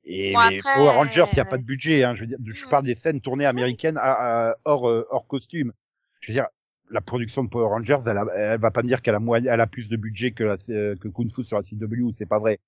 Et 0.05 0.31
Bon, 0.33 0.39
après, 0.39 0.73
Power 0.73 0.91
Rangers, 0.91 1.25
il 1.33 1.37
y 1.37 1.39
a 1.41 1.43
euh, 1.43 1.49
pas 1.49 1.57
de 1.57 1.63
budget, 1.63 2.03
hein. 2.03 2.15
Je 2.15 2.21
veux 2.21 2.27
dire, 2.27 2.37
je 2.45 2.63
Mhm. 2.65 2.69
parle 2.69 2.85
des 2.85 2.95
scènes 2.95 3.19
tournées 3.19 3.45
américaines 3.45 3.97
à- 3.97 4.51
à- 4.51 4.55
hors 4.63 4.87
euh, 4.89 5.05
hors 5.11 5.27
costume. 5.27 5.73
Je 6.21 6.31
veux 6.31 6.33
dire, 6.35 6.47
la 6.91 7.01
production 7.01 7.43
de 7.43 7.49
Power 7.49 7.67
Rangers, 7.67 7.99
elle, 8.05 8.17
a, 8.17 8.25
elle 8.35 8.59
va 8.59 8.71
pas 8.71 8.83
me 8.83 8.87
dire 8.87 9.01
qu'elle 9.01 9.15
a 9.15 9.19
elle 9.37 9.61
a 9.61 9.67
plus 9.67 9.89
de 9.89 9.95
budget 9.97 10.31
que 10.31 10.43
la, 10.43 10.57
que 10.57 11.07
Kung 11.07 11.31
Fu 11.31 11.43
sur 11.43 11.57
la 11.57 11.63
CW, 11.63 12.11
c'est 12.13 12.25
pas 12.25 12.39
vrai. 12.39 12.59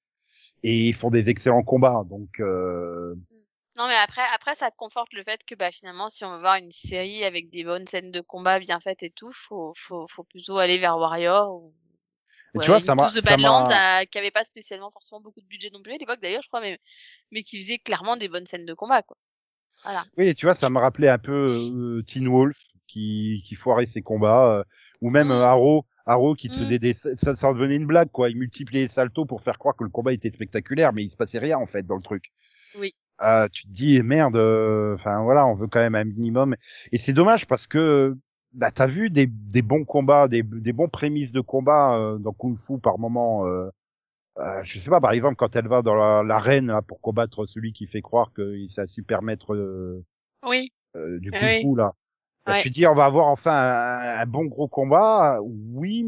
Et 0.64 0.88
ils 0.88 0.94
font 0.94 1.10
des 1.10 1.30
excellents 1.30 1.64
combats, 1.64 2.04
donc 2.10 2.40
euh, 2.40 3.16
Non, 3.76 3.88
mais 3.88 3.96
après, 3.96 4.22
après, 4.34 4.56
ça 4.56 4.72
conforte 4.72 5.14
le 5.14 5.24
fait 5.24 5.44
que, 5.46 5.56
bah, 5.56 5.72
finalement, 5.72 6.10
si 6.10 6.24
on 6.24 6.32
veut 6.32 6.40
voir 6.40 6.56
une 6.56 6.72
série 6.72 7.24
avec 7.24 7.50
des 7.50 7.64
bonnes 7.64 7.86
scènes 7.86 8.12
de 8.12 8.22
combat 8.22 8.60
bien 8.60 8.80
faites 8.80 9.04
et 9.04 9.12
tout, 9.12 9.32
faut, 9.34 9.74
faut, 9.78 10.08
faut 10.08 10.24
plutôt 10.24 10.58
aller 10.58 10.78
vers 10.78 10.98
Warrior 10.98 11.54
ou, 11.54 11.74
tu 12.62 12.68
vois, 12.68 12.80
ça 12.80 12.96
m'a- 12.96 13.10
the 13.10 13.24
Badlands, 13.24 13.70
euh, 13.72 14.06
qui 14.06 14.18
avait 14.20 14.32
pas 14.32 14.44
spécialement 14.44 14.92
forcément 14.92 15.22
beaucoup 15.22 15.42
de 15.42 15.48
budget 15.48 15.70
non 15.74 15.82
plus 15.82 15.94
à 15.94 15.98
l'époque, 15.98 16.20
d'ailleurs, 16.22 16.44
je 16.44 16.48
crois, 16.48 16.62
mais, 16.62 16.80
mais 17.32 17.42
qui 17.42 17.60
faisait 17.60 17.80
clairement 17.80 18.16
des 18.16 18.30
bonnes 18.30 18.46
scènes 18.46 18.66
de 18.66 18.74
combat, 18.74 19.02
quoi. 19.02 19.18
Voilà. 19.84 20.06
Oui, 20.18 20.34
tu 20.36 20.46
vois, 20.46 20.56
ça 20.56 20.70
me 20.70 20.78
rappelait 20.78 21.10
un 21.10 21.18
peu 21.18 21.32
euh, 21.32 22.04
Teen 22.04 22.28
Wolf 22.28 22.58
qui, 22.94 23.42
qui 23.46 23.56
foirait 23.56 23.88
ses 23.88 24.02
combats, 24.02 24.60
euh, 24.60 24.64
ou 25.02 25.10
même 25.10 25.32
euh, 25.32 25.44
Arrow, 25.44 25.86
Arrow 26.06 26.36
qui 26.36 26.50
te 26.50 26.56
Mm. 26.56 26.64
faisait 26.64 26.80
des, 26.80 26.94
ça, 26.94 27.36
ça 27.36 27.48
en 27.50 27.54
devenait 27.54 27.76
une 27.76 27.88
blague 27.88 28.12
quoi. 28.12 28.30
Il 28.30 28.38
multipliait 28.38 28.84
les 28.84 28.90
saltos 28.90 29.26
pour 29.26 29.42
faire 29.42 29.58
croire 29.58 29.76
que 29.76 29.84
le 29.84 29.90
combat 29.90 30.14
était 30.14 30.32
spectaculaire, 30.32 30.94
mais 30.94 31.04
il 31.04 31.10
se 31.10 31.16
passait 31.18 31.40
rien 31.40 31.58
en 31.58 31.66
fait 31.66 31.84
dans 31.86 31.96
le 31.96 32.02
truc. 32.04 32.32
Oui. 32.78 32.94
Euh, 33.22 33.48
tu 33.52 33.64
te 33.68 33.72
dis 33.72 34.02
merde, 34.04 34.36
euh, 34.36 34.96
enfin 34.96 35.22
voilà, 35.24 35.46
on 35.48 35.56
veut 35.56 35.68
quand 35.68 35.80
même 35.80 35.96
un 35.96 36.04
minimum. 36.04 36.56
Et 36.92 36.98
c'est 36.98 37.14
dommage 37.14 37.48
parce 37.48 37.68
que 37.68 38.16
bah 38.54 38.70
t'as 38.72 38.88
vu 38.88 39.10
des, 39.10 39.28
des 39.28 39.62
bons 39.64 39.86
combats, 39.86 40.28
des, 40.28 40.44
des 40.44 40.74
bons 40.74 40.90
prémices 40.90 41.32
de 41.32 41.42
combat 41.42 41.96
euh, 41.98 42.18
dans 42.20 42.34
Kung 42.34 42.58
Fu 42.60 42.78
par 42.80 43.00
moment. 43.00 43.48
Euh, 43.48 43.70
euh, 44.40 44.62
je 44.64 44.80
sais 44.80 44.90
pas, 44.90 45.00
par 45.02 45.12
exemple 45.12 45.36
quand 45.36 45.56
elle 45.56 45.68
va 45.68 45.82
dans 45.84 45.96
la- 45.96 46.24
l'arène 46.24 46.68
là, 46.68 46.82
pour 46.82 47.00
combattre 47.02 47.46
celui 47.46 47.72
qui 47.72 47.88
fait 47.88 48.02
croire 48.02 48.32
que 48.34 48.44
c'est 48.70 48.82
un 48.82 48.88
super 48.88 49.22
maître. 49.22 49.54
euh, 49.54 50.04
Oui. 50.46 50.72
euh, 50.96 51.20
du 51.20 51.32
kung 51.32 51.40
fu 51.62 51.76
là. 51.78 51.94
Bah, 52.46 52.54
Ouais. 52.54 52.62
Tu 52.64 52.70
dis 52.70 52.86
on 52.88 52.94
va 52.94 53.06
avoir 53.06 53.28
enfin 53.28 53.52
un, 53.54 54.20
un 54.22 54.26
bon 54.26 54.46
gros 54.46 54.68
combat. 54.68 55.40
Oui, 55.44 56.06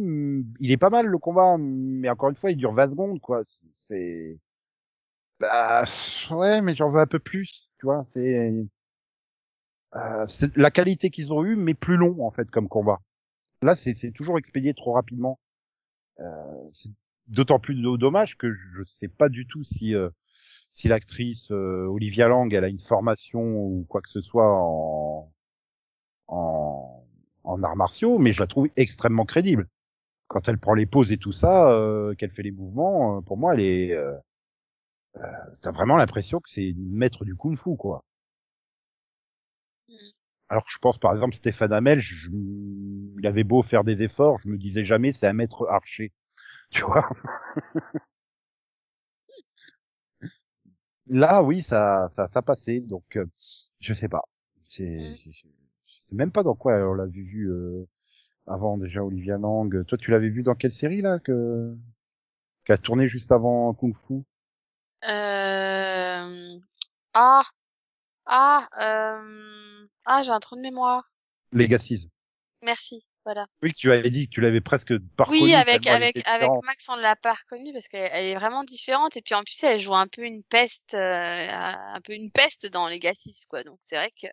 il 0.60 0.72
est 0.72 0.78
pas 0.78 0.90
mal 0.90 1.06
le 1.08 1.18
combat, 1.18 1.56
mais 1.58 2.10
encore 2.10 2.30
une 2.30 2.36
fois 2.36 2.52
il 2.52 2.58
dure 2.58 2.74
20 2.74 2.90
secondes 2.90 3.20
quoi. 3.22 3.42
C'est 3.46 4.38
bah 5.40 5.84
ouais, 6.32 6.62
mais 6.62 6.76
j'en 6.76 6.90
veux 6.92 7.00
un 7.02 7.08
peu 7.08 7.20
plus, 7.20 7.70
tu 7.80 7.86
vois. 7.86 8.06
C'est 8.10 8.52
euh, 9.96 10.26
c'est 10.28 10.56
la 10.58 10.72
qualité 10.72 11.10
qu'ils 11.10 11.34
ont 11.34 11.44
eue, 11.44 11.56
mais 11.56 11.74
plus 11.74 11.98
long 11.98 12.26
en 12.26 12.32
fait 12.32 12.50
comme 12.52 12.68
combat. 12.68 13.00
Là 13.64 13.76
c'est 13.76 13.96
toujours 14.14 14.40
expédié 14.40 14.74
trop 14.76 14.94
rapidement. 14.94 15.40
Euh, 16.22 16.26
c'est 16.74 16.92
d'autant 17.28 17.60
plus 17.60 17.76
do- 17.82 17.98
dommage 17.98 18.38
que 18.38 18.54
je 18.54 18.84
sais 18.86 19.10
pas 19.10 19.30
du 19.30 19.48
tout 19.48 19.64
si 19.64 19.96
euh, 19.96 20.10
si 20.74 20.90
l'actrice 20.90 21.52
euh, 21.52 21.88
Olivia 21.88 22.28
Lang 22.30 22.54
elle 22.54 22.66
a 22.66 22.70
une 22.70 22.80
formation 22.80 23.42
ou 23.44 23.86
quoi 23.90 24.02
que 24.02 24.10
ce 24.10 24.22
soit 24.22 24.48
en 24.52 25.32
en, 26.28 27.04
en 27.44 27.64
arts 27.64 27.76
martiaux, 27.76 28.18
mais 28.20 28.34
je 28.34 28.42
la 28.42 28.48
trouve 28.48 28.70
extrêmement 28.76 29.26
crédible. 29.26 29.68
Quand 30.28 30.48
elle 30.50 30.60
prend 30.60 30.76
les 30.76 30.86
poses 30.88 31.12
et 31.12 31.18
tout 31.18 31.34
ça, 31.34 31.72
euh, 31.72 32.16
qu'elle 32.16 32.32
fait 32.32 32.44
les 32.44 32.52
mouvements, 32.52 33.18
euh, 33.20 33.22
pour 33.22 33.38
moi, 33.38 33.54
elle 33.56 33.62
est. 33.62 33.94
Euh, 33.94 34.14
euh, 35.18 35.22
T'as 35.62 35.72
vraiment 35.72 35.98
l'impression 35.98 36.40
que 36.40 36.50
c'est 36.50 36.70
une 36.70 36.90
maître 36.94 37.26
du 37.26 37.36
kung-fu, 37.36 37.76
quoi. 37.76 38.06
Mm. 39.90 39.96
Alors 40.50 40.64
que 40.66 40.72
je 40.72 40.78
pense, 40.80 40.98
par 41.00 41.14
exemple, 41.14 41.36
Stéphane 41.36 41.74
Hamel, 41.74 42.00
je, 42.00 42.30
il 42.32 43.26
avait 43.28 43.44
beau 43.44 43.64
faire 43.64 43.84
des 43.84 44.02
efforts, 44.04 44.38
je 44.40 44.50
me 44.50 44.58
disais 44.58 44.86
jamais 44.86 45.14
c'est 45.14 45.28
un 45.28 45.34
maître 45.34 45.68
archer, 45.70 46.12
tu 46.72 46.84
vois? 46.84 47.10
Là, 51.08 51.42
oui, 51.44 51.64
ça, 51.64 52.10
ça, 52.10 52.28
ça 52.30 52.42
passait, 52.42 52.82
donc 52.82 53.04
euh, 53.18 53.26
je 53.80 53.94
sais 53.94 54.10
pas. 54.10 54.24
C'est, 54.66 54.86
Mm. 55.00 55.16
je 55.32 55.48
sais 56.06 56.16
même 56.16 56.32
pas 56.32 56.44
dans 56.44 56.56
quoi 56.56 56.74
on 56.90 56.94
l'a 56.94 57.06
vu, 57.06 57.24
vu 57.24 57.52
euh, 57.52 57.88
avant 58.48 58.78
déjà 58.78 59.04
Olivia 59.04 59.38
Lang. 59.38 59.86
Toi, 59.86 59.98
tu 59.98 60.12
l'avais 60.12 60.30
vu 60.30 60.44
dans 60.44 60.56
quelle 60.56 60.72
série 60.72 61.02
là 61.02 61.20
que 61.20 61.76
qui 62.66 62.72
a 62.72 62.78
tourné 62.78 63.08
juste 63.08 63.32
avant 63.32 63.74
Kung 63.74 63.96
Fu? 64.08 64.24
Euh... 65.08 66.60
Ah, 67.14 67.44
ah, 68.26 68.68
euh... 68.82 69.88
ah, 70.06 70.22
j'ai 70.24 70.32
un 70.32 70.40
trou 70.40 70.56
de 70.56 70.62
mémoire. 70.62 71.12
Legacies. 71.52 72.10
Merci. 72.64 73.06
Voilà. 73.24 73.48
Oui, 73.64 73.72
que 73.72 73.78
tu 73.78 73.92
avais 73.92 74.12
dit 74.12 74.28
que 74.28 74.34
tu 74.36 74.42
l'avais 74.42 74.62
presque 74.62 74.96
pas. 75.18 75.26
Oui, 75.30 75.56
avec 75.56 75.88
avec 75.88 76.22
avec. 76.28 76.48
Max, 76.64 76.88
on 76.90 76.96
l'a 76.96 77.16
pas 77.16 77.34
reconnue 77.34 77.74
parce 77.74 77.88
qu'elle 77.88 78.10
elle 78.14 78.26
est 78.26 78.36
vraiment 78.36 78.64
différente 78.64 79.18
et 79.18 79.24
puis 79.24 79.34
en 79.34 79.42
plus 79.42 79.64
elle 79.64 79.80
joue 79.80 79.96
un 79.96 80.06
peu 80.06 80.22
une 80.22 80.44
peste, 80.44 80.94
euh, 80.94 81.50
un 81.50 82.00
peu 82.02 82.14
une 82.14 82.30
peste 82.30 82.68
dans 82.68 82.88
Legacy 82.88 83.36
quoi. 83.50 83.64
Donc 83.64 83.78
c'est 83.82 83.96
vrai 83.96 84.12
que 84.12 84.28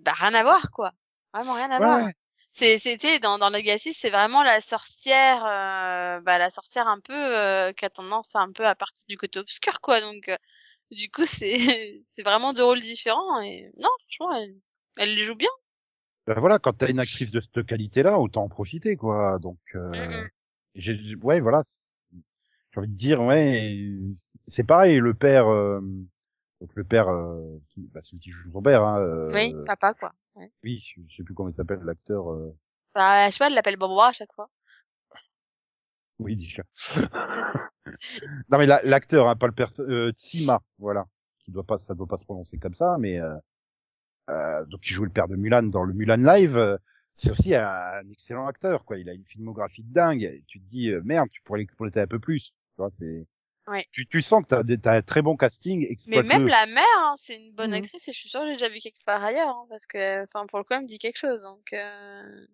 bah 0.00 0.12
rien 0.12 0.34
à 0.34 0.42
voir 0.42 0.70
quoi, 0.70 0.92
vraiment 1.32 1.54
rien 1.54 1.70
à 1.70 1.80
Ouais, 1.80 1.86
voir. 1.86 2.00
ouais. 2.04 2.12
C'est 2.50 2.78
c'était 2.78 3.18
dans 3.18 3.38
dans 3.38 3.50
Legacy 3.50 3.92
c'est 3.92 4.10
vraiment 4.10 4.42
la 4.42 4.60
sorcière, 4.60 5.44
euh, 5.44 6.20
bah 6.20 6.38
la 6.38 6.50
sorcière 6.50 6.86
un 6.88 7.00
peu 7.00 7.12
euh, 7.14 7.72
qui 7.72 7.84
a 7.84 7.90
tendance 7.90 8.34
à 8.36 8.40
un 8.40 8.52
peu 8.52 8.66
à 8.66 8.74
partir 8.74 9.04
du 9.08 9.16
côté 9.16 9.38
obscur 9.40 9.80
quoi. 9.80 10.00
Donc 10.00 10.28
euh, 10.28 10.36
du 10.92 11.10
coup 11.10 11.24
c'est 11.26 12.00
c'est 12.04 12.22
vraiment 12.22 12.52
deux 12.54 12.64
rôles 12.64 12.80
différents 12.80 13.40
et 13.42 13.70
non 13.78 13.88
franchement 14.06 14.34
elle 14.36 14.56
elle 14.96 15.14
les 15.16 15.24
joue 15.24 15.34
bien. 15.36 15.50
Ben 16.26 16.40
voilà, 16.40 16.58
quand 16.58 16.72
t'as 16.72 16.90
une 16.90 17.00
actrice 17.00 17.30
de 17.30 17.40
cette 17.40 17.66
qualité-là, 17.66 18.18
autant 18.18 18.44
en 18.44 18.48
profiter, 18.48 18.96
quoi. 18.96 19.38
Donc, 19.38 19.58
euh, 19.74 19.92
Mhm. 19.92 20.30
j'ai, 20.74 21.14
ouais, 21.22 21.40
voilà. 21.40 21.62
J'ai 22.72 22.80
envie 22.80 22.88
de 22.88 22.96
dire, 22.96 23.20
ouais, 23.22 23.90
c'est 24.48 24.64
pareil. 24.64 24.98
Le 24.98 25.14
père, 25.14 25.46
euh, 25.48 25.80
donc 26.64 26.74
le 26.76 26.84
père, 26.84 27.08
euh, 27.08 27.58
qui, 27.70 27.82
bah, 27.92 28.00
celui 28.00 28.20
qui 28.20 28.30
joue 28.30 28.50
son 28.50 28.62
père, 28.62 28.82
hein, 28.82 28.98
euh, 29.00 29.30
Oui, 29.34 29.54
papa, 29.66 29.92
quoi. 29.92 30.14
Ouais. 30.34 30.50
oui, 30.62 30.82
je 30.96 31.02
je 31.08 31.16
sais 31.16 31.22
plus 31.22 31.34
comment 31.34 31.50
il 31.50 31.54
s'appelle, 31.54 31.80
l'acteur. 31.84 32.32
euh, 32.32 32.56
Bah, 32.94 33.26
je 33.28 33.32
sais 33.34 33.38
pas, 33.38 33.48
elle 33.48 33.54
l'appelle 33.54 33.76
Bambora 33.76 34.08
à 34.08 34.12
chaque 34.12 34.32
fois. 34.32 34.48
Oui, 36.18 36.36
déjà. 36.36 36.62
non 38.48 38.58
mais 38.58 38.66
la- 38.66 38.82
l'acteur, 38.82 39.28
hein, 39.28 39.36
pas 39.36 39.46
le 39.46 39.52
perso, 39.52 39.82
euh, 39.82 40.12
Tsima, 40.12 40.62
voilà, 40.78 41.06
qui 41.40 41.50
doit 41.50 41.64
pas, 41.64 41.78
ça 41.78 41.94
doit 41.94 42.06
pas 42.06 42.16
se 42.18 42.24
prononcer 42.24 42.58
comme 42.58 42.74
ça, 42.74 42.96
mais 42.98 43.20
euh, 43.20 43.34
euh, 44.30 44.64
donc 44.66 44.80
il 44.88 44.92
joue 44.94 45.04
le 45.04 45.10
père 45.10 45.28
de 45.28 45.36
Mulan 45.36 45.64
dans 45.64 45.84
le 45.84 45.94
Mulan 45.94 46.16
Live. 46.16 46.56
euh, 46.56 46.78
c'est 47.16 47.30
aussi 47.30 47.54
un, 47.54 47.66
un 47.68 48.10
excellent 48.10 48.46
acteur, 48.46 48.84
quoi. 48.84 48.98
Il 48.98 49.08
a 49.08 49.14
une 49.14 49.24
filmographie 49.26 49.84
de 49.84 49.92
dingue. 49.92 50.22
Et 50.24 50.44
tu 50.48 50.60
te 50.60 50.68
dis 50.70 50.90
euh, 50.90 51.00
merde, 51.04 51.28
tu 51.30 51.42
pourrais 51.42 51.60
l'exploiter 51.60 52.00
un 52.00 52.06
peu 52.08 52.18
plus. 52.20 52.50
Tu 52.50 52.54
vois, 52.78 52.90
c'est. 52.98 53.26
Ouais. 53.66 53.86
Tu, 53.92 54.06
tu 54.06 54.20
sens 54.20 54.42
que 54.42 54.48
t'as 54.48 54.62
des 54.62 54.78
as 54.84 54.92
un 54.92 55.02
très 55.02 55.22
bon 55.22 55.36
casting. 55.36 55.96
Mais 56.06 56.22
même 56.22 56.46
la 56.46 56.66
mère, 56.66 56.84
hein, 56.98 57.14
c'est 57.16 57.34
une 57.34 57.54
bonne 57.54 57.70
mmh. 57.70 57.74
actrice 57.74 58.08
et 58.08 58.12
je 58.12 58.18
suis 58.18 58.28
sûre 58.28 58.40
que 58.40 58.46
j'ai 58.48 58.52
déjà 58.52 58.68
vu 58.68 58.78
quelque 58.78 59.02
part 59.06 59.24
ailleurs 59.24 59.48
hein, 59.48 59.66
parce 59.70 59.86
que, 59.86 60.22
enfin 60.24 60.46
pour 60.46 60.58
le 60.58 60.64
coup, 60.64 60.74
elle 60.74 60.82
me 60.82 60.86
dit 60.86 60.98
quelque 60.98 61.18
chose 61.18 61.44
donc. 61.44 61.72
Euh... 61.72 62.46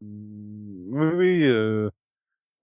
Mmh, 0.00 0.88
oui, 0.90 1.06
oui. 1.14 1.42
Euh... 1.44 1.90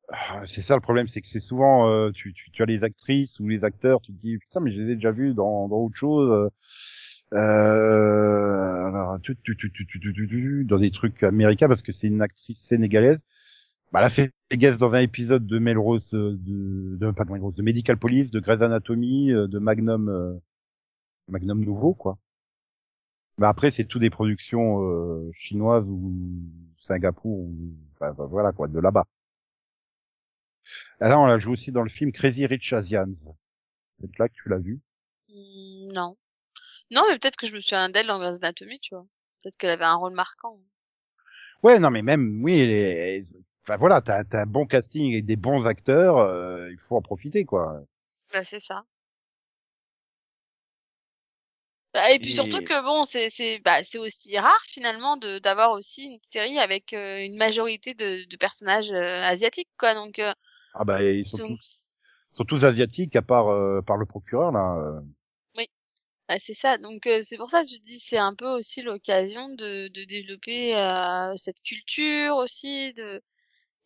Ah, 0.09 0.41
c'est 0.45 0.61
ça 0.61 0.75
le 0.75 0.81
problème, 0.81 1.07
c'est 1.07 1.21
que 1.21 1.27
c'est 1.27 1.39
souvent 1.39 1.89
euh, 1.89 2.11
tu, 2.11 2.33
tu, 2.33 2.51
tu, 2.51 2.61
as 2.61 2.65
les 2.65 2.83
actrices 2.83 3.39
ou 3.39 3.47
les 3.47 3.63
acteurs, 3.63 4.01
tu 4.01 4.11
te 4.11 4.21
dis 4.21 4.37
putain 4.37 4.59
mais 4.59 4.71
je 4.71 4.81
les 4.81 4.91
ai 4.91 4.95
déjà 4.95 5.11
vus 5.11 5.33
dans, 5.33 5.69
dans 5.69 5.77
autre 5.77 5.95
chose. 5.95 6.29
Euh, 6.29 7.37
euh 7.37 8.87
alors, 8.87 9.17
tu, 9.23 9.35
tu, 9.43 9.55
tu, 9.57 10.65
dans 10.65 10.77
des 10.77 10.91
trucs 10.91 11.23
américains 11.23 11.69
parce 11.69 11.81
que 11.81 11.93
c'est 11.93 12.07
une 12.07 12.21
actrice 12.21 12.59
sénégalaise 12.59 13.19
bah, 13.93 13.99
elle 13.99 14.05
a 14.05 14.09
fait 14.09 14.31
guest 14.53 14.79
dans 14.79 14.95
un 14.95 15.01
épisode 15.01 15.45
de 15.45 15.59
Melrose, 15.59 16.15
euh, 16.15 16.35
de, 16.39 16.97
de 16.97 17.11
pas 17.11 17.25
de 17.25 17.31
Melrose, 17.31 17.55
de 17.55 17.61
Medical 17.61 17.97
Police, 17.97 18.31
de 18.31 18.39
Grey's 18.39 18.59
Anatomy, 18.59 19.31
euh, 19.31 19.47
de 19.47 19.59
Magnum, 19.59 20.09
euh, 20.09 20.33
Magnum 21.27 21.63
nouveau 21.63 21.93
quoi. 21.93 22.17
Mais 23.37 23.45
après 23.45 23.69
c'est 23.69 23.85
tout 23.85 23.99
des 23.99 24.09
productions 24.09 24.83
euh, 24.83 25.31
chinoises 25.35 25.87
ou 25.87 26.11
Singapour 26.79 27.37
ou 27.37 27.55
enfin, 27.93 28.13
bah, 28.13 28.25
voilà 28.25 28.51
quoi 28.51 28.67
de 28.67 28.79
là-bas. 28.79 29.05
Là 30.99 31.19
on 31.19 31.27
la 31.27 31.37
joue 31.37 31.51
aussi 31.51 31.71
dans 31.71 31.83
le 31.83 31.89
film 31.89 32.11
Crazy 32.11 32.47
Rich 32.47 32.73
Asians. 32.73 33.13
C'est 34.01 34.17
là 34.17 34.27
que 34.27 34.33
tu 34.33 34.49
l'as 34.49 34.57
vu. 34.57 34.81
Non. 35.29 36.17
Non, 36.89 37.03
mais 37.09 37.19
peut-être 37.19 37.37
que 37.37 37.45
je 37.45 37.53
me 37.53 37.59
souviens 37.59 37.89
d'elle 37.89 38.07
dans 38.07 38.17
Grey's 38.17 38.37
Anatomy, 38.37 38.79
tu 38.79 38.95
vois. 38.95 39.05
Peut-être 39.43 39.55
qu'elle 39.57 39.69
avait 39.69 39.85
un 39.85 39.95
rôle 39.95 40.13
marquant. 40.13 40.59
Ouais, 41.61 41.77
non, 41.77 41.91
mais 41.91 42.01
même, 42.01 42.43
oui, 42.43 42.65
les... 42.65 43.23
enfin 43.63 43.77
voilà, 43.77 44.01
t'as 44.01 44.23
as 44.31 44.41
un 44.41 44.45
bon 44.45 44.65
casting 44.65 45.13
et 45.13 45.21
des 45.21 45.35
bons 45.35 45.65
acteurs, 45.67 46.17
euh, 46.17 46.69
il 46.71 46.79
faut 46.79 46.95
en 46.95 47.01
profiter, 47.01 47.45
quoi. 47.45 47.81
Bah, 48.31 48.43
c'est 48.43 48.59
ça. 48.59 48.85
Bah, 51.93 52.11
et 52.11 52.17
puis 52.19 52.29
Et- 52.31 52.33
surtout 52.33 52.61
que 52.63 52.83
bon, 52.83 53.03
c'est 53.03 53.29
c'est 53.29 53.59
bah 53.59 53.83
c'est 53.83 53.99
aussi 53.99 54.37
rare 54.39 54.63
finalement 54.67 55.15
de 55.15 55.37
d'avoir 55.37 55.71
aussi 55.71 56.05
une 56.05 56.19
série 56.19 56.57
avec 56.57 56.91
euh, 56.93 57.19
une 57.23 57.37
majorité 57.37 57.93
de, 57.93 58.25
de 58.27 58.37
personnages 58.37 58.91
euh, 58.91 59.21
asiatiques 59.21 59.69
quoi. 59.77 59.93
Donc, 59.93 60.17
euh, 60.17 60.33
Ah 60.73 60.83
bah, 60.83 61.03
ils 61.03 61.25
sont, 61.25 61.37
donc 61.37 61.59
tous, 61.59 62.01
sont 62.35 62.45
tous 62.45 62.65
asiatiques 62.65 63.15
à 63.15 63.21
part 63.21 63.49
euh, 63.49 63.81
par 63.81 63.97
le 63.97 64.05
procureur 64.07 64.51
là. 64.51 64.75
euh. 64.79 65.01
bah, 66.27 66.35
c'est 66.39 66.53
ça. 66.53 66.77
Donc 66.77 67.05
euh, 67.07 67.19
c'est 67.21 67.37
pour 67.37 67.49
ça 67.49 67.63
que 67.63 67.69
je 67.69 67.79
dis 67.79 67.99
c'est 67.99 68.17
un 68.17 68.33
peu 68.35 68.47
aussi 68.47 68.81
l'occasion 68.81 69.49
de 69.49 69.87
de 69.89 70.03
développer 70.05 70.75
euh, 70.75 71.33
cette 71.35 71.61
culture 71.61 72.35
aussi 72.37 72.93
de 72.93 73.21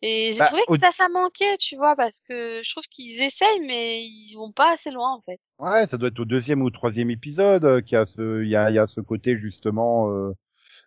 et 0.02 0.32
j'ai 0.32 0.42
Bah, 0.42 0.44
trouvé 0.44 0.62
que 0.70 0.74
au- 0.74 0.78
ça 0.78 0.90
ça 0.92 1.08
manquait, 1.08 1.56
tu 1.58 1.76
vois, 1.76 1.96
parce 1.96 2.20
que 2.20 2.62
je 2.64 2.70
trouve 2.72 2.84
qu'ils 2.90 3.22
essayent 3.22 3.60
mais 3.66 4.04
ils 4.04 4.34
vont 4.36 4.52
pas 4.52 4.72
assez 4.72 4.90
loin 4.90 5.14
en 5.14 5.22
fait. 5.22 5.40
Ouais, 5.58 5.86
ça 5.88 5.98
doit 5.98 6.08
être 6.08 6.20
au 6.20 6.24
deuxième 6.24 6.62
ou 6.62 6.66
au 6.66 6.70
troisième 6.70 7.10
épisode 7.10 7.64
euh, 7.64 7.80
qu'il 7.80 7.94
y 7.94 7.98
a 7.98 8.06
ce, 8.06 8.42
il 8.44 8.48
y 8.48 8.54
a, 8.56 8.70
il 8.70 8.74
y 8.74 8.78
a 8.78 8.86
ce 8.86 9.00
côté 9.00 9.36
justement 9.36 10.08
euh, 10.12 10.32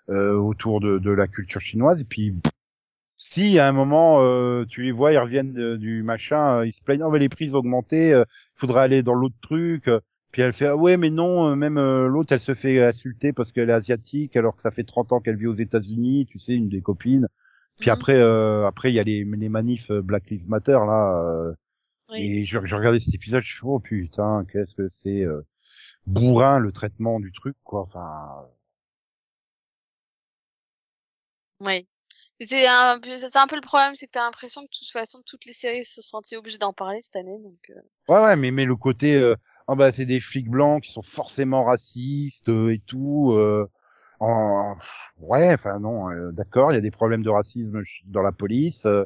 euh, 0.09 0.35
autour 0.35 0.81
de, 0.81 0.99
de 0.99 1.11
la 1.11 1.27
culture 1.27 1.61
chinoise. 1.61 2.01
Et 2.01 2.05
puis, 2.05 2.35
si 3.17 3.59
à 3.59 3.67
un 3.67 3.73
moment 3.73 4.19
euh, 4.23 4.65
tu 4.69 4.83
les 4.83 4.91
vois, 4.93 5.13
ils 5.13 5.19
reviennent 5.19 5.53
de- 5.53 5.77
du 5.77 6.03
machin, 6.03 6.59
euh, 6.59 6.67
ils 6.67 6.73
se 6.73 6.81
plaignent, 6.83 7.03
oh 7.03 7.11
mais 7.11 7.19
les 7.19 7.29
prix 7.29 7.51
ont 7.51 7.55
augmenté, 7.59 8.13
euh, 8.13 8.25
faudrait 8.55 8.83
aller 8.83 9.03
dans 9.03 9.15
l'autre 9.15 9.35
truc. 9.41 9.89
Puis 10.31 10.41
elle 10.43 10.53
fait 10.53 10.67
ah 10.67 10.77
ouais 10.77 10.97
mais 10.97 11.09
non 11.11 11.55
même 11.57 11.77
euh, 11.77 12.07
l'autre 12.07 12.33
elle 12.33 12.41
se 12.41 12.55
fait 12.55 12.83
insulter 12.83 13.33
parce 13.33 13.51
qu'elle 13.51 13.69
est 13.69 13.73
asiatique 13.73 14.35
alors 14.37 14.55
que 14.57 14.61
ça 14.63 14.71
fait 14.71 14.83
30 14.85 15.11
ans 15.13 15.21
qu'elle 15.21 15.37
vit 15.37 15.47
aux 15.47 15.55
États-Unis 15.55 16.27
tu 16.29 16.39
sais 16.39 16.55
une 16.55 16.69
des 16.69 16.81
copines 16.81 17.27
puis 17.81 17.89
Mhm. 17.89 17.93
après 17.93 18.15
euh, 18.17 18.67
après 18.67 18.91
il 18.91 18.95
y 18.95 18.99
a 19.01 19.03
les 19.03 19.25
les 19.25 19.49
manifs 19.49 19.91
euh, 19.91 20.01
Black 20.03 20.29
Lives 20.31 20.49
Matter 20.49 20.73
là 20.73 21.21
euh, 21.25 21.53
Oui. 22.09 22.19
et 22.23 22.45
je, 22.45 22.59
je 22.65 22.75
regardais 22.75 22.99
cet 23.01 23.13
épisode 23.15 23.43
je 23.43 23.51
suis 23.53 23.61
oh 23.65 23.79
putain 23.79 24.45
qu'est-ce 24.51 24.75
que 24.75 24.89
c'est 24.89 25.23
euh, 25.23 25.41
bourrin 26.07 26.59
le 26.59 26.71
traitement 26.73 27.19
du 27.19 27.31
truc 27.33 27.55
quoi 27.63 27.81
enfin 27.81 28.47
Oui. 31.61 31.87
C'est 32.41 32.67
un 32.67 32.99
peu, 32.99 33.17
c'est 33.17 33.37
un 33.37 33.47
peu 33.47 33.55
le 33.55 33.61
problème, 33.61 33.95
c'est 33.95 34.07
que 34.07 34.11
t'as 34.13 34.23
l'impression 34.25 34.61
que 34.63 34.67
de 34.67 34.71
toute 34.77 34.91
façon 34.91 35.21
toutes 35.25 35.45
les 35.45 35.53
séries 35.53 35.85
se 35.85 36.01
sont 36.01 36.17
senties 36.17 36.35
obligées 36.37 36.57
d'en 36.57 36.73
parler 36.73 37.01
cette 37.01 37.15
année, 37.17 37.37
donc. 37.39 37.71
euh, 37.71 37.81
ouais 38.07 38.19
ouais 38.21 38.35
mais 38.35 38.51
mais 38.51 38.65
le 38.65 38.75
côté 38.75 39.15
euh, 39.15 39.35
ah 39.67 39.75
bah 39.75 39.91
c'est 39.91 40.05
des 40.05 40.19
flics 40.19 40.49
blancs 40.49 40.83
qui 40.83 40.91
sont 40.91 41.01
forcément 41.03 41.63
racistes 41.63 42.49
euh, 42.49 42.73
et 42.73 42.79
tout 42.79 43.31
euh, 43.33 43.69
en... 44.21 44.77
ouais 45.19 45.53
enfin 45.53 45.79
non 45.79 46.11
euh, 46.11 46.31
d'accord 46.31 46.71
il 46.71 46.75
y 46.75 46.77
a 46.77 46.81
des 46.81 46.91
problèmes 46.91 47.23
de 47.23 47.29
racisme 47.29 47.81
dans 48.05 48.21
la 48.21 48.31
police 48.31 48.85
euh, 48.85 49.03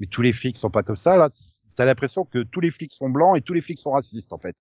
mais 0.00 0.06
tous 0.06 0.22
les 0.22 0.32
flics 0.32 0.56
sont 0.56 0.70
pas 0.70 0.82
comme 0.82 0.96
ça 0.96 1.16
là. 1.16 1.30
T'as 1.76 1.84
l'impression 1.84 2.24
que 2.24 2.42
tous 2.42 2.60
les 2.60 2.70
flics 2.70 2.94
sont 2.94 3.10
blancs 3.10 3.36
et 3.36 3.42
tous 3.42 3.52
les 3.52 3.60
flics 3.60 3.78
sont 3.78 3.90
racistes 3.90 4.32
en 4.32 4.38
fait. 4.38 4.56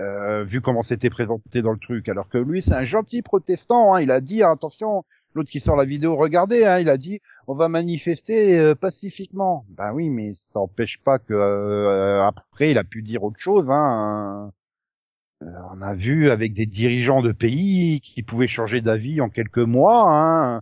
Euh, 0.00 0.42
vu 0.42 0.60
comment 0.60 0.82
c'était 0.82 1.10
présenté 1.10 1.62
dans 1.62 1.70
le 1.70 1.78
truc. 1.78 2.08
Alors 2.08 2.28
que 2.28 2.38
lui 2.38 2.62
c'est 2.62 2.74
un 2.74 2.84
gentil 2.84 3.22
protestant 3.22 3.94
hein, 3.94 4.00
il 4.00 4.10
a 4.10 4.20
dit 4.20 4.42
attention 4.42 5.04
l'autre 5.34 5.50
qui 5.50 5.60
sort 5.60 5.76
la 5.76 5.84
vidéo 5.84 6.16
regardez 6.16 6.64
hein, 6.64 6.80
il 6.80 6.88
a 6.88 6.98
dit 6.98 7.20
on 7.46 7.54
va 7.54 7.68
manifester 7.68 8.58
euh, 8.58 8.74
pacifiquement. 8.74 9.64
Ben 9.70 9.92
oui 9.92 10.10
mais 10.10 10.32
ça 10.34 10.60
empêche 10.60 11.00
pas 11.04 11.18
que 11.18 11.32
euh, 11.32 12.26
après 12.26 12.72
il 12.72 12.78
a 12.78 12.84
pu 12.84 13.02
dire 13.02 13.22
autre 13.22 13.38
chose 13.38 13.70
hein 13.70 14.52
on 15.74 15.82
a 15.82 15.94
vu 15.94 16.30
avec 16.30 16.54
des 16.54 16.66
dirigeants 16.66 17.22
de 17.22 17.32
pays 17.32 18.00
qui 18.00 18.22
pouvaient 18.22 18.48
changer 18.48 18.80
d'avis 18.80 19.20
en 19.20 19.28
quelques 19.28 19.58
mois, 19.58 20.04
hein, 20.08 20.60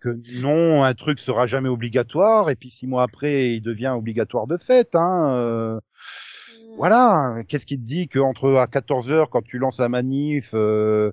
que 0.00 0.18
non, 0.42 0.82
un 0.84 0.94
truc 0.94 1.20
sera 1.20 1.46
jamais 1.46 1.68
obligatoire, 1.68 2.50
et 2.50 2.56
puis 2.56 2.70
six 2.70 2.86
mois 2.86 3.04
après, 3.04 3.54
il 3.54 3.62
devient 3.62 3.94
obligatoire 3.96 4.46
de 4.46 4.56
fait. 4.58 4.94
Hein, 4.94 5.34
euh, 5.36 5.80
voilà, 6.76 7.36
qu'est-ce 7.48 7.66
qui 7.66 7.78
te 7.78 7.84
dit 7.84 8.08
qu'entre 8.08 8.54
à 8.56 8.66
14 8.66 9.10
heures, 9.10 9.30
quand 9.30 9.42
tu 9.42 9.58
lances 9.58 9.78
la 9.78 9.88
manif, 9.88 10.50
euh, 10.54 11.12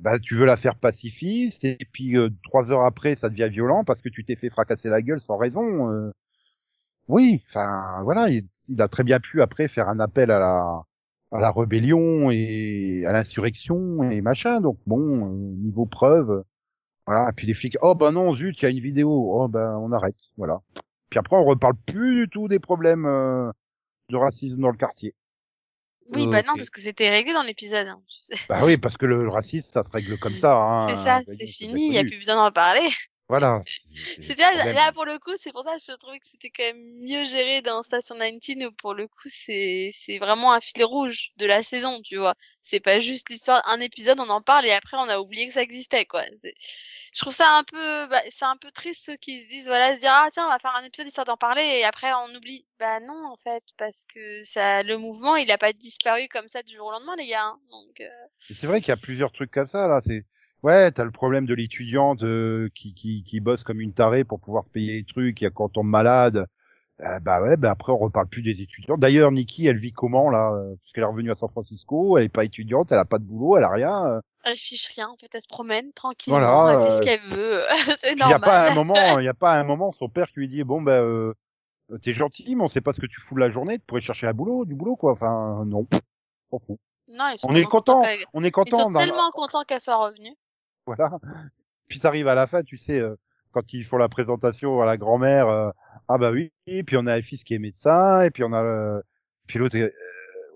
bah, 0.00 0.18
tu 0.18 0.34
veux 0.36 0.44
la 0.46 0.56
faire 0.56 0.76
pacifiste, 0.76 1.64
et 1.64 1.78
puis 1.92 2.16
euh, 2.16 2.30
trois 2.44 2.70
heures 2.70 2.84
après, 2.84 3.14
ça 3.14 3.30
devient 3.30 3.48
violent 3.50 3.84
parce 3.84 4.02
que 4.02 4.08
tu 4.08 4.24
t'es 4.24 4.36
fait 4.36 4.50
fracasser 4.50 4.90
la 4.90 5.02
gueule 5.02 5.20
sans 5.20 5.36
raison. 5.38 5.90
euh. 5.92 6.10
Oui, 7.08 7.42
enfin 7.48 8.02
voilà, 8.02 8.28
il, 8.30 8.44
il 8.68 8.80
a 8.82 8.88
très 8.88 9.04
bien 9.04 9.20
pu 9.20 9.42
après 9.42 9.68
faire 9.68 9.88
un 9.88 10.00
appel 10.00 10.30
à 10.30 10.38
la 10.40 10.82
à 11.36 11.40
la 11.40 11.50
rébellion 11.50 12.30
et 12.30 13.04
à 13.06 13.12
l'insurrection 13.12 14.10
et 14.10 14.20
machin. 14.20 14.60
Donc 14.60 14.78
bon, 14.86 15.26
euh, 15.26 15.56
niveau 15.62 15.86
preuve, 15.86 16.44
voilà. 17.06 17.28
Et 17.30 17.32
puis 17.32 17.46
les 17.46 17.54
flics, 17.54 17.76
oh 17.82 17.94
ben 17.94 18.12
non, 18.12 18.34
zut, 18.34 18.60
il 18.60 18.62
y 18.64 18.66
a 18.66 18.70
une 18.70 18.80
vidéo. 18.80 19.10
Oh 19.10 19.48
ben 19.48 19.76
on 19.80 19.92
arrête, 19.92 20.18
voilà. 20.36 20.60
Puis 21.10 21.18
après 21.18 21.36
on 21.36 21.44
reparle 21.44 21.76
plus 21.86 22.24
du 22.24 22.28
tout 22.28 22.48
des 22.48 22.58
problèmes 22.58 23.06
euh, 23.06 23.50
de 24.10 24.16
racisme 24.16 24.60
dans 24.60 24.70
le 24.70 24.76
quartier. 24.76 25.14
Oui, 26.12 26.28
bah 26.28 26.42
non, 26.42 26.54
parce 26.56 26.70
que 26.70 26.80
c'était 26.80 27.10
réglé 27.10 27.32
dans 27.32 27.42
l'épisode. 27.42 27.88
hein, 27.88 28.00
tu 28.08 28.36
sais. 28.36 28.40
Bah 28.48 28.60
oui, 28.64 28.76
parce 28.76 28.96
que 28.96 29.06
le, 29.06 29.28
racisme, 29.28 29.68
ça 29.72 29.82
se 29.82 29.90
règle 29.90 30.16
comme 30.18 30.36
ça. 30.38 30.56
Hein, 30.60 30.86
c'est 30.90 31.02
ça, 31.02 31.22
c'est 31.26 31.46
fini, 31.46 31.88
il 31.88 31.94
y 31.94 31.98
a 31.98 32.04
plus 32.04 32.18
besoin 32.18 32.36
d'en 32.36 32.52
parler. 32.52 32.88
Voilà. 33.28 33.62
C'est 34.20 34.36
tu 34.36 34.42
vois, 34.42 34.72
là 34.72 34.92
pour 34.92 35.04
le 35.04 35.18
coup, 35.18 35.32
c'est 35.36 35.50
pour 35.52 35.64
ça 35.64 35.74
que 35.76 35.82
je 35.82 35.92
trouvais 35.96 36.18
que 36.20 36.26
c'était 36.26 36.50
quand 36.50 36.62
même 36.62 36.76
mieux 37.00 37.24
géré 37.24 37.60
dans 37.60 37.82
Station 37.82 38.14
19 38.16 38.68
où 38.68 38.72
pour 38.74 38.94
le 38.94 39.08
coup 39.08 39.28
c'est 39.28 39.90
c'est 39.92 40.18
vraiment 40.18 40.52
un 40.52 40.60
fil 40.60 40.84
rouge 40.84 41.32
de 41.36 41.44
la 41.46 41.62
saison, 41.64 42.00
tu 42.02 42.16
vois. 42.16 42.34
C'est 42.62 42.78
pas 42.80 42.98
juste 43.00 43.28
l'histoire 43.30 43.62
un 43.68 43.80
épisode 43.80 44.20
on 44.20 44.28
en 44.28 44.42
parle 44.42 44.66
et 44.66 44.70
après 44.72 44.96
on 44.96 45.08
a 45.08 45.18
oublié 45.18 45.46
que 45.48 45.52
ça 45.52 45.62
existait 45.62 46.04
quoi. 46.04 46.22
C'est- 46.40 46.54
Je 47.14 47.20
trouve 47.20 47.32
ça 47.32 47.56
un 47.58 47.64
peu 47.64 48.06
bah, 48.08 48.20
c'est 48.28 48.44
un 48.44 48.56
peu 48.58 48.70
triste 48.70 49.06
ceux 49.06 49.16
qui 49.16 49.40
se 49.40 49.48
disent 49.48 49.66
voilà 49.66 49.94
se 49.96 50.00
dire 50.00 50.12
ah 50.12 50.28
tiens 50.32 50.46
on 50.46 50.50
va 50.50 50.58
faire 50.60 50.76
un 50.76 50.84
épisode 50.84 51.08
histoire 51.08 51.24
d'en 51.24 51.36
parler 51.36 51.62
et 51.62 51.84
après 51.84 52.12
on 52.12 52.34
oublie. 52.36 52.64
Bah 52.78 53.00
non 53.00 53.26
en 53.32 53.36
fait 53.42 53.64
parce 53.76 54.04
que 54.04 54.42
ça 54.44 54.82
le 54.84 54.98
mouvement 54.98 55.34
il 55.36 55.50
a 55.50 55.58
pas 55.58 55.72
disparu 55.72 56.28
comme 56.28 56.48
ça 56.48 56.62
du 56.62 56.76
jour 56.76 56.86
au 56.88 56.92
lendemain 56.92 57.16
les 57.16 57.26
gars. 57.26 57.46
hein. 57.46 57.58
Donc 57.70 58.00
euh, 58.00 58.08
C'est 58.38 58.66
vrai 58.66 58.80
qu'il 58.80 58.88
y 58.90 58.92
a 58.92 58.96
plusieurs 58.96 59.32
trucs 59.32 59.50
comme 59.50 59.66
ça 59.66 59.88
là. 59.88 60.00
C'est 60.06 60.24
ouais, 60.66 60.90
t'as 60.92 61.04
le 61.04 61.10
problème 61.10 61.46
de 61.46 61.54
l'étudiante 61.54 62.22
euh, 62.22 62.68
qui, 62.74 62.94
qui 62.94 63.22
qui 63.24 63.40
bosse 63.40 63.64
comme 63.64 63.80
une 63.80 63.92
tarée 63.94 64.24
pour 64.24 64.40
pouvoir 64.40 64.64
payer 64.66 64.94
les 64.94 65.04
trucs, 65.04 65.42
et 65.42 65.50
quand 65.50 65.64
on 65.66 65.68
tombe 65.68 65.88
malade, 65.88 66.46
Euh, 67.00 67.20
bah 67.20 67.42
ouais, 67.42 67.58
bah 67.58 67.72
après 67.72 67.92
on 67.92 67.98
reparle 67.98 68.26
plus 68.28 68.40
des 68.42 68.62
étudiants. 68.62 68.96
D'ailleurs, 68.96 69.30
Nikki, 69.30 69.66
elle 69.66 69.76
vit 69.76 69.92
comment 69.92 70.30
là 70.30 70.50
euh, 70.54 70.74
Parce 70.80 70.92
qu'elle 70.94 71.04
est 71.04 71.06
revenue 71.06 71.30
à 71.30 71.34
San 71.34 71.50
Francisco, 71.50 72.16
elle 72.16 72.24
est 72.24 72.28
pas 72.30 72.44
étudiante, 72.44 72.90
elle 72.90 72.98
a 72.98 73.04
pas 73.04 73.18
de 73.18 73.24
boulot, 73.24 73.58
elle 73.58 73.64
a 73.64 73.70
rien. 73.70 74.06
euh. 74.06 74.20
Elle 74.44 74.56
fiche 74.56 74.88
rien, 74.94 75.08
en 75.10 75.16
fait, 75.18 75.28
elle 75.34 75.42
se 75.42 75.46
promène 75.46 75.92
tranquillement, 75.92 76.38
Voilà, 76.40 76.72
elle 76.72 76.80
fait 76.86 76.90
ce 76.90 76.96
euh, 76.96 77.00
qu'elle 77.04 77.36
veut, 77.36 77.60
c'est 78.00 78.12
Il 78.12 78.18
y 78.18 78.32
a 78.32 78.38
pas 78.38 78.70
un 78.70 78.74
normal. 78.74 78.74
moment, 78.86 79.18
il 79.18 79.24
y 79.26 79.28
a 79.28 79.34
pas 79.34 79.58
un 79.60 79.64
moment 79.64 79.92
son 79.92 80.08
père 80.08 80.28
qui 80.32 80.40
lui 80.40 80.48
dit 80.48 80.64
bon 80.64 80.80
bah 80.80 81.00
euh, 81.02 81.34
t'es 82.00 82.14
gentil, 82.14 82.56
mais 82.56 82.62
on 82.64 82.68
sait 82.68 82.80
pas 82.80 82.94
ce 82.94 83.00
que 83.02 83.06
tu 83.06 83.20
fous 83.20 83.34
de 83.34 83.40
la 83.40 83.50
journée, 83.50 83.78
tu 83.78 83.84
pourrais 83.86 84.00
chercher 84.00 84.26
un 84.26 84.32
boulot, 84.32 84.64
du 84.64 84.74
boulot 84.74 84.96
quoi. 84.96 85.12
Enfin 85.12 85.64
non, 85.66 85.86
on 86.50 86.58
s'en 86.58 86.66
fout. 86.66 86.78
Non, 87.08 87.28
ils 87.32 87.38
sont 87.38 87.48
On 87.50 87.54
est 87.54 87.64
content, 87.64 88.02
on 88.32 88.42
est 88.42 88.48
Ils 88.48 88.52
content. 88.52 88.84
sont 88.84 88.90
dans- 88.90 89.00
tellement 89.00 89.30
contents 89.32 89.64
qu'elle 89.64 89.82
soit 89.82 89.96
revenue. 89.96 90.34
Voilà. 90.86 91.18
Puis 91.88 91.98
ça 91.98 92.08
arrive 92.08 92.28
à 92.28 92.34
la 92.34 92.46
fin, 92.46 92.62
tu 92.62 92.76
sais, 92.76 92.98
euh, 92.98 93.16
quand 93.52 93.72
ils 93.72 93.84
font 93.84 93.96
la 93.96 94.08
présentation 94.08 94.80
à 94.80 94.86
la 94.86 94.96
grand-mère, 94.96 95.48
euh, 95.48 95.70
ah 96.08 96.18
bah 96.18 96.30
oui, 96.30 96.52
et 96.66 96.82
puis 96.82 96.96
on 96.96 97.06
a 97.06 97.14
un 97.14 97.22
fils 97.22 97.44
qui 97.44 97.54
est 97.54 97.58
médecin, 97.58 98.22
et 98.22 98.30
puis 98.30 98.44
on 98.44 98.52
a 98.52 98.62
le... 98.62 99.02
puis 99.46 99.58
l'autre, 99.58 99.76
euh, 99.76 99.90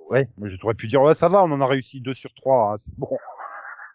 ouais, 0.09 0.28
moi 0.37 0.49
je 0.49 0.57
t'aurais 0.57 0.74
pu 0.74 0.89
dire, 0.89 1.03
ouais, 1.03 1.14
ça 1.14 1.28
va, 1.28 1.43
on 1.43 1.51
en 1.51 1.61
a 1.61 1.66
réussi 1.66 2.01
deux 2.01 2.14
sur 2.14 2.33
trois, 2.35 2.74
hein, 2.74 2.78
c'est 2.78 2.95
bon. 2.97 3.16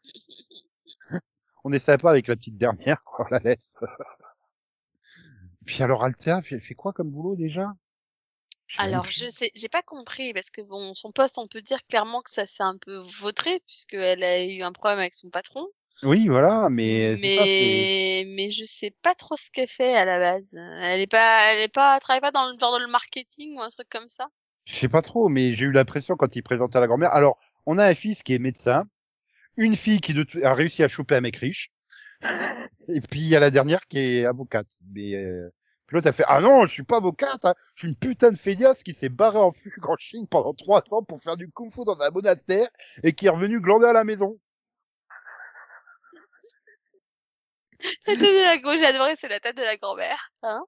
on 1.63 1.71
est 1.73 1.79
sympa 1.79 2.09
avec 2.09 2.27
la 2.27 2.35
petite 2.35 2.57
dernière, 2.57 3.03
quoi, 3.03 3.25
on 3.29 3.33
la 3.33 3.39
laisse. 3.39 3.77
puis 5.65 5.83
alors 5.83 6.03
Althea, 6.03 6.41
elle 6.51 6.61
fait 6.61 6.75
quoi 6.75 6.93
comme 6.93 7.09
boulot 7.09 7.35
déjà? 7.35 7.73
Alors, 8.77 9.09
je 9.09 9.27
sais, 9.27 9.51
j'ai 9.55 9.69
pas 9.69 9.83
compris, 9.83 10.33
parce 10.33 10.49
que 10.49 10.61
bon, 10.61 10.93
son 10.95 11.11
poste, 11.11 11.37
on 11.37 11.47
peut 11.47 11.61
dire 11.61 11.85
clairement 11.87 12.21
que 12.21 12.29
ça 12.29 12.45
s'est 12.45 12.63
un 12.63 12.77
peu 12.77 13.03
vautré, 13.19 13.61
puisqu'elle 13.67 14.23
a 14.23 14.43
eu 14.43 14.63
un 14.63 14.71
problème 14.71 14.99
avec 14.99 15.13
son 15.13 15.29
patron. 15.29 15.67
Oui, 16.03 16.27
voilà, 16.27 16.67
mais, 16.69 17.15
c'est 17.17 17.35
ça, 17.35 17.43
Mais, 17.45 18.23
mais 18.35 18.49
je 18.49 18.65
sais 18.65 18.93
pas 19.01 19.15
trop 19.15 19.35
ce 19.37 19.49
qu'elle 19.49 19.69
fait 19.69 19.95
à 19.95 20.05
la 20.05 20.19
base. 20.19 20.53
Elle 20.81 21.01
est 21.01 21.07
pas, 21.07 21.53
elle 21.53 21.61
est 21.61 21.73
pas, 21.73 21.95
elle 21.95 22.01
travaille 22.01 22.21
pas 22.21 22.31
dans 22.31 22.51
le 22.51 22.59
genre 22.59 22.77
de 22.77 22.83
le 22.83 22.91
marketing 22.91 23.57
ou 23.57 23.61
un 23.61 23.69
truc 23.69 23.87
comme 23.89 24.09
ça? 24.09 24.27
Je 24.65 24.75
sais 24.75 24.89
pas 24.89 25.01
trop, 25.01 25.29
mais 25.29 25.55
j'ai 25.55 25.65
eu 25.65 25.71
l'impression 25.71 26.15
quand 26.15 26.35
il 26.35 26.41
présentait 26.41 26.77
à 26.77 26.81
la 26.81 26.87
grand-mère. 26.87 27.13
Alors, 27.13 27.39
on 27.65 27.77
a 27.77 27.85
un 27.85 27.95
fils 27.95 28.23
qui 28.23 28.33
est 28.33 28.39
médecin, 28.39 28.85
une 29.57 29.75
fille 29.75 30.01
qui 30.01 30.15
a 30.43 30.53
réussi 30.53 30.83
à 30.83 30.87
choper 30.87 31.15
un 31.15 31.21
mec 31.21 31.37
riche, 31.37 31.71
et 32.87 33.01
puis 33.01 33.21
il 33.21 33.27
y 33.27 33.35
a 33.35 33.39
la 33.39 33.51
dernière 33.51 33.87
qui 33.87 33.99
est 33.99 34.25
avocate. 34.25 34.67
Mais 34.93 35.15
euh... 35.15 35.49
puis 35.87 35.95
l'autre 35.95 36.07
a 36.07 36.13
fait 36.13 36.25
ah 36.27 36.41
non, 36.41 36.65
je 36.65 36.71
suis 36.71 36.83
pas 36.83 36.97
avocate, 36.97 37.45
hein. 37.45 37.53
je 37.75 37.81
suis 37.81 37.87
une 37.89 37.95
putain 37.95 38.31
de 38.31 38.37
feignasse 38.37 38.83
qui 38.83 38.93
s'est 38.93 39.09
barrée 39.09 39.37
en 39.37 39.51
fugue 39.53 39.87
en 39.87 39.95
Chine 39.97 40.27
pendant 40.27 40.53
trois 40.53 40.83
ans 40.91 41.03
pour 41.03 41.21
faire 41.21 41.37
du 41.37 41.49
kung-fu 41.49 41.85
dans 41.85 42.01
un 42.01 42.09
monastère 42.11 42.67
et 43.03 43.13
qui 43.13 43.27
est 43.27 43.29
revenu 43.29 43.61
glander 43.61 43.87
à 43.87 43.93
la 43.93 44.03
maison. 44.03 44.39
La 48.07 48.15
tête 48.15 48.21
de 48.21 48.43
la 48.43 48.57
gauche, 48.57 48.79
j'ai 48.79 48.85
adoré, 48.85 49.13
c'est 49.15 49.27
la 49.27 49.39
tête 49.39 49.57
de 49.57 49.63
la 49.63 49.77
grand-mère. 49.77 50.31
Hein 50.43 50.63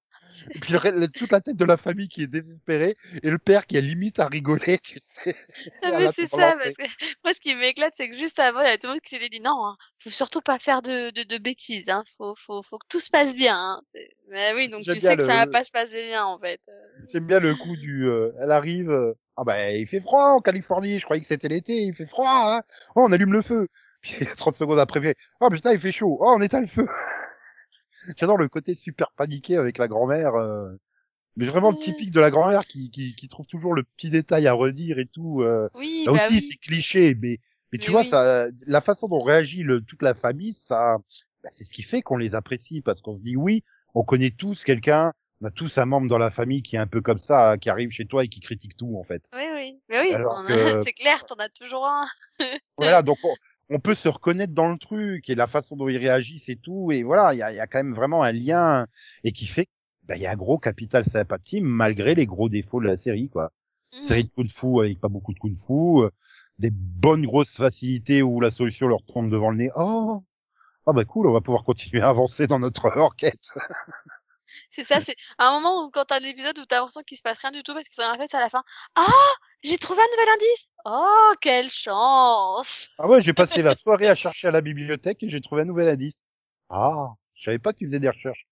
Et 0.53 0.59
puis 0.59 0.73
le 0.73 1.07
toute 1.07 1.31
la 1.31 1.41
tête 1.41 1.55
de 1.55 1.65
la 1.65 1.77
famille 1.77 2.07
qui 2.07 2.23
est 2.23 2.27
désespérée 2.27 2.97
et 3.23 3.29
le 3.29 3.37
père 3.37 3.65
qui 3.65 3.77
a 3.77 3.81
limite 3.81 4.19
à 4.19 4.27
rigoler, 4.27 4.79
tu 4.83 4.99
sais. 4.99 5.35
Non, 5.83 5.93
à 5.93 5.99
mais 5.99 6.11
c'est 6.11 6.25
ça, 6.25 6.55
parce 6.57 6.75
que 6.75 6.83
moi, 7.23 7.33
ce 7.33 7.39
qui 7.39 7.55
m'éclate, 7.55 7.93
c'est 7.95 8.09
que 8.09 8.17
juste 8.17 8.39
avant, 8.39 8.61
il 8.61 8.67
y 8.67 8.71
a 8.71 8.77
tout 8.77 8.87
le 8.87 8.93
monde 8.93 9.01
qui 9.01 9.09
s'était 9.09 9.29
dit 9.29 9.39
non, 9.39 9.65
hein, 9.65 9.77
faut 9.99 10.09
surtout 10.09 10.41
pas 10.41 10.59
faire 10.59 10.81
de, 10.81 11.11
de, 11.11 11.23
de 11.23 11.37
bêtises, 11.37 11.89
hein, 11.89 12.03
faut, 12.17 12.35
faut, 12.35 12.63
faut 12.63 12.77
que 12.77 12.87
tout 12.89 12.99
se 12.99 13.09
passe 13.09 13.35
bien. 13.35 13.55
Hein. 13.55 13.81
Mais 14.29 14.53
oui, 14.53 14.69
donc 14.69 14.83
tu 14.83 14.99
sais 14.99 15.15
que 15.15 15.25
ça 15.25 15.45
va 15.45 15.47
pas 15.47 15.63
se 15.63 15.71
passer 15.71 16.07
bien, 16.07 16.25
en 16.25 16.39
fait. 16.39 16.61
J'aime 17.11 17.25
bien 17.25 17.39
le 17.39 17.55
coup 17.55 17.75
du, 17.77 18.05
euh, 18.07 18.31
elle 18.41 18.51
arrive, 18.51 18.91
euh, 18.91 19.13
ah 19.37 19.43
bah 19.43 19.71
il 19.71 19.87
fait 19.87 20.01
froid 20.01 20.29
en 20.29 20.41
Californie, 20.41 20.99
je 20.99 21.05
croyais 21.05 21.21
que 21.21 21.27
c'était 21.27 21.47
l'été, 21.47 21.73
il 21.83 21.93
fait 21.93 22.07
froid, 22.07 22.55
hein. 22.57 22.61
Oh, 22.95 23.05
on 23.07 23.11
allume 23.11 23.33
le 23.33 23.41
feu. 23.41 23.67
Puis 24.17 24.25
30 24.35 24.55
secondes 24.55 24.79
après, 24.79 25.15
oh 25.41 25.49
putain 25.49 25.73
il 25.73 25.79
fait 25.79 25.91
chaud, 25.91 26.17
oh 26.21 26.33
on 26.35 26.41
éteint 26.41 26.61
le 26.61 26.67
feu. 26.67 26.87
J'adore 28.17 28.37
le 28.37 28.47
côté 28.47 28.75
super 28.75 29.11
paniqué 29.11 29.57
avec 29.57 29.77
la 29.77 29.87
grand-mère, 29.87 30.35
euh, 30.35 30.69
mais 31.35 31.45
vraiment 31.45 31.71
le 31.71 31.77
typique 31.77 32.11
de 32.11 32.19
la 32.19 32.31
grand-mère 32.31 32.65
qui, 32.65 32.89
qui, 32.89 33.15
qui 33.15 33.27
trouve 33.27 33.45
toujours 33.47 33.73
le 33.73 33.83
petit 33.83 34.09
détail 34.09 34.47
à 34.47 34.53
redire 34.53 34.99
et 34.99 35.07
tout. 35.07 35.41
euh. 35.41 35.69
Oui, 35.75 36.03
Là 36.05 36.13
bah 36.13 36.19
aussi 36.27 36.35
oui. 36.35 36.41
c'est 36.41 36.57
cliché, 36.57 37.15
mais 37.19 37.39
mais 37.73 37.79
tu 37.79 37.87
Mais 37.87 37.91
vois 37.91 38.01
oui. 38.01 38.09
ça, 38.09 38.45
la 38.65 38.81
façon 38.81 39.07
dont 39.09 39.21
réagit 39.21 39.61
le, 39.63 39.81
toute 39.81 40.01
la 40.01 40.13
famille, 40.15 40.53
ça, 40.53 40.97
bah, 41.43 41.49
c'est 41.51 41.65
ce 41.65 41.73
qui 41.73 41.83
fait 41.83 42.01
qu'on 42.01 42.15
les 42.17 42.33
apprécie 42.33 42.81
parce 42.81 43.01
qu'on 43.01 43.13
se 43.15 43.19
dit 43.21 43.35
oui, 43.35 43.63
on 43.93 44.03
connaît 44.03 44.29
tous 44.31 44.63
quelqu'un, 44.63 45.11
on 45.41 45.47
a 45.47 45.51
tous 45.51 45.77
un 45.77 45.85
membre 45.85 46.07
dans 46.07 46.17
la 46.17 46.31
famille 46.31 46.61
qui 46.63 46.77
est 46.77 46.79
un 46.79 46.87
peu 46.87 47.01
comme 47.01 47.19
ça, 47.19 47.57
qui 47.57 47.69
arrive 47.69 47.91
chez 47.91 48.05
toi 48.05 48.23
et 48.23 48.29
qui 48.29 48.39
critique 48.39 48.77
tout 48.77 48.95
en 48.97 49.03
fait. 49.03 49.23
Oui, 49.35 49.43
oui. 49.53 49.79
Mais 49.89 49.99
oui, 50.01 50.11
que- 50.13 50.81
c'est 50.83 50.93
clair, 50.93 51.25
t'en 51.25 51.35
as 51.35 51.49
toujours 51.49 51.85
un. 51.85 52.05
Voilà, 52.77 53.01
donc 53.01 53.17
on, 53.23 53.33
on 53.69 53.79
peut 53.79 53.95
se 53.95 54.07
reconnaître 54.07 54.53
dans 54.53 54.69
le 54.69 54.77
truc 54.77 55.29
et 55.29 55.35
la 55.35 55.47
façon 55.47 55.75
dont 55.75 55.89
ils 55.89 55.97
réagissent 55.97 56.49
et 56.49 56.55
tout, 56.55 56.91
et 56.91 57.03
voilà, 57.03 57.33
il 57.33 57.37
y 57.37 57.43
a, 57.43 57.51
y 57.51 57.59
a 57.59 57.67
quand 57.67 57.79
même 57.79 57.93
vraiment 57.93 58.23
un 58.23 58.31
lien 58.31 58.87
et 59.23 59.31
qui 59.31 59.45
fait, 59.45 59.67
bah, 60.03 60.15
il 60.15 60.21
y 60.21 60.25
a 60.25 60.31
un 60.31 60.35
gros 60.35 60.57
capital 60.57 61.05
sympathie 61.05 61.61
malgré 61.61 62.15
les 62.15 62.25
gros 62.25 62.49
défauts 62.49 62.79
de 62.79 62.87
la 62.87 62.97
série, 62.97 63.29
quoi. 63.29 63.51
Mhm. 63.93 64.01
Série 64.01 64.23
de 64.23 64.29
kung-fu 64.29 64.79
avec 64.79 64.99
pas 64.99 65.09
beaucoup 65.09 65.33
de 65.33 65.39
kung-fu, 65.39 66.03
euh, 66.03 66.09
des 66.59 66.71
bonnes 66.71 67.25
grosses 67.25 67.55
facilités 67.55 68.21
où 68.21 68.39
la 68.39 68.51
solution 68.51 68.87
leur 68.87 69.03
tombe 69.03 69.29
devant 69.29 69.51
le 69.51 69.57
nez. 69.57 69.69
Oh, 69.75 70.23
ah 70.85 70.93
bah 70.93 71.03
cool, 71.03 71.27
on 71.27 71.33
va 71.33 71.41
pouvoir 71.41 71.63
continuer 71.63 72.01
à 72.01 72.09
avancer 72.09 72.47
dans 72.47 72.59
notre 72.59 72.89
enquête. 72.97 73.53
C'est 74.69 74.83
ça, 74.83 74.99
c'est 74.99 75.15
un 75.37 75.51
moment 75.53 75.83
où 75.85 75.89
quand 75.91 76.05
t'as 76.05 76.19
un 76.19 76.23
épisode 76.23 76.57
où 76.59 76.65
t'as 76.65 76.77
l'impression 76.77 77.01
qu'il 77.03 77.17
se 77.17 77.21
passe 77.23 77.41
rien 77.41 77.51
du 77.51 77.63
tout 77.63 77.73
parce 77.73 77.87
qu'ils 77.87 78.03
ont 78.03 78.07
rien 78.09 78.17
fait, 78.19 78.27
c'est 78.27 78.37
à 78.37 78.41
la 78.41 78.49
fin. 78.49 78.63
Ah, 78.95 79.05
j'ai 79.63 79.77
trouvé 79.77 80.01
un 80.01 80.11
nouvel 80.15 80.33
indice. 80.35 80.71
Oh, 80.85 81.33
quelle 81.41 81.69
chance. 81.69 82.89
Ah 82.97 83.07
ouais, 83.07 83.21
j'ai 83.21 83.33
passé 83.33 83.61
la 83.61 83.75
soirée 83.75 84.07
à 84.07 84.15
chercher 84.15 84.47
à 84.47 84.51
la 84.51 84.61
bibliothèque 84.61 85.23
et 85.23 85.29
j'ai 85.29 85.41
trouvé 85.41 85.63
un 85.63 85.65
nouvel 85.65 85.89
indice. 85.89 86.27
Ah, 86.69 87.13
je 87.35 87.43
savais 87.45 87.59
pas 87.59 87.73
que 87.73 87.79
tu 87.79 87.87
des 87.89 88.09
recherches. 88.09 88.47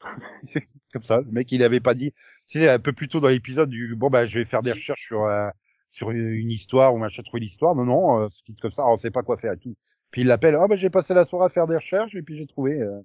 Comme 0.92 1.04
ça, 1.04 1.18
le 1.20 1.30
mec 1.30 1.50
il 1.52 1.62
avait 1.62 1.80
pas 1.80 1.94
dit. 1.94 2.12
Sais, 2.48 2.68
un 2.68 2.78
peu 2.78 2.92
plus 2.92 3.08
tôt 3.08 3.20
dans 3.20 3.28
l'épisode 3.28 3.70
du 3.70 3.94
bon 3.94 4.10
bah 4.10 4.26
je 4.26 4.38
vais 4.38 4.44
faire 4.44 4.62
des 4.62 4.72
recherches 4.72 5.06
sur 5.06 5.24
euh, 5.24 5.48
sur 5.90 6.10
une 6.10 6.50
histoire 6.50 6.94
ou 6.94 6.98
machin 6.98 7.22
trouver 7.22 7.40
l'histoire. 7.40 7.74
Non 7.74 7.84
non, 7.84 8.20
euh, 8.24 8.28
ce 8.30 8.42
comme 8.60 8.72
ça, 8.72 8.84
on 8.86 8.96
sait 8.98 9.10
pas 9.10 9.22
quoi 9.22 9.36
faire 9.36 9.52
et 9.52 9.58
tout. 9.58 9.76
Puis 10.10 10.22
il 10.22 10.26
l'appelle. 10.26 10.56
Ah 10.60 10.66
bah 10.68 10.76
j'ai 10.76 10.90
passé 10.90 11.14
la 11.14 11.24
soirée 11.24 11.46
à 11.46 11.48
faire 11.50 11.66
des 11.66 11.76
recherches 11.76 12.14
et 12.14 12.22
puis 12.22 12.36
j'ai 12.36 12.46
trouvé. 12.46 12.80
euh. 12.80 13.00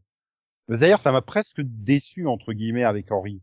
D'ailleurs, 0.69 0.99
ça 0.99 1.11
m'a 1.11 1.21
presque 1.21 1.61
déçu 1.61 2.27
entre 2.27 2.53
guillemets 2.53 2.83
avec 2.83 3.11
Henri. 3.11 3.41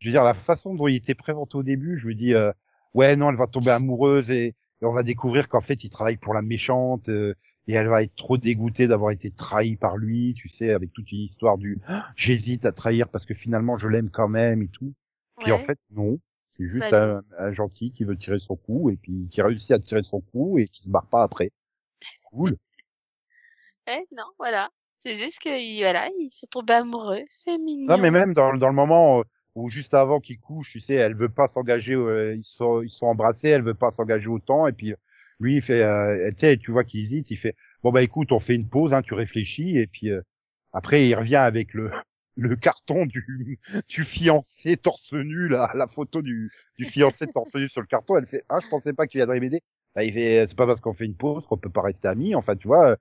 Je 0.00 0.08
veux 0.08 0.12
dire 0.12 0.24
la 0.24 0.34
façon 0.34 0.74
dont 0.74 0.88
il 0.88 0.96
était 0.96 1.14
présenté 1.14 1.56
au 1.56 1.62
début, 1.62 1.98
je 1.98 2.08
me 2.08 2.14
dis 2.14 2.34
euh, 2.34 2.52
ouais 2.94 3.16
non 3.16 3.30
elle 3.30 3.36
va 3.36 3.46
tomber 3.46 3.70
amoureuse 3.72 4.30
et, 4.30 4.48
et 4.82 4.84
on 4.86 4.92
va 4.92 5.02
découvrir 5.04 5.48
qu'en 5.48 5.60
fait 5.62 5.84
il 5.84 5.90
travaille 5.90 6.16
pour 6.18 6.34
la 6.34 6.42
méchante. 6.42 7.08
euh, 7.08 7.34
et 7.68 7.74
elle 7.74 7.88
va 7.88 8.02
être 8.04 8.14
trop 8.16 8.36
dégoûtée 8.38 8.88
d'avoir 8.88 9.10
été 9.12 9.30
trahie 9.30 9.76
par 9.76 9.96
lui, 9.96 10.34
tu 10.34 10.48
sais, 10.48 10.72
avec 10.72 10.92
toute 10.92 11.10
une 11.12 11.18
histoire 11.20 11.58
du 11.58 11.80
Ah, 11.86 12.08
j'hésite 12.16 12.64
à 12.66 12.72
trahir 12.72 13.08
parce 13.08 13.26
que 13.26 13.34
finalement 13.34 13.76
je 13.76 13.88
l'aime 13.88 14.10
quand 14.10 14.28
même 14.28 14.62
et 14.62 14.68
tout. 14.68 14.94
Puis 15.40 15.52
en 15.52 15.58
fait 15.58 15.78
non, 15.90 16.18
c'est 16.52 16.68
juste 16.68 16.92
Bah 16.92 17.20
un, 17.20 17.22
un 17.38 17.52
gentil 17.52 17.92
qui 17.92 18.04
veut 18.04 18.16
tirer 18.18 18.38
son 18.38 18.56
coup 18.56 18.90
et 18.90 18.96
puis 18.96 19.28
qui 19.30 19.42
réussit 19.42 19.72
à 19.72 19.78
tirer 19.80 20.02
son 20.04 20.20
coup 20.20 20.58
et 20.58 20.68
qui 20.68 20.82
se 20.84 20.90
barre 20.90 21.06
pas 21.08 21.22
après. 21.22 21.50
Cool. 22.32 22.56
Ouais, 23.86 24.06
non, 24.12 24.24
voilà. 24.38 24.70
C'est 25.06 25.18
juste 25.18 25.38
que 25.38 25.78
voilà, 25.82 26.08
ils 26.18 26.30
sont 26.32 26.48
tombés 26.50 26.72
amoureux, 26.72 27.22
c'est 27.28 27.58
mignon. 27.58 27.94
Non 27.94 27.96
mais 27.96 28.10
même 28.10 28.34
dans, 28.34 28.56
dans 28.56 28.66
le 28.66 28.74
moment 28.74 29.20
euh, 29.20 29.22
où 29.54 29.70
juste 29.70 29.94
avant 29.94 30.18
qu'il 30.18 30.40
couche, 30.40 30.72
tu 30.72 30.80
sais, 30.80 30.94
elle 30.94 31.14
veut 31.14 31.28
pas 31.28 31.46
s'engager, 31.46 31.92
euh, 31.94 32.34
ils 32.34 32.44
sont 32.44 32.82
ils 32.82 32.90
sont 32.90 33.06
embrassés, 33.06 33.50
elle 33.50 33.62
veut 33.62 33.74
pas 33.74 33.92
s'engager 33.92 34.26
autant 34.26 34.66
et 34.66 34.72
puis 34.72 34.94
lui 35.38 35.54
il 35.54 35.62
fait, 35.62 35.84
euh, 35.84 36.32
tu 36.32 36.38
sais, 36.38 36.56
tu 36.56 36.72
vois 36.72 36.82
qu'il 36.82 37.04
hésite, 37.04 37.30
il 37.30 37.36
fait 37.36 37.54
bon 37.84 37.92
bah 37.92 38.02
écoute, 38.02 38.32
on 38.32 38.40
fait 38.40 38.56
une 38.56 38.68
pause, 38.68 38.94
hein, 38.94 39.02
tu 39.02 39.14
réfléchis 39.14 39.78
et 39.78 39.86
puis 39.86 40.10
euh, 40.10 40.22
après 40.72 41.06
il 41.06 41.14
revient 41.14 41.36
avec 41.36 41.72
le 41.72 41.88
le 42.34 42.56
carton 42.56 43.06
du 43.06 43.60
du 43.88 44.02
fiancé 44.02 44.76
torse 44.76 45.12
nu 45.12 45.46
là, 45.46 45.70
la 45.76 45.86
photo 45.86 46.20
du 46.20 46.50
du 46.78 46.84
fiancé 46.84 47.28
torse 47.28 47.54
nu 47.54 47.68
sur 47.68 47.80
le 47.80 47.86
carton, 47.86 48.16
elle 48.16 48.26
fait 48.26 48.42
ah 48.48 48.58
je 48.60 48.68
pensais 48.68 48.92
pas 48.92 49.06
que 49.06 49.12
tu 49.12 49.18
viendrais 49.18 49.38
m'aider. 49.38 49.62
Bah, 49.94 50.02
il 50.02 50.12
fait 50.12 50.46
c'est 50.48 50.56
pas 50.56 50.66
parce 50.66 50.80
qu'on 50.80 50.94
fait 50.94 51.04
une 51.06 51.16
pause 51.16 51.46
qu'on 51.46 51.58
peut 51.58 51.70
pas 51.70 51.82
rester 51.82 52.08
amis, 52.08 52.34
enfin 52.34 52.56
tu 52.56 52.66
vois, 52.66 52.96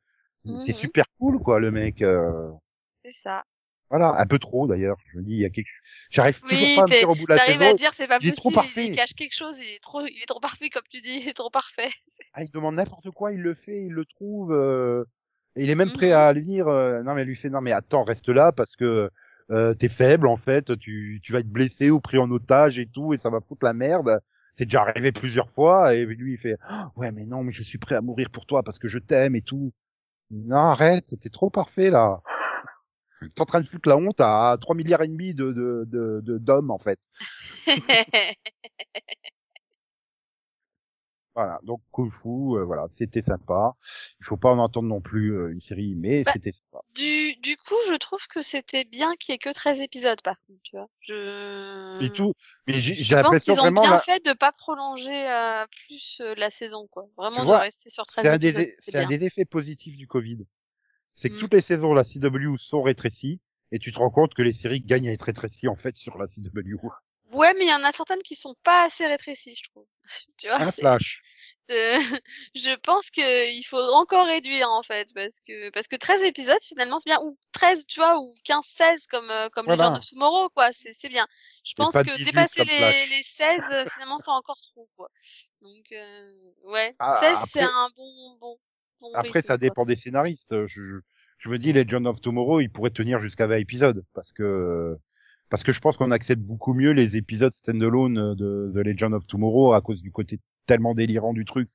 c'est 0.66 0.74
super 0.74 1.06
cool 1.20 1.40
quoi 1.40 1.60
le 1.60 1.72
mec. 1.72 2.02
euh, 2.02 2.52
C'est 3.04 3.12
ça. 3.12 3.44
voilà, 3.90 4.16
un 4.18 4.26
peu 4.26 4.40
trop 4.40 4.68
d'ailleurs. 4.68 4.98
Je 5.12 5.20
me 5.20 5.24
dis, 5.24 5.34
il 5.34 5.40
y 5.40 5.46
a 5.46 5.50
quelque 5.50 5.70
J'arrive 6.10 6.42
Oui, 6.44 6.50
toujours 6.50 6.76
pas 6.76 6.84
à 6.84 6.88
me 6.88 7.00
dire 7.00 7.10
au 7.10 7.16
bout 7.16 7.26
de 7.26 7.30
la 7.34 7.38
saison. 7.40 7.62
à 7.70 7.74
dire 7.74 7.94
c'est 7.94 8.08
pas 8.08 8.18
il 8.22 8.30
est 8.30 8.32
trop 8.32 8.52
parfait. 8.52 8.88
il 8.88 8.96
cache 8.96 9.14
quelque 9.14 9.36
chose, 9.36 9.58
il 9.60 9.70
est 9.76 9.80
trop, 9.80 10.02
il 10.06 10.22
est 10.22 10.26
trop 10.26 10.40
parfait 10.40 10.70
comme 10.70 10.84
tu 10.90 11.02
dis, 11.02 11.20
il 11.22 11.28
est 11.30 11.34
trop 11.34 11.50
parfait. 11.50 11.90
Ah, 12.34 12.44
il 12.44 12.52
demande 12.52 12.76
n'importe 12.76 13.10
quoi, 13.12 13.32
il 13.32 13.42
le 13.42 13.54
fait, 13.54 13.86
il 13.86 13.94
le 13.94 14.06
trouve. 14.06 14.52
euh, 14.52 15.06
et 15.56 15.64
il 15.64 15.70
est 15.70 15.76
même 15.76 15.92
prêt 15.92 16.12
à 16.12 16.34
lui 16.34 16.44
dire, 16.44 16.68
euh, 16.68 17.02
non 17.04 17.14
mais 17.14 17.22
elle 17.22 17.28
lui 17.28 17.36
fait, 17.38 17.50
non 17.50 17.62
mais 17.62 17.72
attends, 17.72 18.04
reste 18.04 18.28
là 18.28 18.52
parce 18.52 18.76
que 18.76 19.10
euh, 19.52 19.74
t'es 19.74 19.88
faible 19.88 20.28
en 20.28 20.36
fait, 20.36 20.78
tu, 20.80 21.22
tu 21.24 21.32
vas 21.32 21.40
être 21.40 21.48
blessé 21.50 21.92
ou 21.92 22.02
pris 22.02 22.18
en 22.18 22.30
otage 22.32 22.78
et 22.80 22.88
tout, 22.88 23.14
et 23.14 23.18
ça 23.18 23.30
va 23.30 23.40
foutre 23.40 23.64
la 23.66 23.74
merde. 23.74 24.20
C'est 24.58 24.66
déjà 24.66 24.82
arrivé 24.82 25.12
plusieurs 25.14 25.50
fois, 25.50 25.94
et 25.96 26.06
lui 26.06 26.34
il 26.34 26.38
fait, 26.38 26.58
Ah, 26.68 26.92
ouais 26.98 27.12
mais 27.12 27.26
non, 27.26 27.44
mais 27.44 27.52
je 27.54 27.64
suis 27.64 27.78
prêt 27.78 27.96
à 27.96 28.02
mourir 28.02 28.30
pour 28.32 28.46
toi 28.46 28.64
parce 28.64 28.80
que 28.80 28.88
je 28.90 29.00
t'aime 29.00 29.36
et 29.36 29.42
tout. 29.42 29.72
Non 30.30 30.58
arrête, 30.70 31.18
t'es 31.20 31.30
trop 31.30 31.50
parfait 31.50 31.90
là. 31.90 32.22
T'es 33.22 33.42
en 33.42 33.46
train 33.46 33.62
de 33.62 33.68
foutre 33.68 33.90
la 33.90 33.98
honte 33.98 34.20
à 34.20 34.58
3 34.60 34.76
milliards 34.76 35.02
et 35.04 35.08
demi 35.08 35.34
de 35.34 35.52
de 35.52 35.86
de 35.88 36.22
de- 36.24 36.38
d'hommes 36.38 36.72
en 36.72 36.80
fait. 36.80 37.00
Voilà, 41.36 41.60
donc 41.64 41.82
Kung 41.92 42.12
Fu, 42.14 42.30
euh, 42.30 42.64
voilà, 42.64 42.86
c'était 42.92 43.22
sympa. 43.22 43.74
Il 44.22 44.26
faut 44.26 44.38
pas 44.38 44.50
en 44.50 44.58
entendre 44.58 44.88
non 44.88 45.02
plus 45.02 45.36
euh, 45.36 45.52
une 45.52 45.60
série, 45.60 45.94
mais 45.96 46.24
Bah, 46.24 46.32
c'était 46.34 46.54
sympa. 46.54 46.80
Du, 46.96 47.36
du 47.42 47.58
coup, 47.58 47.76
je 47.90 47.96
trouve 47.96 48.26
que 48.28 48.42
c'était 48.42 48.86
bien 48.86 49.14
qu'il 49.18 49.34
y 49.34 49.36
ait 49.36 49.38
que 49.38 49.54
13 49.54 49.82
épisodes, 49.82 50.22
par 50.22 50.38
contre, 50.48 50.62
tu 50.64 50.78
vois. 50.78 50.88
Je... 51.02 52.06
Et 52.06 52.10
tout, 52.10 52.34
mais 52.68 52.80
j'ai 52.80 53.16
l'impression 53.16 53.54
qu'ils 53.54 53.62
ont 53.64 53.72
bien 53.72 53.98
fait 54.00 54.24
de 54.26 54.32
pas 54.32 54.54
prolonger 54.54 55.30
euh, 55.30 55.66
plus 55.86 56.22
euh, 56.22 56.36
la 56.38 56.50
saison, 56.50 56.88
quoi. 56.88 57.06
Vraiment 57.18 57.44
de 57.44 57.52
rester 57.52 57.90
sur 57.90 58.06
13 58.06 58.24
c'est 58.24 58.30
un 58.30 58.38
des 58.38 58.50
épisodes, 58.62 58.76
c'est 58.80 58.96
un 58.96 59.06
bien. 59.06 59.18
des 59.18 59.26
effets 59.26 59.46
positifs 59.46 59.98
du 59.98 60.08
Covid. 60.08 60.38
C'est 61.12 61.30
que 61.30 61.36
Mm. 61.36 61.40
toutes 61.40 61.54
les 61.54 61.62
saisons 61.62 61.94
la 61.94 62.04
CW 62.04 62.58
sont 62.58 62.82
rétrécies 62.82 63.42
et 63.72 63.80
tu 63.80 63.92
te 63.92 64.00
rends 64.00 64.10
compte 64.10 64.34
que 64.34 64.42
les 64.42 64.54
séries 64.54 64.82
gagnent 64.82 65.10
à 65.10 65.12
être 65.12 65.24
rétrécies 65.24 65.68
en 65.68 65.76
fait 65.76 65.96
sur 65.98 66.18
la 66.18 66.28
CW. 66.28 66.78
Ouais, 67.32 67.54
mais 67.56 67.66
il 67.66 67.70
y 67.70 67.74
en 67.74 67.84
a 67.84 67.92
certaines 67.92 68.22
qui 68.22 68.36
sont 68.36 68.56
pas 68.64 68.84
assez 68.86 69.06
rétrécies, 69.06 69.56
je 69.56 69.70
trouve. 69.70 69.86
tu 70.40 70.48
vois, 70.48 70.62
Un 70.62 70.72
flash. 70.72 71.22
je, 71.70 72.20
je 72.54 72.76
pense 72.82 73.10
que 73.10 73.52
il 73.52 73.64
faut 73.64 73.80
encore 73.94 74.28
réduire 74.28 74.70
en 74.70 74.84
fait 74.84 75.08
parce 75.16 75.40
que 75.40 75.72
parce 75.72 75.88
que 75.88 75.96
13 75.96 76.22
épisodes 76.22 76.62
finalement 76.62 77.00
c'est 77.00 77.10
bien 77.10 77.20
ou 77.24 77.40
13 77.54 77.88
tu 77.88 78.00
vois 78.00 78.20
ou 78.20 78.36
15 78.44 78.64
16 78.64 79.08
comme 79.08 79.32
euh, 79.32 79.50
comme 79.50 79.66
Voilà. 79.66 79.86
Legend 79.86 79.98
of 79.98 80.06
Tomorrow 80.08 80.50
quoi 80.50 80.72
c'est 80.72 80.94
c'est 80.94 81.10
bien 81.10 81.26
je 81.64 81.74
pense 81.76 81.96
que 81.96 82.04
18 82.18 82.24
dépasser 82.26 82.66
les, 82.66 83.08
les 83.08 83.24
16 83.24 83.64
euh, 83.72 83.86
finalement 83.90 84.20
c'est 84.20 84.30
encore 84.30 84.58
trop 84.58 84.88
quoi 84.96 85.10
donc 85.62 85.86
euh, 85.92 86.34
ouais 86.66 86.96
Ah, 87.00 87.18
16 87.20 87.38
c'est 87.52 87.62
un 87.62 87.90
bon 87.98 88.38
bon 88.40 88.60
bon 89.00 89.12
Après, 89.16 89.40
rythme, 89.40 89.48
ça 89.48 89.54
quoi. 89.54 89.58
dépend 89.58 89.86
des 89.86 89.96
scénaristes. 89.96 90.68
Je, 90.68 90.82
je, 90.84 90.96
je 91.40 91.50
me 91.50 91.58
dis, 91.58 91.74
les 91.74 91.86
John 91.88 92.06
of 92.08 92.22
Tomorrow, 92.22 92.60
ils 92.62 92.70
pourraient 92.72 92.92
tenir 92.92 93.18
jusqu'à 93.20 93.48
20 93.48 93.58
épisodes. 93.58 94.04
Parce 94.14 94.32
que, 94.32 94.96
parce 95.50 95.64
que 95.64 95.72
je 95.72 95.80
pense 95.80 95.98
qu'on 95.98 96.12
accepte 96.12 96.42
beaucoup 96.42 96.74
mieux 96.74 96.92
les 96.92 97.18
épisodes 97.18 97.54
standalone 97.54 98.36
de, 98.36 98.72
de 98.74 98.82
Legend 98.82 99.14
of 99.14 99.26
Tomorrow 99.28 99.74
à 99.74 99.82
cause 99.82 100.02
du 100.02 100.12
côté 100.12 100.40
tellement 100.66 100.96
délirant 100.96 101.34
du 101.34 101.46
truc. 101.46 101.70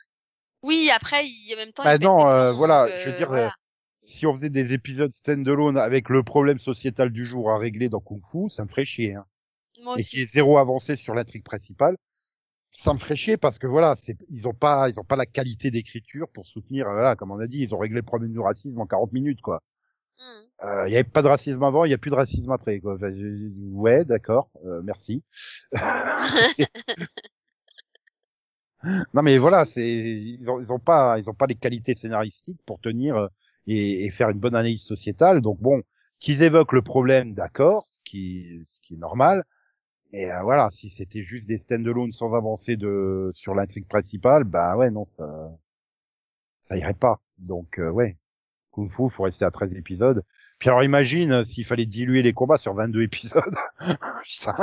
oui 0.63 0.91
après 0.95 1.25
il, 1.25 1.55
en 1.55 1.57
même 1.57 1.73
temps 1.73 1.85
Bah 1.85 1.99
non, 1.99 2.19
des 2.19 2.25
euh, 2.25 2.49
plans, 2.49 2.59
voilà, 2.59 2.89
je 2.89 3.09
veux 3.09 3.15
euh, 3.15 3.19
dire, 3.19 3.29
voilà. 3.29 3.55
Si 4.03 4.27
on 4.27 4.35
faisait 4.35 4.51
des 4.51 4.73
épisodes 4.73 5.11
standalone 5.11 5.77
avec 5.77 6.09
le 6.09 6.23
problème 6.23 6.59
sociétal 6.59 7.11
du 7.11 7.25
jour 7.25 7.51
à 7.51 7.59
régler 7.59 7.89
dans 7.89 8.01
Kung 8.01 8.23
Fu, 8.27 8.49
ça 8.49 8.65
me 8.65 8.69
ferait 8.69 8.87
chier. 8.87 9.15
Hein. 9.15 9.27
moi 9.83 9.97
Et 9.99 10.03
qu'il 10.03 10.21
y 10.21 10.23
ait 10.23 10.27
zéro 10.27 10.57
avancé 10.59 10.97
sur 10.97 11.15
l'intrigue 11.15 11.45
principale, 11.45 11.97
ça 12.73 12.95
me 12.95 12.99
ferait 12.99 13.17
chier 13.17 13.37
parce 13.37 13.59
que 13.59 13.67
voilà, 13.67 13.95
c'est, 13.97 14.17
ils 14.29 14.49
ont 14.49 14.55
pas, 14.55 14.89
ils 14.89 14.99
ont 14.99 15.05
pas 15.05 15.17
la 15.17 15.27
qualité 15.27 15.71
d'écriture 15.71 16.29
pour 16.29 16.47
soutenir, 16.47 16.87
voilà, 16.87 17.15
comme 17.17 17.31
on 17.31 17.41
a 17.41 17.47
dit, 17.47 17.59
ils 17.59 17.75
ont 17.75 17.79
réglé 17.79 17.97
le 17.97 18.07
problème 18.07 18.33
du 18.33 18.41
racisme 18.41 18.81
en 18.81 18.87
40 18.87 19.13
minutes, 19.13 19.43
quoi. 19.43 19.61
Hmm. 20.21 20.67
Euh, 20.67 20.89
Il 20.89 20.93
y 20.93 20.97
avait 20.97 21.05
pas 21.05 21.23
de 21.23 21.29
racisme 21.29 21.63
avant, 21.63 21.85
il 21.85 21.91
y 21.91 21.95
a 21.95 21.99
plus 21.99 22.11
de 22.11 22.17
racisme 22.17 22.51
après. 22.53 22.81
Quoi. 22.81 22.95
Enfin, 22.97 23.11
je- 23.15 23.51
ouais, 23.73 24.05
d'accord, 24.05 24.51
euh, 24.67 24.83
merci. 24.85 25.25
non 29.15 29.23
mais 29.23 29.39
voilà, 29.39 29.67
c'est 29.67 29.83
ils 29.89 30.49
ont, 30.49 30.61
ils 30.61 30.71
ont 30.73 30.79
pas 30.79 31.19
ils 31.19 31.29
ont 31.31 31.35
pas 31.35 31.47
les 31.47 31.55
qualités 31.55 31.95
scénaristiques 31.95 32.61
pour 32.67 32.81
tenir 32.81 33.17
euh, 33.17 33.29
et, 33.67 34.05
et 34.07 34.11
faire 34.11 34.31
une 34.31 34.39
bonne 34.39 34.55
analyse 34.55 34.83
sociétale. 34.85 35.41
Donc 35.41 35.61
bon, 35.61 35.83
qu'ils 36.19 36.43
évoquent 36.43 36.73
le 36.73 36.83
problème, 36.83 37.35
d'accord, 37.35 37.85
ce 37.89 37.99
qui 38.05 38.63
ce 38.67 38.81
qui 38.83 38.95
est 38.95 38.97
normal. 38.99 39.45
Et 40.13 40.33
euh, 40.33 40.43
voilà, 40.43 40.71
si 40.73 40.91
c'était 40.91 41.23
juste 41.25 41.47
des 41.49 41.59
stand-alone 41.59 42.13
sans 42.13 42.35
avancer 42.35 42.77
de 42.77 43.31
sur 43.35 43.55
l'intrigue 43.55 43.89
principale, 43.89 44.45
bah 44.45 44.77
ouais 44.77 44.91
non 44.91 45.07
ça 45.19 45.53
ça 46.61 46.77
irait 46.79 46.95
pas. 46.95 47.21
Donc 47.39 47.79
euh, 47.79 47.91
ouais, 47.91 48.17
Kung 48.73 48.91
Fu, 48.91 49.11
faut 49.11 49.25
rester 49.25 49.45
à 49.45 49.51
13 49.51 49.73
épisodes. 49.75 50.25
Puis 50.59 50.69
alors 50.69 50.83
imagine 50.83 51.33
euh, 51.33 51.45
s'il 51.45 51.65
fallait 51.65 51.87
diluer 51.87 52.23
les 52.23 52.33
combats 52.33 52.57
sur 52.59 52.75
22 52.75 53.03
épisodes. 53.03 53.55
Ça. 54.29 54.55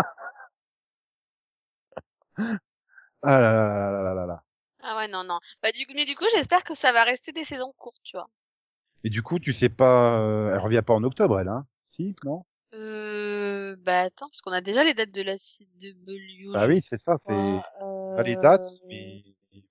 Ah 3.22 3.40
là 3.42 3.52
là 3.52 3.92
là 3.92 4.02
là 4.04 4.14
là 4.14 4.26
là 4.26 4.44
ah 4.82 4.96
ouais 4.98 5.08
non 5.08 5.24
non 5.24 5.40
bah 5.62 5.72
du 5.72 5.86
coup 5.86 5.94
mais 5.96 6.06
du 6.06 6.16
coup 6.16 6.26
j'espère 6.36 6.64
que 6.64 6.76
ça 6.76 6.94
va 6.94 7.04
rester 7.04 7.32
des 7.32 7.44
saisons 7.44 7.74
courtes 7.78 8.00
tu 8.04 8.16
vois 8.16 8.30
Et 9.04 9.10
du 9.10 9.24
coup, 9.24 9.40
tu 9.40 9.54
sais 9.54 9.70
pas, 9.70 10.20
euh, 10.20 10.52
elle 10.54 10.60
revient 10.60 10.84
pas 10.86 10.94
en 10.94 11.04
octobre, 11.04 11.40
elle, 11.40 11.48
hein? 11.48 11.66
Si, 11.88 12.16
non? 12.26 12.44
Euh, 12.74 13.76
bah 13.80 14.02
attends, 14.02 14.28
parce 14.30 14.42
qu'on 14.42 14.52
a 14.52 14.62
déjà 14.62 14.84
les 14.84 14.94
dates 14.94 15.12
de 15.14 15.22
la 15.24 15.38
CW. 15.38 16.52
Bah 16.54 16.68
oui, 16.68 16.82
c'est 16.82 16.98
ça, 16.98 17.18
c'est 17.20 17.34
pas 18.16 18.24
les 18.24 18.36
dates, 18.36 18.62
Euh, 18.62 18.88
mais 18.88 19.24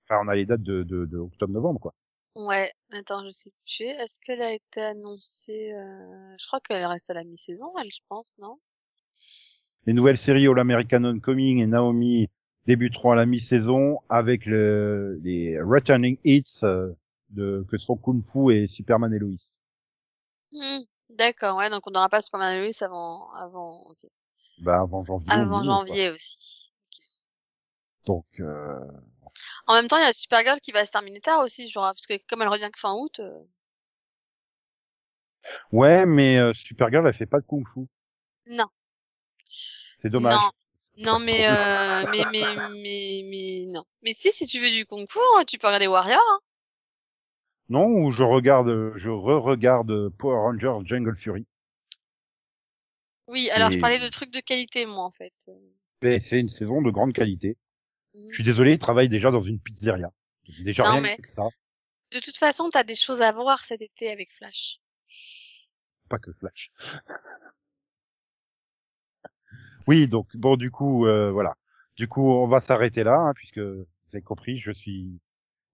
enfin 0.09 0.21
on 0.23 0.27
a 0.27 0.35
les 0.35 0.45
dates 0.45 0.63
de, 0.63 0.83
de, 0.83 1.05
de 1.05 1.17
octobre-novembre, 1.17 1.79
quoi. 1.79 1.93
Ouais, 2.37 2.71
attends, 2.91 3.25
je 3.25 3.31
sais 3.31 3.51
plus. 3.65 3.85
Est-ce 3.85 4.19
qu'elle 4.19 4.43
a 4.43 4.53
été 4.53 4.79
annoncée 4.79 5.73
euh... 5.73 6.35
Je 6.37 6.45
crois 6.45 6.59
qu'elle 6.59 6.85
reste 6.85 7.09
à 7.09 7.15
la 7.15 7.23
mi-saison, 7.23 7.73
elle, 7.81 7.89
je 7.91 8.01
pense, 8.07 8.31
non? 8.37 8.59
Les 9.87 9.93
nouvelles 9.93 10.19
séries 10.19 10.47
All 10.47 10.59
American 10.59 11.03
Homecoming 11.03 11.57
et 11.59 11.65
Naomi 11.65 12.29
débuteront 12.67 13.11
à 13.11 13.15
la 13.15 13.25
mi-saison 13.25 14.01
avec 14.07 14.45
le, 14.45 15.19
les 15.23 15.59
returning 15.59 16.19
hits 16.23 16.59
euh, 16.61 16.93
de 17.29 17.65
que 17.71 17.79
sont 17.79 17.97
Kung 17.97 18.23
Fu 18.23 18.53
et 18.53 18.67
Superman 18.67 19.11
et 19.15 19.19
Lois. 19.19 19.59
Hmm, 20.51 20.83
D'accord, 21.09 21.57
ouais, 21.57 21.71
donc 21.71 21.87
on 21.87 21.91
n'aura 21.91 22.09
pas 22.09 22.21
Superman 22.21 22.53
et 22.53 22.61
Lois 22.61 22.83
avant, 22.83 23.31
avant. 23.33 23.93
Bah 24.59 24.81
avant 24.81 25.03
janvier. 25.03 25.31
avant 25.31 25.63
janvier 25.63 26.11
aussi. 26.11 26.71
Donc 28.05 28.25
euh, 28.39 28.79
En 29.67 29.75
même 29.75 29.87
temps, 29.87 29.97
il 29.97 30.03
y 30.03 30.07
a 30.07 30.13
Supergirl 30.13 30.59
qui 30.59 30.71
va 30.71 30.85
se 30.85 30.91
terminer 30.91 31.21
tard 31.21 31.43
aussi, 31.43 31.67
genre, 31.69 31.85
parce 31.85 32.05
que 32.07 32.13
comme 32.29 32.41
elle 32.41 32.47
revient 32.47 32.69
que 32.71 32.79
fin 32.79 32.93
août. 32.93 33.19
euh, 33.19 33.43
ouais, 35.71 36.05
mais 36.05 36.37
euh, 36.37 36.53
Supergirl 36.53 37.07
elle 37.07 37.13
fait 37.13 37.25
pas 37.25 37.39
de 37.39 37.45
Kung 37.45 37.65
Fu. 37.73 37.81
Non, 38.47 38.67
C'est 40.01 40.09
dommage. 40.09 40.33
non, 40.35 40.51
non, 40.97 41.19
mais, 41.19 41.47
euh, 41.47 42.03
mais, 42.11 42.25
mais, 42.31 42.55
mais, 42.71 43.21
mais, 43.29 43.65
non. 43.67 43.83
Mais 44.01 44.13
si, 44.13 44.31
si 44.31 44.47
tu 44.47 44.59
veux 44.59 44.69
du 44.69 44.85
Kung 44.85 45.05
Fu, 45.09 45.19
hein, 45.37 45.43
tu 45.45 45.57
peux 45.57 45.67
regarder 45.67 45.87
Warrior. 45.87 46.21
Hein. 46.31 46.39
Non, 47.69 47.85
ou 47.85 48.11
je 48.11 48.23
regarde, 48.23 48.93
je 48.95 49.09
re-regarde 49.09 50.09
Power 50.17 50.37
Rangers 50.37 50.85
Jungle 50.85 51.17
Fury. 51.17 51.45
Oui, 53.27 53.49
alors 53.51 53.71
je 53.71 53.79
parlais 53.79 53.99
de 53.99 54.07
trucs 54.07 54.31
de 54.31 54.39
qualité, 54.39 54.85
moi, 54.85 55.03
en 55.03 55.11
fait. 55.11 55.33
Mais 56.01 56.21
c'est 56.21 56.39
une 56.39 56.47
saison 56.47 56.81
de 56.81 56.89
grande 56.91 57.11
qualité. 57.13 57.57
Mhm. 58.17 58.27
Je 58.29 58.33
suis 58.35 58.43
désolé, 58.43 58.73
ils 58.73 58.79
travaillent 58.79 59.09
déjà 59.09 59.31
dans 59.31 59.41
une 59.41 59.59
pizzeria. 59.59 60.11
Déjà 60.63 60.83
Non, 60.83 60.91
rien 60.93 61.01
mais- 61.01 61.17
que 61.17 61.27
ça, 61.27 61.43
De 62.11 62.19
toute 62.19 62.37
façon, 62.37 62.69
t'as 62.69 62.83
des 62.83 62.95
choses 62.95 63.21
à 63.21 63.31
voir 63.31 63.63
cet 63.65 63.81
été 63.81 64.11
avec 64.11 64.29
Flash. 64.37 64.79
pas 66.09 66.19
que 66.19 66.31
Flash. 66.33 66.71
oui, 69.87 70.07
donc 70.07 70.27
bon, 70.35 70.55
du 70.57 70.71
coup, 70.71 71.05
euh, 71.05 71.31
voilà. 71.31 71.55
Du 71.95 72.07
coup, 72.07 72.29
on 72.29 72.47
va 72.47 72.61
s'arrêter 72.61 73.03
là, 73.03 73.15
hein, 73.15 73.33
puisque 73.35 73.59
vous 73.59 73.85
avez 74.13 74.21
compris, 74.21 74.59
je 74.59 74.71
suis 74.71 75.19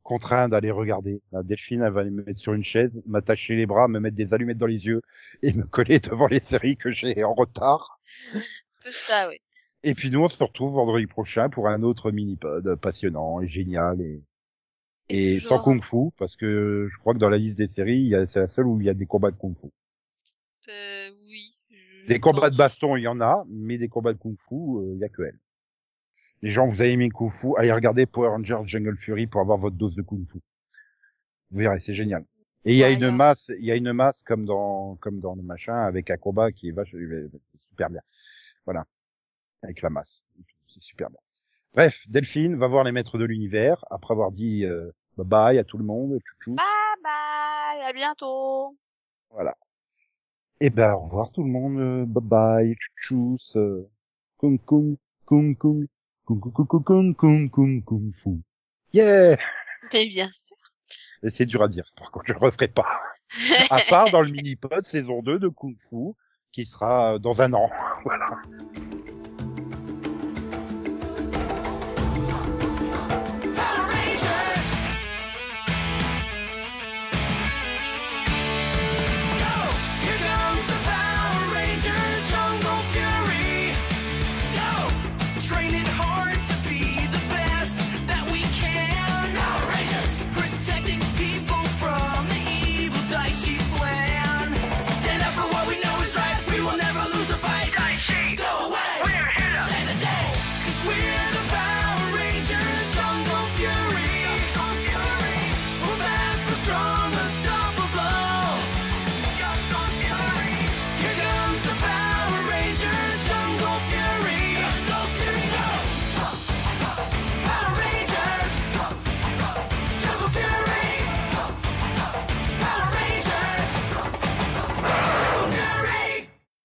contraint 0.04 0.50
d'aller 0.50 0.72
regarder. 0.72 1.22
La 1.32 1.44
Delphine, 1.44 1.82
elle 1.82 1.94
va 1.94 2.04
me 2.04 2.24
mettre 2.24 2.40
sur 2.40 2.54
une 2.54 2.64
chaise, 2.64 2.92
m'attacher 3.06 3.56
les 3.56 3.66
bras, 3.66 3.88
me 3.88 4.00
mettre 4.00 4.16
des 4.16 4.34
allumettes 4.34 4.58
dans 4.58 4.66
les 4.66 4.86
yeux 4.86 5.02
et 5.42 5.54
me 5.54 5.64
coller 5.66 6.00
devant 6.00 6.28
les 6.28 6.40
séries 6.40 6.78
que 6.78 6.92
j'ai 6.92 7.24
en 7.24 7.34
retard. 7.34 8.00
Un 8.34 8.40
peu 8.84 8.92
ça, 8.92 9.30
oui. 9.30 9.40
Et 9.84 9.96
puis 9.96 10.10
nous, 10.10 10.22
on 10.22 10.30
se 10.30 10.42
retrouve 10.42 10.74
vendredi 10.74 11.08
prochain 11.08 11.50
pour 11.50 11.68
un 11.68 11.84
autre 11.84 12.12
mini-pod 12.12 12.76
passionnant 12.76 13.42
et 13.42 13.48
génial 13.48 14.02
et, 14.02 14.24
et 15.10 15.40
sans 15.40 15.60
kung 15.60 15.84
fu, 15.84 16.12
parce 16.18 16.36
que 16.36 16.88
je 16.92 16.98
crois 17.00 17.14
que 17.14 17.20
dans 17.20 17.30
la 17.30 17.38
liste 17.38 17.58
des 17.58 17.68
séries, 17.68 18.14
c'est 18.28 18.40
la 18.40 18.48
seule 18.48 18.68
où 18.68 18.80
il 18.80 18.86
y 18.86 18.90
a 18.90 18.94
des 18.94 19.06
combats 19.06 19.32
de 19.32 19.38
kung 19.38 19.56
fu. 19.60 19.68
Euh, 20.70 21.10
oui. 21.28 21.56
je 21.70 22.08
Des 22.08 22.20
combats 22.20 22.50
de 22.50 22.56
baston, 22.56 22.96
il 22.96 23.02
y 23.02 23.08
en 23.08 23.20
a, 23.20 23.44
mais 23.50 23.78
des 23.78 23.90
combats 23.90 24.14
de 24.14 24.18
kung 24.18 24.38
fu, 24.48 24.56
euh, 24.56 24.94
il 24.94 25.00
y 25.00 25.04
a 25.04 25.10
que 25.10 25.24
elle. 25.24 25.38
Les 26.42 26.50
gens, 26.50 26.68
vous 26.68 26.82
avez 26.82 26.92
aimé 26.92 27.10
kung 27.10 27.32
fu, 27.32 27.50
allez 27.58 27.72
regarder 27.72 28.06
Power 28.06 28.30
Rangers 28.30 28.62
Jungle 28.66 28.98
Fury 28.98 29.28
pour 29.28 29.42
avoir 29.42 29.58
votre 29.58 29.76
dose 29.76 29.96
de 29.96 30.02
kung 30.02 30.26
fu. 30.32 30.40
Vous 31.52 31.60
verrez, 31.60 31.80
c'est 31.80 31.96
génial. 31.96 32.26
Et 32.66 32.72
il 32.72 32.78
y 32.78 32.84
a 32.84 32.90
une 32.90 33.12
masse, 33.12 33.52
il 33.60 33.66
y 33.66 33.72
a 33.72 33.76
une 33.76 33.92
masse 33.92 34.24
comme 34.24 34.46
dans, 34.46 34.96
comme 34.96 35.20
dans 35.20 35.36
le 35.36 35.44
machin, 35.44 35.76
avec 35.76 36.10
un 36.10 36.18
combat 36.18 36.54
qui 36.54 36.70
est 36.70 36.72
vache, 36.72 36.96
super 37.60 37.90
bien. 37.90 38.02
Voilà 38.66 38.86
avec 39.64 39.82
la 39.82 39.90
masse. 39.90 40.26
C'est 40.68 40.82
super 40.82 41.10
bien. 41.10 41.20
Bref, 41.74 42.08
Delphine 42.10 42.56
va 42.56 42.68
voir 42.68 42.84
les 42.84 42.92
maîtres 42.92 43.18
de 43.18 43.26
l'univers 43.26 43.84
après 43.90 44.14
avoir 44.14 44.32
dit 44.32 44.66
euh, 44.66 44.92
bye 45.18 45.26
bye 45.26 45.58
à 45.60 45.64
tout 45.64 45.78
le 45.78 45.84
monde. 45.84 46.20
Tchou 46.20 46.36
-tchou. 46.40 46.56
Bye 46.56 46.66
bye, 47.04 47.90
à 47.90 47.94
bientôt. 47.94 48.78
Voilà. 49.32 49.56
Eh 50.60 50.70
ben, 50.70 50.94
au 50.94 51.06
revoir 51.06 51.32
tout 51.32 51.44
le 51.44 51.50
monde. 51.50 52.06
Bye 52.06 52.24
bye, 52.24 52.76
tchouss. 53.02 53.58
Kung 54.38 54.60
kung, 54.60 54.98
kung 55.26 55.56
kung, 55.56 55.88
kung 56.26 56.40
kung 56.42 56.54
kung 56.54 56.84
kung 56.84 57.16
kung 57.16 57.50
kung 57.50 57.82
kung 57.82 58.14
fu. 58.14 58.42
Yeah! 58.92 59.38
Mais 59.92 60.06
bien 60.06 60.30
sûr. 60.32 60.56
C'est 61.30 61.46
dur 61.46 61.64
à 61.64 61.68
dire. 61.70 61.92
Par 61.96 62.12
contre, 62.12 62.26
je 62.28 62.34
le 62.34 62.40
referai 62.40 62.68
pas. 62.68 62.86
à 63.70 63.80
part 63.90 64.12
dans 64.12 64.22
le 64.22 64.30
mini-pod 64.30 64.86
saison 64.86 65.22
2 65.22 65.40
de 65.40 65.48
Kung 65.48 65.76
Fu, 65.80 66.14
qui 66.52 66.66
sera 66.66 67.18
dans 67.20 67.42
un 67.42 67.54
an. 67.54 67.70
voilà. 68.04 68.30